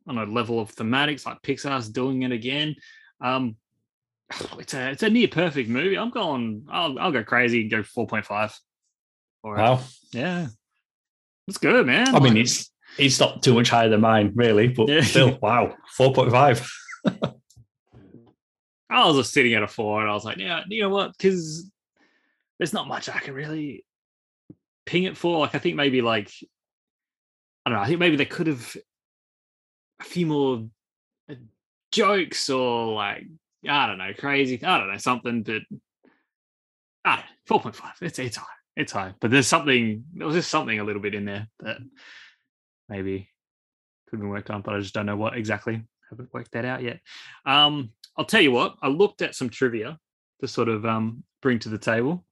on 0.07 0.17
a 0.17 0.25
level 0.25 0.59
of 0.59 0.75
thematics 0.75 1.25
like 1.25 1.41
Pixar's 1.41 1.89
doing 1.89 2.23
it 2.23 2.31
again. 2.31 2.75
Um, 3.21 3.55
it's 4.59 4.73
a 4.73 4.91
it's 4.91 5.03
a 5.03 5.09
near 5.09 5.27
perfect 5.27 5.69
movie. 5.69 5.97
I'm 5.97 6.11
going. 6.11 6.65
I'll 6.69 6.97
I'll 6.99 7.11
go 7.11 7.23
crazy 7.23 7.61
and 7.61 7.71
go 7.71 7.83
four 7.83 8.07
point 8.07 8.25
five. 8.25 8.57
Wow. 9.43 9.81
Yeah. 10.13 10.47
It's 11.47 11.57
good, 11.57 11.85
man. 11.85 12.15
I 12.15 12.19
mean, 12.19 12.37
it's 12.37 12.71
it's 12.97 13.19
not 13.19 13.43
too 13.43 13.53
much 13.53 13.69
higher 13.69 13.89
than 13.89 14.01
mine, 14.01 14.31
really, 14.35 14.69
but 14.69 14.87
yeah. 14.87 15.01
still, 15.01 15.37
wow, 15.41 15.75
four 15.89 16.13
point 16.13 16.31
five. 16.31 16.65
I 18.89 19.07
was 19.07 19.17
just 19.17 19.33
sitting 19.33 19.53
at 19.55 19.63
a 19.63 19.67
four, 19.67 20.01
and 20.01 20.09
I 20.09 20.13
was 20.13 20.23
like, 20.23 20.37
yeah, 20.37 20.61
you 20.69 20.81
know 20.81 20.89
what? 20.89 21.17
Because 21.17 21.69
there's 22.57 22.73
not 22.73 22.87
much 22.87 23.09
I 23.09 23.19
can 23.19 23.33
really 23.33 23.83
ping 24.85 25.03
it 25.03 25.17
for. 25.17 25.39
Like, 25.39 25.55
I 25.55 25.59
think 25.59 25.75
maybe 25.75 26.01
like 26.01 26.31
I 27.65 27.69
don't 27.69 27.77
know. 27.77 27.83
I 27.83 27.87
think 27.87 27.99
maybe 27.99 28.15
they 28.15 28.25
could 28.25 28.47
have 28.47 28.75
a 30.01 30.03
few 30.03 30.25
more 30.25 30.65
uh, 31.29 31.35
jokes 31.91 32.49
or 32.49 32.93
like 32.93 33.25
I 33.67 33.87
don't 33.87 33.97
know, 33.97 34.11
crazy. 34.17 34.63
I 34.63 34.77
don't 34.77 34.91
know 34.91 34.97
something, 34.97 35.43
but 35.43 35.61
ah, 37.05 37.23
four 37.45 37.61
point 37.61 37.75
five. 37.75 37.93
It's 38.01 38.19
it's 38.19 38.37
high. 38.37 38.45
It's 38.75 38.91
high, 38.91 39.13
but 39.19 39.31
there's 39.31 39.47
something. 39.47 40.03
There 40.13 40.27
was 40.27 40.35
just 40.35 40.49
something 40.49 40.79
a 40.79 40.83
little 40.83 41.01
bit 41.01 41.15
in 41.15 41.25
there 41.25 41.47
that 41.59 41.77
maybe 42.89 43.29
could 44.07 44.17
have 44.17 44.21
been 44.21 44.29
worked 44.29 44.49
on, 44.49 44.61
but 44.61 44.73
I 44.73 44.79
just 44.79 44.93
don't 44.93 45.05
know 45.05 45.15
what 45.15 45.37
exactly. 45.37 45.83
Haven't 46.09 46.33
worked 46.33 46.51
that 46.51 46.65
out 46.65 46.83
yet. 46.83 46.99
Um, 47.45 47.91
I'll 48.17 48.25
tell 48.25 48.41
you 48.41 48.51
what. 48.51 48.75
I 48.81 48.87
looked 48.87 49.21
at 49.21 49.35
some 49.35 49.49
trivia 49.49 49.97
to 50.41 50.47
sort 50.47 50.69
of 50.69 50.85
um, 50.85 51.23
bring 51.41 51.59
to 51.59 51.69
the 51.69 51.77
table, 51.77 52.25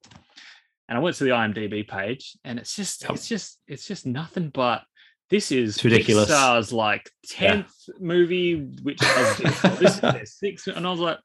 and 0.92 0.98
I 0.98 1.00
went 1.00 1.16
to 1.16 1.24
the 1.24 1.30
IMDb 1.30 1.88
page, 1.88 2.36
and 2.44 2.58
it's 2.58 2.76
just, 2.76 3.08
it's 3.08 3.26
just, 3.26 3.58
it's 3.66 3.86
just 3.86 4.04
nothing 4.04 4.50
but 4.50 4.82
this 5.30 5.50
is 5.50 5.76
it's 5.76 5.84
ridiculous. 5.86 6.30
Pixar's 6.30 6.70
like 6.70 7.10
tenth 7.26 7.72
yeah. 7.88 7.94
movie, 7.98 8.56
which 8.82 9.00
has 9.00 9.38
this, 9.38 9.60
this 10.00 10.22
is 10.22 10.34
sixth, 10.34 10.66
and 10.66 10.86
I 10.86 10.90
was 10.90 11.00
like, 11.00 11.16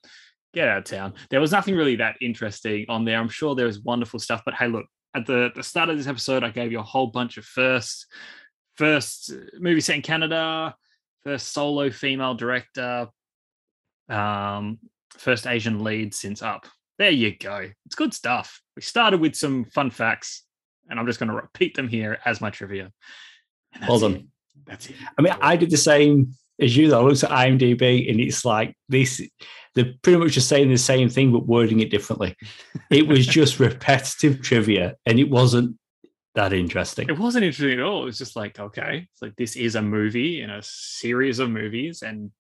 get 0.53 0.69
out 0.69 0.77
of 0.77 0.83
town. 0.85 1.15
There 1.29 1.41
was 1.41 1.51
nothing 1.51 1.75
really 1.75 1.97
that 1.97 2.15
interesting 2.21 2.85
on 2.87 3.03
there. 3.03 3.19
I'm 3.19 3.27
sure 3.27 3.55
there 3.55 3.65
was 3.65 3.81
wonderful 3.81 4.21
stuff, 4.21 4.41
but 4.45 4.53
hey, 4.53 4.69
look, 4.69 4.85
at 5.13 5.25
the, 5.25 5.51
the 5.53 5.63
start 5.63 5.89
of 5.89 5.97
this 5.97 6.07
episode, 6.07 6.45
I 6.45 6.49
gave 6.49 6.71
you 6.71 6.79
a 6.79 6.83
whole 6.83 7.07
bunch 7.07 7.35
of 7.35 7.43
first 7.43 8.07
first 8.77 9.33
movie 9.59 9.81
set 9.81 9.97
in 9.97 10.01
Canada, 10.01 10.75
first 11.25 11.51
solo 11.51 11.89
female 11.89 12.35
director, 12.35 13.09
um, 14.07 14.79
first 15.17 15.45
Asian 15.45 15.83
lead 15.83 16.13
since 16.13 16.41
Up. 16.41 16.67
There 16.97 17.11
you 17.11 17.35
go. 17.37 17.69
It's 17.85 17.95
good 17.95 18.13
stuff. 18.13 18.61
We 18.75 18.81
started 18.81 19.19
with 19.19 19.35
some 19.35 19.65
fun 19.65 19.91
facts, 19.91 20.43
and 20.89 20.99
I'm 20.99 21.05
just 21.05 21.19
going 21.19 21.29
to 21.29 21.35
repeat 21.35 21.75
them 21.75 21.87
here 21.87 22.19
as 22.25 22.41
my 22.41 22.49
trivia. 22.49 22.91
Well 23.87 23.99
done. 23.99 24.15
It. 24.15 24.25
That's 24.65 24.89
it. 24.89 24.95
I 25.17 25.21
mean, 25.21 25.33
I 25.39 25.55
did 25.55 25.69
the 25.69 25.77
same 25.77 26.33
as 26.59 26.75
you. 26.75 26.89
Though. 26.89 27.01
I 27.01 27.03
looked 27.03 27.23
at 27.23 27.29
IMDb, 27.29 28.09
and 28.09 28.19
it's 28.19 28.43
like 28.45 28.75
this. 28.89 29.21
They're 29.75 29.93
pretty 30.01 30.17
much 30.17 30.31
just 30.31 30.49
saying 30.49 30.69
the 30.69 30.77
same 30.77 31.07
thing, 31.07 31.31
but 31.31 31.45
wording 31.45 31.81
it 31.81 31.91
differently. 31.91 32.35
It 32.89 33.07
was 33.07 33.27
just 33.27 33.59
repetitive 33.59 34.41
trivia, 34.41 34.95
and 35.05 35.19
it 35.19 35.29
wasn't 35.29 35.77
that 36.33 36.53
interesting. 36.53 37.09
It 37.09 37.19
wasn't 37.19 37.45
interesting 37.45 37.79
at 37.79 37.85
all. 37.85 38.03
It 38.03 38.05
was 38.05 38.17
just 38.17 38.35
like, 38.35 38.59
okay, 38.59 39.07
it's 39.11 39.21
like 39.21 39.35
this 39.35 39.55
is 39.55 39.75
a 39.75 39.81
movie 39.81 40.41
in 40.41 40.49
a 40.49 40.61
series 40.63 41.37
of 41.37 41.51
movies, 41.51 42.01
and 42.01 42.31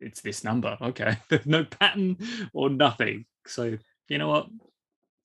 it's 0.00 0.20
this 0.20 0.42
number. 0.42 0.76
Okay, 0.80 1.18
there's 1.28 1.46
no 1.46 1.64
pattern 1.64 2.16
or 2.52 2.70
nothing. 2.70 3.26
So 3.48 3.78
you 4.08 4.18
know 4.18 4.28
what? 4.28 4.48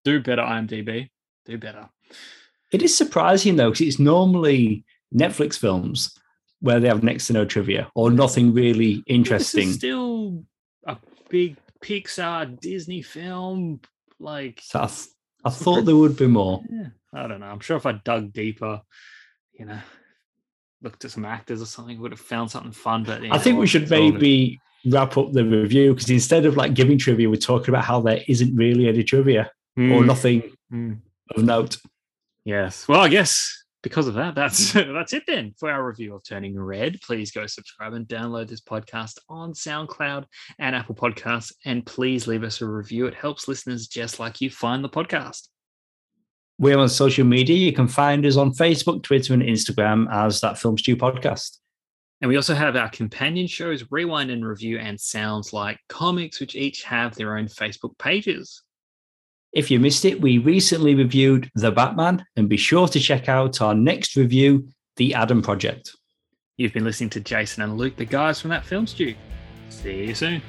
Do 0.03 0.21
better, 0.21 0.41
IMDb. 0.41 1.09
Do 1.45 1.57
better. 1.57 1.89
It 2.71 2.82
is 2.82 2.95
surprising 2.95 3.55
though, 3.55 3.71
because 3.71 3.88
it's 3.88 3.99
normally 3.99 4.86
Netflix 5.13 5.57
films 5.57 6.17
where 6.59 6.80
they 6.80 6.88
have 6.88 7.03
next 7.03 7.28
to 7.28 7.34
no 7.34 7.45
trivia 7.45 7.91
or 7.93 8.09
nothing 8.09 8.53
really 8.53 9.03
interesting. 9.05 9.71
still 9.71 10.43
a 10.88 10.97
big 11.30 11.57
Pixar 11.84 12.59
Disney 12.59 13.01
film. 13.01 13.82
Like, 14.19 14.61
so 14.63 14.82
I, 14.82 14.88
th- 14.88 15.07
I 15.43 15.49
thought 15.49 15.86
there 15.86 15.95
would 15.95 16.15
be 16.15 16.28
more. 16.28 16.61
Yeah. 16.69 16.88
I 17.13 17.28
don't 17.28 17.41
know. 17.41 17.47
I'm 17.47 17.59
sure 17.59 17.78
if 17.78 17.86
I 17.86 17.91
dug 17.91 18.34
deeper, 18.34 18.82
you 19.51 19.65
know, 19.65 19.80
looked 20.84 21.05
at 21.05 21.11
some 21.11 21.25
actors 21.25 21.61
or 21.61 21.65
something, 21.65 21.99
would 21.99 22.11
have 22.11 22.19
found 22.19 22.51
something 22.51 22.71
fun. 22.71 23.03
But 23.03 23.23
I 23.31 23.38
think 23.38 23.57
we 23.57 23.67
should 23.67 23.89
maybe 23.89 24.59
wrap 24.86 25.17
up 25.17 25.31
the 25.31 25.45
review 25.45 25.93
because 25.93 26.09
instead 26.09 26.45
of 26.45 26.57
like 26.57 26.73
giving 26.73 26.97
trivia, 26.97 27.29
we're 27.29 27.36
talking 27.38 27.69
about 27.69 27.86
how 27.86 28.01
there 28.01 28.21
isn't 28.27 28.55
really 28.55 28.88
any 28.88 29.03
trivia 29.03 29.49
mm. 29.77 29.91
or 29.91 30.01
hmm. 30.01 30.07
nothing 30.07 30.43
mm. 30.71 30.99
of 31.36 31.43
note. 31.43 31.77
Yes. 32.45 32.88
Well, 32.88 32.99
I 32.99 33.07
guess 33.07 33.63
because 33.81 34.07
of 34.07 34.15
that, 34.15 34.36
that's 34.36 34.73
that's 34.73 35.13
it 35.13 35.23
then 35.27 35.53
for 35.57 35.69
our 35.69 35.86
review 35.86 36.15
of 36.15 36.23
Turning 36.23 36.59
Red. 36.59 36.99
Please 37.01 37.31
go 37.31 37.45
subscribe 37.45 37.93
and 37.93 38.07
download 38.07 38.47
this 38.47 38.61
podcast 38.61 39.19
on 39.29 39.53
SoundCloud 39.53 40.25
and 40.59 40.75
Apple 40.75 40.95
Podcasts, 40.95 41.53
and 41.65 41.86
please 41.86 42.27
leave 42.27 42.43
us 42.43 42.61
a 42.61 42.65
review. 42.65 43.05
It 43.05 43.13
helps 43.13 43.47
listeners 43.47 43.88
just 43.88 44.19
like 44.19 44.41
you 44.41 44.49
find 44.49 44.84
the 44.84 44.89
podcast. 44.89 45.49
We're 46.60 46.78
on 46.78 46.89
social 46.89 47.26
media. 47.26 47.56
You 47.56 47.74
can 47.74 47.88
find 47.88 48.26
us 48.26 48.38
on 48.38 48.54
Facebook, 48.54 49.04
Twitter, 49.04 49.34
and 49.34 49.43
Instagram 49.43 50.08
as 50.12 50.41
that 50.41 50.58
Film 50.58 50.78
Stew 50.78 50.95
podcast. 50.95 51.58
And 52.22 52.30
we 52.30 52.38
also 52.38 52.54
have 52.54 52.76
our 52.76 52.89
companion 52.89 53.47
shows, 53.47 53.84
Rewind 53.91 54.32
and 54.32 54.45
Review, 54.45 54.80
and 54.80 54.99
Sounds 54.99 55.51
Like 55.51 55.78
Comics, 55.89 56.39
which 56.39 56.56
each 56.56 56.84
have 56.84 57.16
their 57.16 57.38
own 57.38 57.47
Facebook 57.47 57.97
pages. 57.97 58.64
If 59.51 59.70
you 59.70 59.80
missed 59.80 60.06
it, 60.06 60.22
we 60.22 60.38
recently 60.38 60.95
reviewed 60.95 61.51
The 61.56 61.72
Batman, 61.72 62.26
and 62.38 62.47
be 62.47 62.58
sure 62.58 62.88
to 62.88 62.99
check 62.99 63.28
out 63.28 63.62
our 63.62 63.76
next 63.76 64.16
review, 64.16 64.70
The 64.95 65.14
Adam 65.16 65.41
Project. 65.41 65.91
You've 66.56 66.74
been 66.74 66.86
listening 66.86 67.10
to 67.12 67.20
Jason 67.20 67.64
and 67.64 67.78
Luke, 67.78 67.97
the 67.97 68.06
guys 68.06 68.39
from 68.39 68.51
that 68.51 68.66
film 68.66 68.88
stew. 68.88 69.16
See 69.70 70.06
you 70.06 70.16
soon. 70.16 70.41